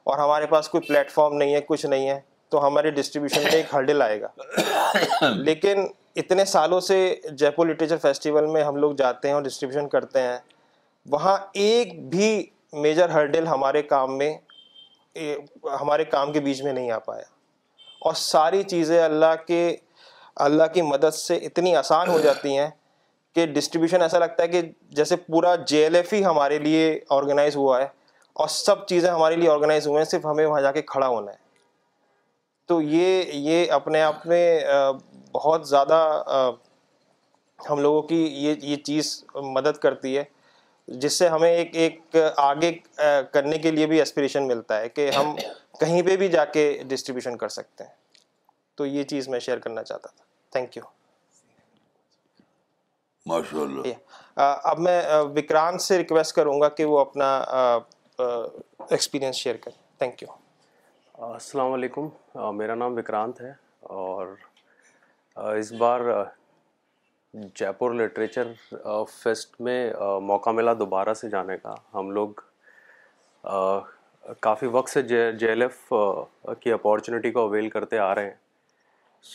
اور 0.10 0.18
ہمارے 0.20 0.46
پاس 0.54 0.70
کوئی 0.70 0.88
پلیٹ 0.88 1.12
فارم 1.12 1.36
نہیں 1.38 1.54
ہے 1.56 1.60
کچھ 1.68 1.86
نہیں 1.86 2.10
ہے 2.10 2.20
تو 2.52 2.66
ہمارے 2.66 2.92
ڈسٹریبیوشن 2.98 3.44
میں 3.44 3.52
ایک 3.60 3.74
ہرڈل 3.74 4.02
آئے 4.02 4.20
گا 4.22 5.30
لیکن 5.36 5.86
اتنے 6.24 6.46
سالوں 6.58 6.80
سے 6.88 6.96
پور 7.56 7.68
لٹریچر 7.68 7.98
فیسٹیول 8.08 8.48
میں 8.58 8.64
ہم 8.64 8.76
لوگ 8.86 8.94
جاتے 9.04 9.28
ہیں 9.28 9.36
اور 9.36 9.44
ڈسٹریبیوشن 9.44 9.90
کرتے 9.90 10.22
ہیں 10.22 10.38
وہاں 11.12 11.38
ایک 11.68 11.98
بھی 12.16 12.32
میجر 12.88 13.10
ہرڈل 13.10 13.48
ہمارے 13.48 13.82
کام 13.94 14.18
میں 14.18 14.34
ہمارے 15.82 16.04
کام 16.04 16.32
کے 16.34 16.40
بیچ 16.42 16.62
میں 16.62 16.74
نہیں 16.74 16.92
آ 16.92 16.98
پایا 17.00 17.24
اور 18.08 18.14
ساری 18.22 18.64
چیزیں 18.64 19.00
اللہ 19.04 19.36
کے 19.48 19.68
اللہ 20.46 20.64
کی 20.74 20.82
مدد 20.82 21.14
سے 21.16 21.36
اتنی 21.46 21.76
آسان 21.76 22.10
ہو 22.10 22.20
جاتی 22.20 22.58
ہیں 22.58 22.70
کہ 23.36 23.46
ڈسٹریبیوشن 23.54 24.02
ایسا 24.02 24.20
لگتا 24.20 24.44
ہے 24.44 24.48
کہ 24.48 24.62
جیسے 24.98 25.16
پورا 25.28 25.56
جے 25.68 25.84
ایل 25.84 25.96
ایف 25.96 26.14
ہی 26.14 26.24
ہمارے 26.26 26.58
لیے 26.60 27.00
آرگنائز 27.18 27.56
ہوا 27.56 27.80
ہے 27.82 27.88
اور 28.44 28.48
سب 28.52 28.86
چیزیں 28.88 29.10
ہمارے 29.10 29.36
لیے 29.36 29.50
آرگنائز 29.50 29.88
ہوئے 29.88 29.98
ہیں 29.98 30.06
صرف 30.10 30.26
ہمیں 30.26 30.46
وہاں 30.46 30.62
جا 30.62 30.72
کے 30.72 30.82
کھڑا 30.82 31.08
ہونا 31.08 31.32
ہے 31.32 31.44
تو 32.68 32.82
یہ 32.82 33.34
یہ 33.50 33.72
اپنے 33.72 34.02
آپ 34.02 34.26
میں 34.28 34.46
بہت 35.34 35.68
زیادہ 35.68 36.08
ہم 37.70 37.80
لوگوں 37.82 38.02
کی 38.08 38.24
یہ 38.46 38.56
یہ 38.62 38.76
چیز 38.86 39.12
مدد 39.56 39.78
کرتی 39.82 40.18
ہے 40.18 40.24
جس 41.04 41.18
سے 41.20 41.28
ہمیں 41.30 41.50
ایک 41.50 41.76
ایک 41.84 42.16
آگے 42.38 42.72
کرنے 43.32 43.58
کے 43.60 43.72
لیے 43.72 43.86
بھی 43.88 44.02
اسپیریشن 44.02 44.48
ملتا 44.48 44.80
ہے 44.80 44.90
کہ 44.90 45.10
ہم 45.16 45.36
کہیں 45.80 46.02
پہ 46.08 46.18
بھی 46.18 46.28
جا 46.30 46.44
کے 46.54 46.68
ڈسٹریبیوشن 46.88 47.38
کر 47.38 47.50
سکتے 47.50 47.84
ہیں 47.84 47.92
تو 48.78 48.86
یہ 48.86 49.04
چیز 49.14 49.28
میں 49.30 49.40
شیئر 49.40 49.60
کرنا 49.60 49.84
چاہتا 49.84 50.10
تھا 50.16 50.24
تھینک 50.54 50.78
یو 50.78 50.94
اب 54.44 54.80
میں 54.80 55.02
وکرانت 55.36 55.82
سے 55.82 55.98
ریکویسٹ 55.98 56.36
کروں 56.36 56.60
گا 56.62 56.70
کہ 56.80 56.86
وہ 56.86 57.00
اپنا 57.00 57.30
ایکسپیرینس 58.18 59.36
شیئر 59.36 59.58
کریں 59.64 59.82
تھینک 60.00 60.22
یو 60.24 60.32
السلام 61.32 61.72
علیکم 61.74 62.08
میرا 62.58 62.76
نام 62.76 62.98
وکرانت 62.98 63.42
ہے 63.42 63.52
اور 63.98 64.36
اس 65.58 65.72
بار 65.80 66.02
جے 67.60 67.72
پور 67.78 67.94
لٹریچر 67.94 68.52
فیسٹ 69.12 69.60
میں 69.62 69.78
موقع 70.26 70.50
ملا 70.50 70.74
دوبارہ 70.80 71.14
سے 71.22 71.30
جانے 71.30 71.58
کا 71.64 71.74
ہم 71.94 72.10
لوگ 72.18 72.30
کافی 74.42 74.66
وقت 74.72 74.90
سے 74.90 75.02
جے 75.08 75.32
جے 75.40 75.48
ایل 75.50 75.62
ایف 75.62 75.94
کی 76.62 76.72
اپارچونیٹی 76.74 77.32
کو 77.32 77.42
اویل 77.48 77.70
کرتے 77.70 77.98
آ 78.00 78.14
رہے 78.16 78.26
ہیں 78.26 78.34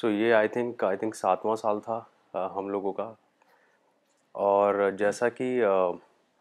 سو 0.00 0.10
یہ 0.10 0.34
آئی 0.34 0.48
تھنک 0.48 0.84
آئی 0.84 0.96
تھنک 0.96 1.16
ساتواں 1.16 1.56
سال 1.62 1.80
تھا 1.84 1.98
ہم 2.54 2.68
لوگوں 2.68 2.92
کا 2.92 3.10
اور 4.46 4.90
جیسا 4.98 5.28
کہ 5.36 5.48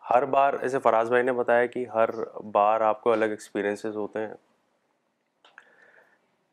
ہر 0.10 0.26
بار 0.36 0.54
ایسے 0.62 0.80
فراز 0.84 1.10
بھائی 1.10 1.24
نے 1.24 1.32
بتایا 1.42 1.66
کہ 1.74 1.86
ہر 1.94 2.10
بار 2.52 2.82
آپ 2.92 3.02
کو 3.02 3.12
الگ 3.12 3.30
ایکسپیرئنسز 3.36 3.96
ہوتے 3.96 4.20
ہیں 4.20 4.34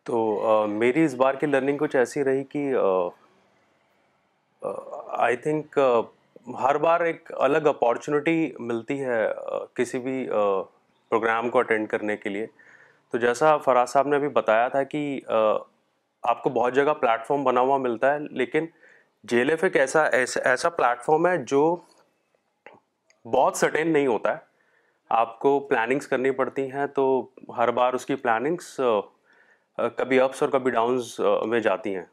تو 0.07 0.67
میری 0.71 1.05
اس 1.05 1.15
بار 1.23 1.35
کی 1.35 1.47
لرننگ 1.47 1.79
کچھ 1.79 1.97
ایسی 1.97 2.25
رہی 2.25 2.45
کہ 2.51 2.71
آئی 4.65 5.37
تھنک 5.37 5.79
ہر 6.63 6.77
بار 6.79 7.01
ایک 7.01 7.31
الگ 7.43 7.67
اپارچونیٹی 7.67 8.51
ملتی 8.59 9.01
ہے 9.05 9.25
کسی 9.77 9.99
بھی 10.01 10.27
پروگرام 11.09 11.51
کو 11.51 11.59
اٹینڈ 11.59 11.89
کرنے 11.89 12.17
کے 12.17 12.29
لیے 12.31 12.47
تو 13.13 13.19
جیسا 13.19 13.57
فراز 13.65 13.91
صاحب 13.91 14.09
نے 14.09 14.17
ابھی 14.17 14.29
بتایا 14.41 14.69
تھا 14.69 14.83
کہ 14.83 15.01
آپ 16.29 16.43
کو 16.43 16.51
بہت 16.51 16.75
جگہ 16.75 16.93
فارم 17.03 17.45
بنا 17.45 17.61
ہوا 17.61 17.77
ملتا 17.79 18.13
ہے 18.15 18.19
لیکن 18.39 18.67
جیل 19.31 19.51
ایف 19.51 19.65
ایک 19.65 19.77
ایسا 19.77 20.03
ایسا 20.05 20.41
پلیٹ 20.47 20.77
پلیٹفارم 20.77 21.27
ہے 21.27 21.37
جو 21.47 21.75
بہت 23.35 23.57
سٹین 23.57 23.93
نہیں 23.93 24.07
ہوتا 24.07 24.33
ہے 24.33 24.45
آپ 25.21 25.39
کو 25.39 25.59
پلاننگس 25.69 26.07
کرنی 26.09 26.31
پڑتی 26.41 26.71
ہیں 26.73 26.87
تو 26.95 27.05
ہر 27.57 27.71
بار 27.79 27.93
اس 27.95 28.07
کی 28.07 28.15
پلاننگس 28.27 28.77
کبھی 29.97 30.21
اپس 30.21 30.43
اور 30.43 30.51
کبھی 30.51 30.71
ڈاؤنز 30.71 31.15
میں 31.49 31.61
جاتی 31.61 31.95
ہیں 31.97 32.05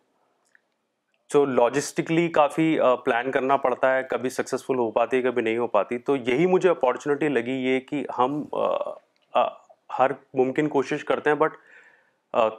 لاجسٹکلی 1.35 2.27
کافی 2.33 2.77
پلان 3.05 3.31
کرنا 3.31 3.55
پڑتا 3.57 3.95
ہے 3.95 4.01
کبھی 4.09 4.29
سکسیزفل 4.29 4.77
ہو 4.79 4.89
پاتی 4.91 5.17
ہے 5.17 5.21
کبھی 5.21 5.41
نہیں 5.43 5.57
ہو 5.57 5.67
پاتی 5.67 5.97
تو 6.09 6.15
یہی 6.15 6.45
مجھے 6.47 6.69
اپارچونیٹی 6.69 7.29
لگی 7.29 7.53
یہ 7.67 7.79
کہ 7.89 8.03
ہم 8.17 8.43
ہر 9.99 10.11
ممکن 10.33 10.67
کوشش 10.75 11.03
کرتے 11.05 11.29
ہیں 11.29 11.37
بٹ 11.37 11.55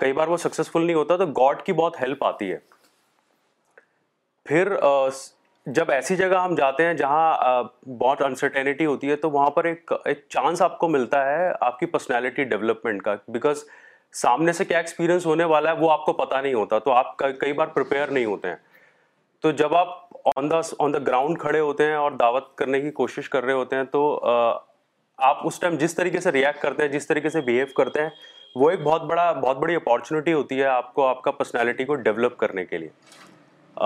کئی 0.01 0.13
بار 0.13 0.29
وہ 0.29 0.37
سکسیزفل 0.37 0.87
نہیں 0.87 0.97
ہوتا 0.97 1.17
تو 1.17 1.27
گاڈ 1.41 1.63
کی 1.67 1.73
بہت 1.73 2.01
ہیلپ 2.01 2.25
آتی 2.25 2.53
ہے 2.53 2.59
پھر 4.49 4.69
جب 5.75 5.91
ایسی 5.91 6.17
جگہ 6.17 6.41
ہم 6.45 6.55
جاتے 6.55 6.85
ہیں 6.87 6.95
جہاں 6.95 7.63
بہت 7.99 8.23
انسرٹینٹی 8.23 8.87
ہوتی 8.87 9.11
ہے 9.11 9.17
تو 9.17 9.31
وہاں 9.31 9.51
پر 9.51 9.65
ایک 9.65 9.93
ایک 10.05 10.25
چانس 10.31 10.63
آپ 10.63 10.79
کو 10.79 10.89
ملتا 10.89 11.25
ہے 11.27 11.51
آپ 11.67 11.79
کی 11.81 11.87
پرسنالٹی 11.95 12.45
ڈیولپمنٹ 12.45 13.03
کا 13.03 13.15
بیکاز 13.29 13.65
سامنے 14.21 14.53
سے 14.53 14.65
کیا 14.65 14.79
ایکسپیرینس 14.79 15.25
ہونے 15.27 15.45
والا 15.53 15.71
ہے 15.73 15.77
وہ 15.81 15.91
آپ 15.93 16.05
کو 16.07 16.13
پتہ 16.25 16.37
نہیں 16.43 16.55
ہوتا 16.55 16.79
تو 16.79 16.91
آپ 16.93 17.17
کئی 17.19 17.53
بار 17.53 17.67
پریپیئر 17.75 18.09
نہیں 18.11 18.25
ہوتے 18.25 18.49
ہیں 18.49 18.57
تو 19.43 19.51
جب 19.61 19.75
آپ 19.75 20.29
آن 20.37 20.51
دا 20.51 20.61
آن 20.85 20.93
دا 20.95 20.99
گراؤنڈ 21.07 21.39
کھڑے 21.41 21.61
ہوتے 21.61 21.87
ہیں 21.87 21.95
اور 21.95 22.11
دعوت 22.21 22.55
کرنے 22.59 22.81
کی 22.81 22.91
کوشش 23.01 23.29
کر 23.31 23.45
رہے 23.45 23.53
ہوتے 23.53 23.77
ہیں 23.77 23.85
تو 23.93 24.05
آپ 24.29 25.47
اس 25.47 25.59
ٹائم 25.61 25.77
جس 25.79 25.95
طریقے 25.95 26.21
سے 26.21 26.33
ریئیکٹ 26.33 26.61
کرتے 26.63 26.83
ہیں 26.83 26.91
جس 26.93 27.07
طریقے 27.07 27.31
سے 27.31 27.41
بیہیو 27.51 27.67
کرتے 27.77 28.03
ہیں 28.03 28.09
وہ 28.63 28.71
ایک 28.71 28.83
بہت 28.83 29.03
بڑا 29.11 29.31
بہت 29.43 29.57
بڑی 29.61 29.75
اپارچونیٹی 29.77 30.33
ہوتی 30.33 30.61
ہے 30.61 30.65
آپ 30.67 30.93
کو 30.95 31.07
آپ 31.07 31.23
کا 31.23 31.31
پرسنالٹی 31.41 31.85
کو 31.85 31.95
ڈیولپ 32.09 32.37
کرنے 32.39 32.65
کے 32.65 32.79
لیے 32.79 33.83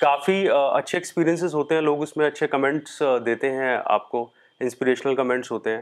کافی 0.00 0.44
اچھے 0.56 0.96
ایکسپیرینسز 0.98 1.54
ہوتے 1.54 1.74
ہیں 1.74 1.82
لوگ 1.82 2.02
اس 2.02 2.16
میں 2.16 2.26
اچھے 2.26 2.46
کمنٹس 2.56 3.02
دیتے 3.26 3.50
ہیں 3.56 3.76
آپ 3.84 4.08
کو 4.10 4.28
انسپریشنل 4.60 5.14
کمنٹس 5.16 5.50
ہوتے 5.52 5.74
ہیں 5.74 5.80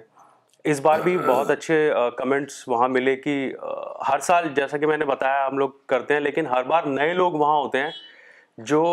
اس 0.68 0.80
بار 0.80 1.00
بھی 1.00 1.16
بہت 1.18 1.50
اچھے 1.50 1.90
کمنٹس 2.16 2.62
وہاں 2.68 2.88
ملے 2.88 3.14
کہ 3.16 3.34
ہر 4.08 4.18
سال 4.22 4.48
جیسا 4.54 4.78
کہ 4.78 4.86
میں 4.86 4.96
نے 4.98 5.04
بتایا 5.04 5.46
ہم 5.46 5.58
لوگ 5.58 5.70
کرتے 5.88 6.14
ہیں 6.14 6.20
لیکن 6.20 6.46
ہر 6.46 6.62
بار 6.72 6.84
نئے 6.86 7.12
لوگ 7.14 7.32
وہاں 7.40 7.54
ہوتے 7.56 7.82
ہیں 7.82 7.90
جو 8.72 8.84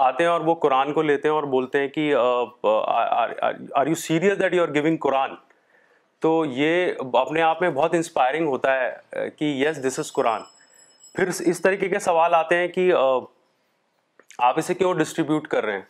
آتے 0.00 0.22
ہیں 0.24 0.30
اور 0.30 0.40
وہ 0.46 0.54
قرآن 0.64 0.92
کو 0.92 1.02
لیتے 1.02 1.28
ہیں 1.28 1.34
اور 1.34 1.42
بولتے 1.54 1.80
ہیں 1.80 1.88
کہ 1.94 2.14
are 2.64 3.86
you 3.86 3.94
serious 4.02 4.38
that 4.40 4.54
you 4.54 4.62
are 4.62 4.74
giving 4.74 4.96
Quran 5.06 5.34
تو 6.22 6.44
یہ 6.52 6.92
اپنے 7.22 7.42
آپ 7.42 7.60
میں 7.62 7.70
بہت 7.70 7.94
انسپائرنگ 7.94 8.46
ہوتا 8.48 8.74
ہے 8.80 9.28
کہ 9.38 9.44
یس 9.66 9.84
دس 9.86 9.98
از 9.98 10.12
قرآن 10.12 10.42
پھر 11.14 11.30
اس 11.50 11.60
طریقے 11.62 11.88
کے 11.88 11.98
سوال 11.98 12.34
آتے 12.34 12.56
ہیں 12.58 12.68
کہ 12.68 12.92
آپ 14.38 14.58
اسے 14.58 14.74
کیوں 14.74 14.94
ڈسٹریبیوٹ 14.94 15.46
کر 15.48 15.64
رہے 15.64 15.74
ہیں 15.78 15.82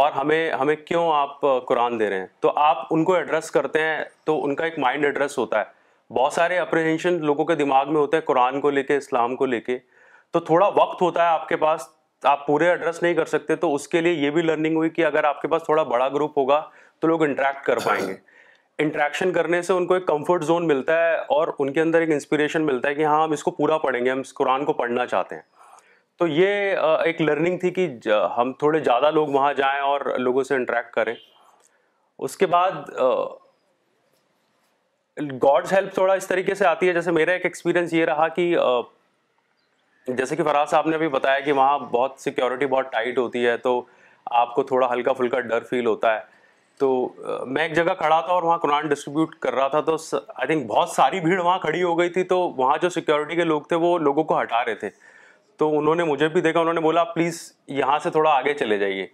اور 0.00 0.10
ہمیں 0.16 0.50
ہمیں 0.60 0.74
کیوں 0.86 1.06
آپ 1.12 1.40
قرآن 1.66 1.98
دے 2.00 2.08
رہے 2.10 2.18
ہیں 2.20 2.26
تو 2.40 2.52
آپ 2.58 2.86
ان 2.94 3.04
کو 3.04 3.14
ایڈریس 3.14 3.50
کرتے 3.50 3.82
ہیں 3.82 4.02
تو 4.26 4.42
ان 4.44 4.54
کا 4.56 4.64
ایک 4.64 4.78
مائنڈ 4.78 5.04
ایڈریس 5.04 5.36
ہوتا 5.38 5.58
ہے 5.58 6.14
بہت 6.16 6.32
سارے 6.32 6.58
اپریہینشن 6.58 7.18
لوگوں 7.26 7.44
کے 7.44 7.54
دماغ 7.54 7.92
میں 7.92 8.00
ہوتے 8.00 8.16
ہیں 8.16 8.24
قرآن 8.26 8.60
کو 8.60 8.70
لے 8.70 8.82
کے 8.82 8.96
اسلام 8.96 9.36
کو 9.36 9.46
لے 9.46 9.60
کے 9.60 9.78
تو 10.32 10.40
تھوڑا 10.50 10.66
وقت 10.76 11.02
ہوتا 11.02 11.22
ہے 11.22 11.28
آپ 11.28 11.48
کے 11.48 11.56
پاس 11.64 11.88
آپ 12.28 12.46
پورے 12.46 12.68
ایڈریس 12.68 13.02
نہیں 13.02 13.14
کر 13.14 13.24
سکتے 13.26 13.56
تو 13.56 13.74
اس 13.74 13.88
کے 13.88 14.00
لیے 14.00 14.12
یہ 14.24 14.30
بھی 14.36 14.42
لرننگ 14.42 14.76
ہوئی 14.76 14.90
کہ 14.90 15.04
اگر 15.04 15.24
آپ 15.24 15.42
کے 15.42 15.48
پاس 15.48 15.62
تھوڑا 15.64 15.82
بڑا 15.94 16.08
گروپ 16.14 16.38
ہوگا 16.38 16.60
تو 17.00 17.08
لوگ 17.08 17.22
انٹریکٹ 17.22 17.64
کر 17.66 17.78
پائیں 17.84 18.06
گے 18.06 18.14
انٹریکشن 18.82 19.32
کرنے 19.32 19.60
سے 19.62 19.72
ان 19.72 19.86
کو 19.86 19.94
ایک 19.94 20.06
کمفرٹ 20.06 20.44
زون 20.44 20.66
ملتا 20.68 20.96
ہے 21.04 21.14
اور 21.36 21.48
ان 21.58 21.72
کے 21.72 21.80
اندر 21.80 22.00
ایک 22.00 22.10
انسپریشن 22.12 22.66
ملتا 22.66 22.88
ہے 22.88 22.94
کہ 22.94 23.04
ہاں 23.04 23.22
ہم 23.22 23.32
اس 23.32 23.42
کو 23.44 23.50
پورا 23.60 23.78
پڑھیں 23.84 24.04
گے 24.04 24.10
ہم 24.10 24.20
اس 24.20 24.34
قرآن 24.34 24.64
کو 24.64 24.72
پڑھنا 24.82 25.06
چاہتے 25.06 25.34
ہیں 25.34 25.42
تو 26.18 26.26
یہ 26.26 26.74
ایک 27.04 27.20
لرننگ 27.20 27.58
تھی 27.58 27.70
کہ 27.78 27.88
ہم 28.36 28.52
تھوڑے 28.58 28.78
زیادہ 28.84 29.10
لوگ 29.14 29.28
وہاں 29.32 29.52
جائیں 29.54 29.80
اور 29.88 30.00
لوگوں 30.18 30.42
سے 30.50 30.54
انٹریکٹ 30.54 30.92
کریں 30.94 31.14
اس 32.18 32.36
کے 32.42 32.46
بعد 32.54 32.88
گاڈز 35.42 35.72
ہیلپ 35.72 35.92
تھوڑا 35.94 36.14
اس 36.14 36.26
طریقے 36.26 36.54
سے 36.54 36.66
آتی 36.66 36.88
ہے 36.88 36.92
جیسے 36.92 37.10
میرا 37.12 37.32
ایک 37.32 37.44
ایکسپیرینس 37.44 37.92
یہ 37.94 38.04
رہا 38.04 38.28
کہ 38.36 38.52
جیسے 40.16 40.36
کہ 40.36 40.42
فراز 40.44 40.70
صاحب 40.70 40.88
نے 40.88 40.94
ابھی 40.96 41.08
بتایا 41.08 41.40
کہ 41.44 41.52
وہاں 41.58 41.78
بہت 41.78 42.12
سیکیورٹی 42.20 42.66
بہت 42.74 42.90
ٹائٹ 42.92 43.18
ہوتی 43.18 43.46
ہے 43.46 43.56
تو 43.68 43.80
آپ 44.40 44.54
کو 44.54 44.62
تھوڑا 44.72 44.92
ہلکا 44.92 45.12
پھلکا 45.22 45.40
ڈر 45.52 45.62
فیل 45.70 45.86
ہوتا 45.86 46.14
ہے 46.14 46.20
تو 46.78 46.88
میں 47.46 47.62
ایک 47.62 47.74
جگہ 47.76 47.92
کھڑا 47.98 48.20
تھا 48.20 48.32
اور 48.32 48.42
وہاں 48.42 48.56
قرآن 48.62 48.88
ڈسٹریبیوٹ 48.88 49.34
کر 49.40 49.54
رہا 49.54 49.68
تھا 49.74 49.80
تو 49.90 49.96
آئی 50.34 50.46
تھنک 50.46 50.66
بہت 50.70 50.88
ساری 50.88 51.20
بھیڑ 51.20 51.38
وہاں 51.40 51.58
کھڑی 51.58 51.82
ہو 51.82 51.98
گئی 51.98 52.08
تھی 52.16 52.22
تو 52.32 52.38
وہاں 52.56 52.76
جو 52.82 52.88
سیکیورٹی 52.96 53.36
کے 53.36 53.44
لوگ 53.44 53.62
تھے 53.68 53.76
وہ 53.84 53.96
لوگوں 53.98 54.24
کو 54.32 54.40
ہٹا 54.40 54.64
رہے 54.64 54.74
تھے 54.84 54.88
تو 55.58 55.70
انہوں 55.78 55.94
نے 55.94 56.04
مجھے 56.04 56.28
بھی 56.28 56.40
دیکھا 56.40 56.60
انہوں 56.60 56.74
نے 56.74 56.80
بولا 56.80 57.04
پلیز 57.12 57.40
یہاں 57.80 57.98
سے 58.02 58.10
تھوڑا 58.10 58.30
آگے 58.30 58.54
چلے 58.54 58.78
جائیے 58.78 59.06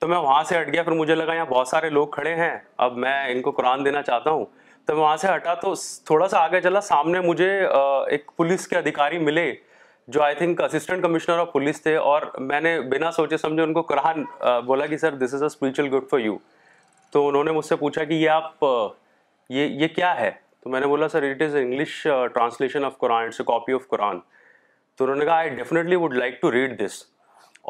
تو 0.00 0.08
میں 0.08 0.18
وہاں 0.18 0.42
سے 0.48 0.60
ہٹ 0.60 0.68
گیا 0.72 0.82
پھر 0.82 0.92
مجھے 0.92 1.14
لگا 1.14 1.34
یہاں 1.34 1.44
بہت 1.48 1.68
سارے 1.68 1.88
لوگ 1.90 2.06
کھڑے 2.16 2.34
ہیں 2.34 2.56
اب 2.86 2.96
میں 3.04 3.18
ان 3.32 3.40
کو 3.42 3.50
قرآن 3.60 3.84
دینا 3.84 4.02
چاہتا 4.02 4.30
ہوں 4.30 4.44
تو 4.86 4.94
میں 4.94 5.02
وہاں 5.02 5.16
سے 5.16 5.28
ہٹا 5.34 5.54
تو 5.62 5.74
تھوڑا 6.06 6.28
سا 6.28 6.40
آگے 6.44 6.60
چلا 6.60 6.80
سامنے 6.88 7.20
مجھے 7.26 7.50
ایک 8.10 8.30
پولیس 8.36 8.66
کے 8.68 8.76
ادھیکاری 8.78 9.18
ملے 9.18 9.52
جو 10.14 10.22
I 10.22 10.34
think 10.34 10.60
assistant 10.62 11.02
commissioner 11.02 11.38
of 11.38 11.52
police 11.52 11.82
تھے 11.82 11.94
اور 11.96 12.22
میں 12.48 12.60
نے 12.60 12.78
بنا 12.90 13.10
سوچے 13.12 13.36
سمجھے 13.36 13.62
ان 13.64 13.72
کو 13.74 13.82
قرآن 13.92 14.22
بولا 14.66 14.86
کہ 14.86 14.96
sir 15.04 15.14
this 15.24 15.34
is 15.34 15.42
a 15.42 15.46
spiritual 15.46 15.86
good 15.94 16.08
for 16.10 16.18
you 16.20 16.36
تو 17.12 17.26
انہوں 17.28 17.44
نے 17.44 17.52
مجھ 17.52 17.64
سے 17.64 17.76
پوچھا 17.76 18.04
کہ 18.04 18.14
یہ 18.14 18.30
آپ 18.30 18.64
یہ 19.54 19.66
یہ 19.82 19.88
کیا 19.96 20.18
ہے 20.20 20.30
تو 20.62 20.70
میں 20.70 20.80
نے 20.80 20.86
بولا 20.86 21.08
sir 21.08 21.22
it 21.30 21.42
is 21.42 21.56
English 21.56 22.00
translation 22.02 22.84
of 22.84 22.98
Quran 22.98 23.24
it's 23.26 23.40
a 23.40 23.44
copy 23.46 23.72
of 23.72 23.86
Quran 23.88 24.18
تو 24.96 25.04
انہوں 25.04 25.16
نے 25.16 25.24
کہا 25.24 25.34
I 25.36 25.48
definitely 25.54 25.96
would 25.96 26.14
like 26.16 26.40
to 26.40 26.50
read 26.52 26.78
this 26.84 27.02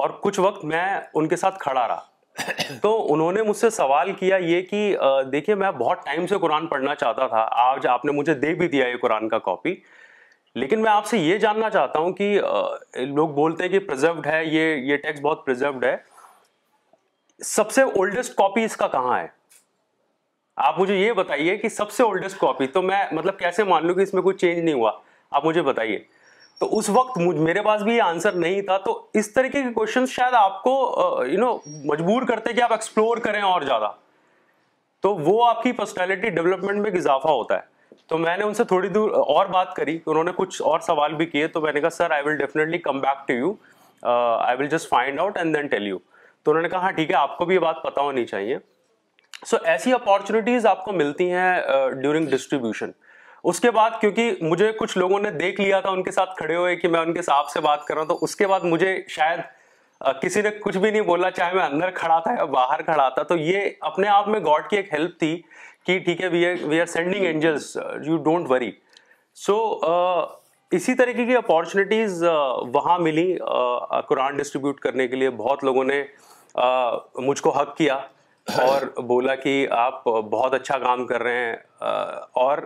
اور 0.02 0.10
کچھ 0.22 0.40
وقت 0.40 0.64
میں 0.72 0.84
ان 1.14 1.28
کے 1.28 1.36
ساتھ 1.36 1.58
کھڑا 1.60 1.86
رہا 1.88 2.52
تو 2.82 2.90
انہوں 3.12 3.32
نے 3.32 3.42
مجھ 3.42 3.56
سے 3.56 3.70
سوال 3.70 4.12
کیا 4.18 4.36
یہ 4.42 4.62
کہ 4.70 4.80
دیکھیے 5.32 5.54
میں 5.56 5.70
بہت 5.78 6.04
ٹائم 6.04 6.26
سے 6.26 6.38
قرآن 6.40 6.66
پڑھنا 6.66 6.94
چاہتا 6.94 7.26
تھا 7.26 7.46
آج 7.64 7.86
آپ 7.86 8.04
نے 8.04 8.12
مجھے 8.12 8.34
دے 8.44 8.52
بھی 8.54 8.68
دیا 8.68 8.86
یہ 8.86 8.96
قرآن 9.02 9.28
کا 9.28 9.38
کاپی 9.48 9.74
لیکن 10.62 10.82
میں 10.82 10.90
آپ 10.90 11.06
سے 11.06 11.18
یہ 11.18 11.38
جاننا 11.44 11.68
چاہتا 11.70 11.98
ہوں 11.98 12.12
کہ 12.18 12.40
لوگ 13.14 13.28
بولتے 13.38 13.64
ہیں 13.64 13.70
کہ 13.70 13.78
پرزروڈ 13.86 14.26
ہے 14.26 14.44
یہ 14.44 14.74
یہ 14.90 14.96
ٹیکس 15.06 15.20
بہت 15.20 15.44
پرزروڈ 15.46 15.84
ہے 15.84 15.96
سب 17.44 17.70
سے 17.72 17.82
اولڈسٹ 17.82 18.34
کاپی 18.38 18.64
اس 18.64 18.76
کا 18.82 18.88
کہاں 18.88 19.18
ہے 19.20 19.26
آپ 20.66 20.78
مجھے 20.80 20.96
یہ 20.96 21.12
بتائیے 21.12 21.56
کہ 21.58 21.68
سب 21.68 21.90
سے 21.92 22.02
اولڈسٹ 22.02 22.38
کاپی 22.40 22.66
تو 22.76 22.82
میں 22.82 23.04
مطلب 23.12 23.38
کیسے 23.38 23.64
مان 23.70 23.86
لوں 23.86 23.94
کہ 23.94 24.00
اس 24.02 24.14
میں 24.14 24.22
کوئی 24.22 24.36
چینج 24.36 24.58
نہیں 24.64 24.74
ہوا 24.74 24.92
آپ 25.30 25.44
مجھے 25.46 25.62
بتائیے 25.62 25.98
تو 26.61 26.66
اس 26.78 26.88
وقت 26.94 27.16
میرے 27.18 27.62
پاس 27.62 27.82
بھی 27.82 27.94
یہ 27.96 28.02
آنسر 28.02 28.32
نہیں 28.42 28.61
تھا 28.66 28.76
تو 28.84 28.92
اس 29.20 29.32
طریقے 29.34 29.62
کے 29.62 29.72
کوشچن 29.74 30.07
شاید 30.11 30.34
آپ 30.40 30.62
کو 30.62 30.74
یو 31.28 31.38
نو 31.40 31.57
مجبور 31.92 32.22
کرتے 32.28 32.52
کہ 32.52 32.61
آپ 32.62 32.72
ایکسپلور 32.72 33.16
کریں 33.24 33.40
اور 33.42 33.62
زیادہ 33.62 33.88
تو 35.02 35.14
وہ 35.16 35.46
آپ 35.46 35.62
کی 35.62 35.72
پرسنالٹی 35.78 36.30
ڈیولپمنٹ 36.34 36.80
میں 36.80 36.90
ایک 36.90 36.98
اضافہ 36.98 37.28
ہوتا 37.28 37.57
ہے 37.59 37.72
تو 38.09 38.18
میں 38.18 38.36
نے 38.36 38.44
ان 38.44 38.55
سے 38.55 38.64
تھوڑی 38.70 38.88
دور 38.94 39.11
اور 39.34 39.46
بات 39.52 39.74
کری 39.74 39.98
انہوں 40.07 40.24
نے 40.24 40.32
کچھ 40.36 40.61
اور 40.70 40.80
سوال 40.86 41.14
بھی 41.14 41.26
کیے 41.26 41.46
تو 41.57 41.61
میں 41.61 41.72
نے 41.72 41.80
کہا 41.80 41.90
sir 41.90 42.11
I 42.11 42.22
will 42.26 42.36
definitely 42.36 42.78
come 42.78 43.00
back 43.00 43.26
to 43.28 43.34
you 43.34 43.52
I 44.12 44.57
will 44.59 44.68
just 44.78 44.88
find 44.88 45.20
out 45.20 45.36
and 45.38 45.57
then 45.57 45.66
tell 45.74 45.86
you 45.86 45.98
تو 46.44 46.50
انہوں 46.50 46.62
نے 46.62 46.68
کہا 46.68 46.80
ہاں 46.82 46.92
ٹھیک 46.92 47.11
ہے 47.11 47.16
آپ 47.16 47.36
کو 47.38 47.44
بھی 47.44 47.55
یہ 47.55 47.61
بات 47.61 47.82
پتہ 47.82 48.00
ہونی 48.00 48.24
چاہیے 48.26 48.59
سو 49.46 49.57
ایسی 49.72 49.92
اپارچونیٹیز 49.92 50.66
آپ 50.66 50.84
کو 50.84 50.92
ملتی 50.92 51.30
ہیں 51.32 51.55
ڈیورنگ 52.00 52.28
ڈسٹریبیوشن 52.30 52.90
اس 53.51 53.59
کے 53.61 53.70
بعد 53.70 53.90
کیونکہ 54.01 54.34
مجھے 54.40 54.70
کچھ 54.78 54.97
لوگوں 54.99 55.18
نے 55.20 55.30
دیکھ 55.30 55.61
لیا 55.61 55.80
تھا 55.80 55.90
ان 55.90 56.03
کے 56.03 56.11
ساتھ 56.11 56.30
کھڑے 56.36 56.55
ہوئے 56.57 56.76
کہ 56.76 56.88
میں 56.88 57.01
ان 57.01 57.12
کے 57.14 57.22
ساتھ 57.22 57.51
سے 57.53 57.61
بات 57.61 57.84
کر 57.84 57.95
رہا 57.95 58.03
ہوں 58.03 58.09
تو 58.09 58.16
اس 58.24 58.36
کے 58.36 58.47
بعد 58.49 58.61
مجھے 58.74 58.95
شاید 59.16 59.40
کسی 60.22 60.42
نے 60.42 60.51
کچھ 60.62 60.76
بھی 60.78 60.90
نہیں 60.90 61.03
بولا 61.09 61.30
چاہے 61.30 61.55
میں 61.55 61.62
اندر 61.62 61.90
کھڑا 61.95 62.18
تھا 62.26 62.32
یا 62.36 62.45
باہر 62.55 62.82
کھڑا 62.82 63.09
تھا 63.14 63.22
تو 63.32 63.36
یہ 63.36 63.66
اپنے 63.90 64.09
آپ 64.09 64.28
میں 64.28 64.38
گاڈ 64.47 64.68
کی 64.70 64.76
ایک 64.76 64.92
ہیلپ 64.92 65.18
تھی 65.18 65.40
کہ 65.86 65.99
ٹھیک 66.05 66.20
ہے 66.22 66.28
we 66.68 66.80
are 66.80 66.86
sending 66.92 67.24
angels 67.26 67.76
you 68.07 68.16
don't 68.24 68.51
worry 68.51 68.70
so 69.47 69.57
اسی 70.76 70.95
طریقے 70.99 71.24
کی 71.26 71.36
اپارچونیٹیز 71.36 72.22
وہاں 72.74 72.99
ملی 72.99 73.34
قرآن 74.09 74.36
ڈسٹریبیوٹ 74.36 74.80
کرنے 74.80 75.07
کے 75.09 75.16
لیے 75.16 75.30
بہت 75.45 75.64
لوگوں 75.64 75.82
نے 75.84 76.03
مجھ 77.26 77.40
کو 77.42 77.51
حق 77.59 77.76
کیا 77.76 77.95
اور 78.64 78.86
بولا 79.09 79.34
کہ 79.45 79.55
آپ 79.80 80.03
بہت 80.07 80.55
اچھا 80.55 80.78
کام 80.78 81.07
کر 81.07 81.22
رہے 81.22 81.45
ہیں 81.45 81.55
اور 82.45 82.59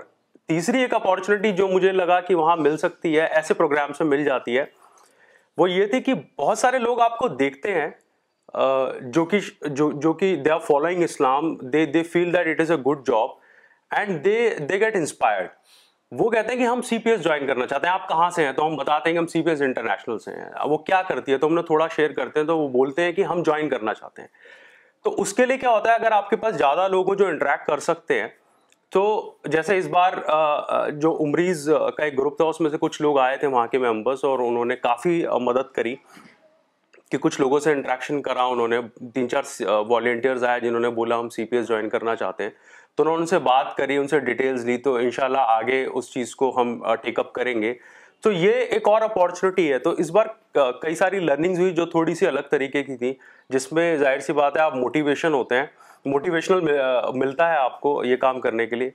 تیسری 0.48 0.80
ایک 0.80 0.92
اپارچونیٹی 0.94 1.50
جو 1.56 1.66
مجھے 1.68 1.90
لگا 1.92 2.20
کہ 2.26 2.34
وہاں 2.34 2.56
مل 2.56 2.76
سکتی 2.76 3.16
ہے 3.18 3.24
ایسے 3.38 3.54
پروگرامس 3.54 4.00
میں 4.00 4.08
مل 4.08 4.24
جاتی 4.24 4.56
ہے 4.58 4.64
وہ 5.58 5.70
یہ 5.70 5.86
تھی 5.90 6.00
کہ 6.02 6.14
بہت 6.38 6.58
سارے 6.58 6.78
لوگ 6.78 7.00
آپ 7.00 7.18
کو 7.18 7.28
دیکھتے 7.42 7.74
ہیں 7.80 7.88
جو 9.14 9.24
کہ 9.30 9.38
جو 9.80 9.90
جو 10.02 10.12
کہ 10.22 10.34
they 10.44 10.50
are 10.50 10.58
following 10.66 11.02
Islam 11.02 11.54
they 11.72 11.84
they 11.92 12.02
feel 12.12 12.32
that 12.32 12.46
it 12.48 12.60
is 12.60 12.70
a 12.70 12.76
good 12.86 13.06
job 13.08 13.30
and 13.98 14.24
they 14.24 14.38
they 14.68 14.80
get 14.80 14.96
inspired 14.96 15.48
وہ 16.20 16.28
کہتے 16.30 16.52
ہیں 16.52 16.58
کہ 16.58 16.66
ہم 16.66 16.82
سی 16.88 16.98
پی 16.98 17.10
ایس 17.10 17.22
جوائن 17.24 17.46
کرنا 17.46 17.66
چاہتے 17.66 17.86
ہیں 17.86 17.94
آپ 17.94 18.08
کہاں 18.08 18.28
سے 18.36 18.44
ہیں 18.46 18.52
تو 18.52 18.66
ہم 18.66 18.76
بتاتے 18.76 19.08
ہیں 19.08 19.14
کہ 19.14 19.18
ہم 19.18 19.26
سی 19.32 19.42
پی 19.42 19.50
ایس 19.50 19.62
انٹرنیشنل 19.62 20.18
سے 20.18 20.30
ہیں 20.38 20.50
وہ 20.70 20.78
کیا 20.90 21.00
کرتی 21.08 21.32
ہے 21.32 21.38
تو 21.38 21.46
ہم 21.46 21.54
نے 21.54 21.62
تھوڑا 21.72 21.88
شیئر 21.96 22.12
کرتے 22.20 22.40
ہیں 22.40 22.46
تو 22.46 22.58
وہ 22.58 22.68
بولتے 22.78 23.02
ہیں 23.04 23.12
کہ 23.12 23.24
ہم 23.32 23.42
جوائن 23.46 23.68
کرنا 23.68 23.94
چاہتے 23.94 24.22
ہیں 24.22 24.28
تو 25.04 25.14
اس 25.22 25.32
کے 25.34 25.46
لیے 25.46 25.56
کیا 25.58 25.70
ہوتا 25.70 25.90
ہے 25.90 25.94
اگر 25.96 26.12
آپ 26.12 26.30
کے 26.30 26.36
پاس 26.44 26.54
زیادہ 26.58 26.86
لوگ 26.90 27.08
ہو 27.08 27.14
جو 27.22 27.26
انٹریکٹ 27.26 27.66
کر 27.66 27.78
سکتے 27.90 28.20
ہیں 28.20 28.28
تو 28.92 29.00
جیسے 29.52 29.76
اس 29.78 29.86
بار 29.92 30.12
جو 31.00 31.10
عمریز 31.24 31.68
کا 31.96 32.04
ایک 32.04 32.18
گروپ 32.18 32.36
تھا 32.36 32.44
اس 32.48 32.60
میں 32.60 32.70
سے 32.70 32.76
کچھ 32.80 33.00
لوگ 33.02 33.18
آئے 33.20 33.36
تھے 33.36 33.46
وہاں 33.46 33.66
کے 33.72 33.78
ممبرس 33.78 34.24
اور 34.24 34.38
انہوں 34.46 34.64
نے 34.64 34.76
کافی 34.76 35.22
مدد 35.46 35.72
کری 35.74 35.94
کہ 37.10 37.18
کچھ 37.18 37.40
لوگوں 37.40 37.58
سے 37.66 37.72
انٹریکشن 37.72 38.22
کرا 38.22 38.42
انہوں 38.52 38.68
نے 38.68 38.78
تین 39.14 39.28
چار 39.28 39.62
والنٹیئرز 39.88 40.44
آئے 40.44 40.60
جنہوں 40.60 40.80
نے 40.80 40.90
بولا 41.00 41.18
ہم 41.20 41.28
سی 41.36 41.44
پی 41.50 41.56
ایس 41.56 41.68
جوائن 41.68 41.88
کرنا 41.88 42.14
چاہتے 42.16 42.44
ہیں 42.44 42.50
تو 42.96 43.02
انہوں 43.02 43.16
نے 43.16 43.20
ان 43.20 43.26
سے 43.26 43.38
بات 43.48 43.76
کری 43.76 43.96
ان 43.96 44.08
سے 44.08 44.18
ڈیٹیلز 44.20 44.64
لی 44.66 44.76
تو 44.88 44.94
انشاءاللہ 44.96 45.44
آگے 45.56 45.84
اس 45.86 46.10
چیز 46.12 46.34
کو 46.36 46.50
ہم 46.60 46.76
ٹیک 47.02 47.18
اپ 47.20 47.32
کریں 47.32 47.54
گے 47.62 47.74
تو 48.22 48.32
یہ 48.32 48.52
ایک 48.76 48.88
اور 48.88 49.02
اپارچونیٹی 49.02 49.70
ہے 49.72 49.78
تو 49.78 49.90
اس 50.04 50.10
بار 50.12 50.26
کئی 50.82 50.94
ساری 50.96 51.20
لرننگز 51.20 51.60
ہوئی 51.60 51.72
جو 51.74 51.86
تھوڑی 51.90 52.14
سی 52.14 52.26
الگ 52.26 52.48
طریقے 52.50 52.82
کی 52.84 52.96
تھیں 52.96 53.12
جس 53.50 53.72
میں 53.72 53.94
ظاہر 53.96 54.20
سی 54.20 54.32
بات 54.42 54.56
ہے 54.56 54.62
آپ 54.62 54.74
موٹیویشن 54.76 55.34
ہوتے 55.34 55.56
ہیں 55.58 55.66
موٹیویشنل 56.04 56.80
ملتا 57.18 57.48
ہے 57.50 57.56
آپ 57.58 57.80
کو 57.80 58.02
یہ 58.04 58.16
کام 58.20 58.40
کرنے 58.40 58.66
کے 58.66 58.76
لیے 58.76 58.90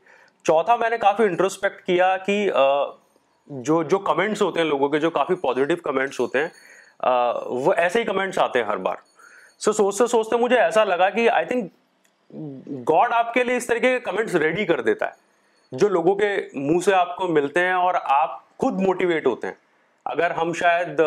چوتھا 0.47 0.75
میں 0.75 0.89
نے 0.89 0.97
کافی 0.97 1.23
انٹروسپیکٹ 1.23 1.85
کیا 1.85 2.15
کہ 2.25 2.43
جو 3.69 3.81
جو 3.91 3.97
کمنٹس 4.09 4.41
ہوتے 4.41 4.59
ہیں 4.59 4.67
لوگوں 4.67 4.89
کے 4.89 4.99
جو 4.99 5.09
کافی 5.17 5.35
پازیٹیو 5.41 5.77
کمنٹس 5.83 6.19
ہوتے 6.19 6.39
ہیں 6.43 7.09
وہ 7.65 7.73
ایسے 7.77 7.99
ہی 7.99 8.03
کمنٹس 8.05 8.39
آتے 8.39 8.59
ہیں 8.59 8.65
ہر 8.65 8.77
بار 8.87 8.95
سو 9.65 9.71
سوچتے 9.73 10.07
سوچتے 10.07 10.37
مجھے 10.37 10.59
ایسا 10.59 10.83
لگا 10.83 11.09
کہ 11.09 11.29
آئی 11.29 11.45
تھنک 11.45 11.71
گاڈ 12.89 13.13
آپ 13.13 13.33
کے 13.33 13.43
لیے 13.43 13.55
اس 13.57 13.67
طریقے 13.67 13.91
کے 13.91 13.99
کمنٹس 14.05 14.35
ریڈی 14.45 14.65
کر 14.65 14.81
دیتا 14.81 15.07
ہے 15.07 15.77
جو 15.81 15.87
لوگوں 15.89 16.15
کے 16.15 16.35
منہ 16.53 16.79
سے 16.85 16.93
آپ 16.93 17.15
کو 17.15 17.27
ملتے 17.27 17.63
ہیں 17.65 17.73
اور 17.73 17.93
آپ 18.21 18.37
خود 18.59 18.79
موٹیویٹ 18.85 19.27
ہوتے 19.27 19.47
ہیں 19.47 19.53
اگر 20.13 20.31
ہم 20.41 20.51
شاید 20.59 20.99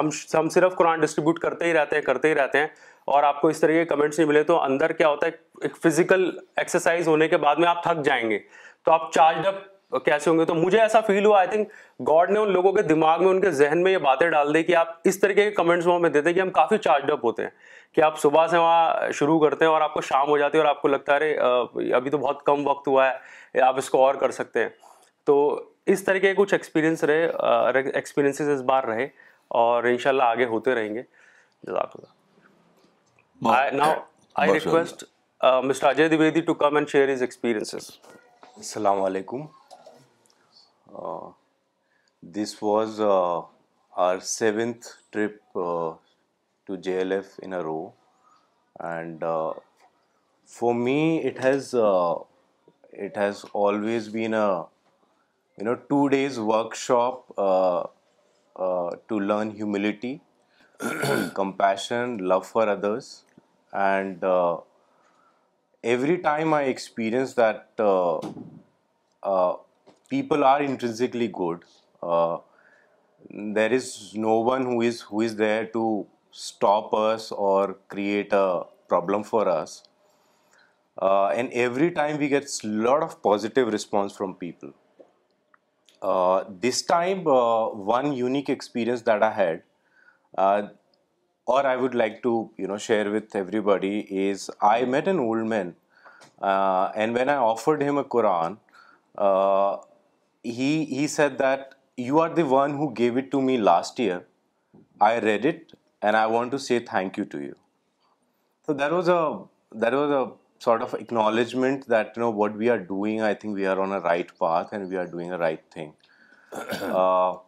ہم 0.00 0.08
ہم 0.38 0.48
صرف 0.54 0.74
قرآن 0.76 1.00
ڈسٹریبیوٹ 1.00 1.38
کرتے 1.38 1.64
ہی 1.66 1.72
رہتے 1.74 1.96
ہیں 1.96 2.02
کرتے 2.02 2.28
ہی 2.28 2.34
رہتے 2.34 2.58
ہیں 2.58 2.66
اور 3.12 3.22
آپ 3.22 3.40
کو 3.40 3.48
اس 3.48 3.60
طرح 3.60 3.72
کے 3.72 3.84
کمنٹس 3.84 4.18
نہیں 4.18 4.28
ملے 4.28 4.42
تو 4.44 4.60
اندر 4.62 4.92
کیا 5.00 5.08
ہوتا 5.08 5.26
ہے 5.26 5.32
ایک 5.66 5.76
فزیکل 5.84 6.30
ایکسرسائز 6.56 7.08
ہونے 7.08 7.28
کے 7.28 7.36
بعد 7.38 7.56
میں 7.64 7.68
آپ 7.68 7.82
تھک 7.82 8.04
جائیں 8.04 8.28
گے 8.30 8.38
تو 8.84 8.92
آپ 8.92 9.12
چارجڈ 9.12 9.46
اپ 9.46 10.04
کیسے 10.04 10.28
ہوں 10.28 10.38
گے 10.38 10.44
تو 10.44 10.54
مجھے 10.54 10.80
ایسا 10.80 11.00
فیل 11.06 11.24
ہوا 11.24 11.38
آئی 11.38 11.48
تھنک 11.48 11.68
گاڈ 12.08 12.30
نے 12.30 12.38
ان 12.40 12.52
لوگوں 12.52 12.72
کے 12.72 12.82
دماغ 12.82 13.22
میں 13.22 13.30
ان 13.30 13.40
کے 13.40 13.50
ذہن 13.58 13.82
میں 13.82 13.92
یہ 13.92 13.98
باتیں 14.06 14.28
ڈال 14.30 14.52
دی 14.54 14.62
کہ 14.62 14.76
آپ 14.76 14.94
اس 15.08 15.20
طریقے 15.20 15.42
کے 15.44 15.50
کمنٹس 15.56 15.86
وہاں 15.86 15.98
ہمیں 15.98 16.08
دیتے 16.10 16.28
ہیں 16.28 16.34
کہ 16.36 16.40
ہم 16.40 16.50
کافی 16.56 16.78
چارجڈ 16.84 17.10
ہوتے 17.22 17.42
ہیں 17.42 17.50
کہ 17.94 18.00
آپ 18.02 18.18
صبح 18.20 18.46
سے 18.50 18.58
وہاں 18.58 19.10
شروع 19.18 19.38
کرتے 19.40 19.64
ہیں 19.64 19.72
اور 19.72 19.80
آپ 19.80 19.94
کو 19.94 20.00
شام 20.08 20.28
ہو 20.28 20.38
جاتی 20.38 20.58
ہے 20.58 20.62
اور 20.62 20.70
آپ 20.70 20.80
کو 20.82 20.88
لگتا 20.88 21.12
ہے 21.12 21.34
ارے 21.36 21.92
ابھی 21.96 22.10
تو 22.10 22.18
بہت 22.18 22.42
کم 22.46 22.66
وقت 22.68 22.88
ہوا 22.88 23.08
ہے 23.10 23.60
آپ 23.68 23.78
اس 23.78 23.90
کو 23.90 24.04
اور 24.04 24.14
کر 24.24 24.30
سکتے 24.40 24.62
ہیں 24.62 24.68
تو 25.26 25.38
اس 25.94 26.04
طریقے 26.04 26.28
کے 26.34 26.40
کچھ 26.42 26.54
ایکسپیرینس 26.54 27.04
رہے 27.04 27.30
ایکسپیرینسز 27.94 28.48
اس 28.56 28.60
بار 28.72 28.84
رہے 28.88 29.08
اور 29.62 29.84
ان 29.84 29.98
شاء 29.98 30.10
اللہ 30.10 30.22
آگے 30.22 30.44
ہوتے 30.56 30.74
رہیں 30.74 30.94
گے 30.94 31.02
جزاک 31.66 31.96
اللہ 31.98 32.22
Now 33.40 34.04
I 34.36 34.50
request 34.50 35.04
uh, 35.40 35.62
Mr. 35.62 35.92
Ajay 35.92 36.08
Dwivedi 36.08 36.46
to 36.46 36.54
come 36.54 36.76
and 36.76 36.88
share 36.88 37.08
his 37.08 37.20
experiences. 37.20 37.98
Assalamu 38.58 39.06
alaikum. 39.08 39.48
Uh, 40.96 41.32
this 42.22 42.62
was 42.62 43.00
uh, 43.00 43.40
our 43.96 44.18
7th 44.18 44.92
trip 45.12 45.42
to 45.52 45.98
JLF 46.68 47.40
in 47.40 47.52
a 47.54 47.62
row, 47.62 47.92
and 48.78 49.20
for 50.44 50.74
me 50.74 51.20
it 51.22 51.38
has 51.38 51.74
always 53.52 54.08
been 54.08 54.34
a 54.34 54.66
2 55.58 56.08
days 56.08 56.40
workshop 56.40 57.26
to 57.36 57.88
learn 59.10 59.50
humility 59.50 60.20
compassion, 61.34 62.18
love 62.18 62.44
for 62.44 62.68
others, 62.68 63.22
and 63.72 64.24
uh, 64.24 64.56
every 65.84 66.18
time 66.18 66.52
I 66.52 66.62
experience 66.62 67.34
that 67.34 67.68
uh, 67.78 68.18
uh, 69.22 69.54
people 70.08 70.42
are 70.42 70.60
intrinsically 70.60 71.28
good, 71.28 71.62
there 72.02 73.72
is 73.72 74.14
no 74.14 74.40
one 74.40 74.64
who 74.64 74.80
is 74.80 75.36
there 75.36 75.66
to 75.66 76.06
stop 76.30 76.92
us 76.92 77.30
or 77.30 77.76
create 77.88 78.32
a 78.32 78.62
problem 78.88 79.22
for 79.22 79.48
us, 79.48 79.84
and 81.00 81.52
every 81.52 81.92
time 81.92 82.18
we 82.18 82.26
get 82.26 82.44
a 82.46 82.66
lot 82.66 83.04
of 83.04 83.22
positive 83.22 83.68
response 83.68 84.12
from 84.12 84.34
people. 84.34 84.72
This 86.60 86.82
time, 86.82 87.22
one 87.22 88.12
unique 88.12 88.48
experience 88.48 89.02
that 89.02 89.22
I 89.22 89.30
had 89.30 89.62
uh, 90.36 90.68
or 91.46 91.66
I 91.66 91.76
would 91.76 91.94
like 91.94 92.22
to 92.22 92.50
share 92.78 93.10
with 93.10 93.36
everybody 93.36 94.00
is 94.28 94.50
I 94.62 94.86
met 94.86 95.06
an 95.06 95.20
old 95.20 95.44
man, 95.44 95.74
uh, 96.40 96.90
and 96.94 97.12
when 97.12 97.28
I 97.28 97.36
offered 97.36 97.82
him 97.82 97.98
a 97.98 98.04
Quran, 98.04 98.56
uh, 99.16 99.76
he 100.42 101.06
said 101.06 101.36
that 101.38 101.74
you 101.96 102.18
are 102.18 102.30
the 102.30 102.46
one 102.46 102.76
who 102.76 102.92
gave 102.92 103.18
it 103.18 103.30
to 103.32 103.42
me 103.42 103.58
last 103.58 103.98
year. 103.98 104.24
I 105.00 105.18
read 105.18 105.44
it 105.44 105.72
and 106.00 106.16
I 106.16 106.26
want 106.26 106.50
to 106.52 106.58
say 106.58 106.78
thank 106.78 107.18
you 107.18 107.26
to 107.26 107.40
you. 107.40 107.56
So 108.66 108.72
that 108.72 108.90
was 108.90 109.08
a 109.08 110.30
sort 110.60 110.80
of 110.80 110.94
acknowledgement 110.94 111.86
that 111.88 112.16
what 112.16 112.56
we 112.56 112.70
are 112.70 112.78
doing, 112.78 113.20
I 113.20 113.34
think 113.34 113.54
we 113.54 113.66
are 113.66 113.78
on 113.78 113.92
a 113.92 114.00
right 114.00 114.30
path 114.38 114.72
and 114.72 114.88
we 114.88 114.96
are 114.96 115.06
doing 115.06 115.28
the 115.28 115.38
right 115.38 115.62
thing. 115.70 115.92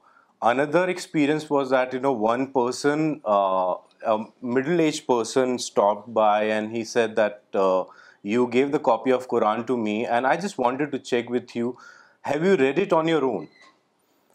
Another 0.53 0.85
experience 0.89 1.51
was 1.51 1.71
that, 1.71 1.93
one 2.23 2.47
person, 2.53 3.21
uh, 3.25 3.75
a 4.07 4.25
middle-aged 4.41 5.09
person, 5.09 5.59
stopped 5.59 6.15
by 6.15 6.45
and 6.45 6.71
he 6.71 6.85
said 6.85 7.17
that 7.17 7.43
uh, 7.53 7.83
you 8.23 8.47
gave 8.47 8.71
the 8.71 8.79
copy 8.79 9.11
of 9.11 9.27
Quran 9.27 9.67
to 9.67 9.77
me 9.77 10.07
and 10.07 10.25
I 10.25 10.37
just 10.37 10.57
wanted 10.57 10.93
to 10.93 11.01
check 11.01 11.29
with 11.29 11.57
you, 11.57 11.77
have 12.21 12.45
you 12.45 12.55
read 12.55 12.79
it 12.79 12.93
on 12.93 13.09
your 13.09 13.25
own? 13.25 13.49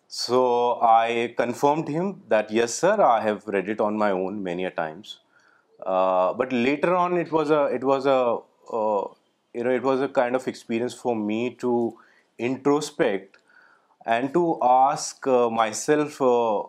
So 0.09 0.81
I 0.81 1.33
confirmed 1.37 1.87
him 1.87 2.23
that, 2.27 2.51
yes, 2.51 2.73
sir, 2.73 3.01
I 3.01 3.21
have 3.21 3.47
read 3.47 3.69
it 3.69 3.79
on 3.79 3.97
my 3.97 4.11
own 4.11 4.43
many 4.43 4.65
a 4.65 4.71
times. 4.71 5.19
Uh, 5.81 6.33
but 6.33 6.51
later 6.51 6.93
on, 6.93 7.15
it 7.15 7.31
was 7.31 7.51
a 7.51 7.69
kind 10.09 10.35
of 10.35 10.47
experience 10.49 10.93
for 10.93 11.15
me 11.15 11.51
to 11.61 11.97
introspect 12.37 13.29
and 14.05 14.33
to 14.33 14.57
ask 14.61 15.25
uh, 15.27 15.49
myself, 15.49 16.21
uh, 16.21 16.61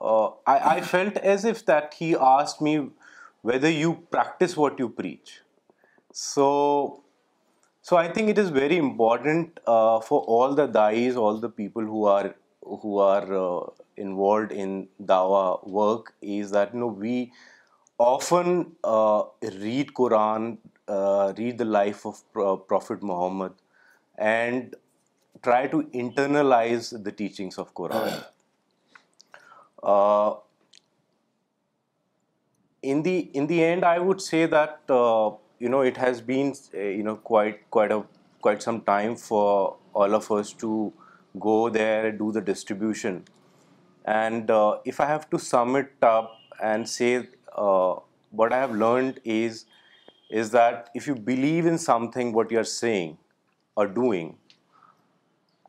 uh, 0.00 0.30
I 0.46 0.80
felt 0.82 1.16
as 1.16 1.44
if 1.44 1.64
that 1.66 1.94
he 1.94 2.14
asked 2.14 2.60
me 2.60 2.90
whether 3.42 3.70
you 3.70 4.06
practice 4.10 4.56
what 4.56 4.78
you 4.78 4.88
preach. 4.88 5.40
So 6.12 7.02
I 7.90 8.08
think 8.08 8.28
it 8.28 8.38
is 8.38 8.50
very 8.50 8.76
important 8.76 9.60
for 9.64 10.20
all 10.26 10.54
the 10.54 10.66
dais, 10.66 11.16
all 11.16 11.36
the 11.38 11.48
people 11.48 11.82
who 11.82 12.04
are 12.04 13.66
involved 13.96 14.52
in 14.52 14.88
Dawah 15.02 15.66
work, 15.66 16.12
is 16.20 16.50
that 16.50 16.74
we 16.74 17.32
often 17.98 18.72
read 18.86 19.94
Quran, 19.94 20.58
read 21.38 21.58
the 21.58 21.64
life 21.64 22.04
of 22.06 22.22
Prophet 22.66 23.02
Muhammad, 23.02 23.52
and 24.18 24.74
try 25.42 25.66
to 25.66 25.82
internalize 25.94 27.02
the 27.02 27.12
teachings 27.12 27.58
of 27.58 27.74
Quran. 27.74 28.10
Hmm. 28.10 28.24
Uh, 29.82 30.34
in 32.82 33.02
the 33.02 33.64
end, 33.64 33.84
I 33.84 33.98
would 33.98 34.20
say 34.20 34.46
that 34.46 34.80
uh, 34.88 35.32
it 35.58 35.96
has 35.96 36.20
been 36.20 36.54
uh, 36.72 37.14
quite 37.14 37.66
some 38.60 38.80
time 38.82 39.16
for 39.16 39.76
all 39.92 40.14
of 40.14 40.30
us 40.30 40.52
to 40.54 40.92
go 41.38 41.68
there, 41.68 42.12
do 42.12 42.32
the 42.32 42.40
distribution, 42.40 43.24
and 44.04 44.50
if 44.84 45.00
I 45.00 45.06
have 45.06 45.28
to 45.30 45.38
sum 45.38 45.74
it 45.74 45.92
up 46.00 46.32
and 46.62 46.88
say 46.88 47.26
what 47.54 48.52
I 48.52 48.56
have 48.56 48.70
learned 48.70 49.20
is 49.24 49.64
that 50.52 50.90
if 50.94 51.08
you 51.08 51.16
believe 51.16 51.66
in 51.66 51.78
something, 51.78 52.32
what 52.32 52.52
you 52.52 52.60
are 52.60 52.70
saying 52.82 53.18
or 53.74 53.88
doing, 53.88 54.34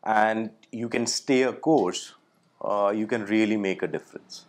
and 0.07 0.51
you 0.71 0.87
can 0.87 1.05
stay 1.05 1.41
a 1.43 1.51
course, 1.51 2.13
uh, 2.61 2.93
you 2.95 3.07
can 3.07 3.25
really 3.25 3.57
make 3.57 3.83
a 3.83 3.87
difference. 3.87 4.45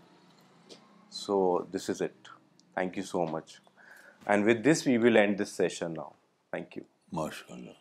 So 1.10 1.66
this 1.72 1.88
is 1.88 2.00
it. 2.00 2.14
Thank 2.76 2.96
you 2.96 3.02
so 3.02 3.26
much. 3.26 3.58
And 4.26 4.44
with 4.44 4.62
this, 4.62 4.84
we 4.84 4.96
will 4.98 5.16
end 5.16 5.36
this 5.38 5.52
session 5.52 5.94
now. 5.94 6.12
Thank 6.52 6.76
you. 6.76 6.84
MashaAllah. 7.12 7.76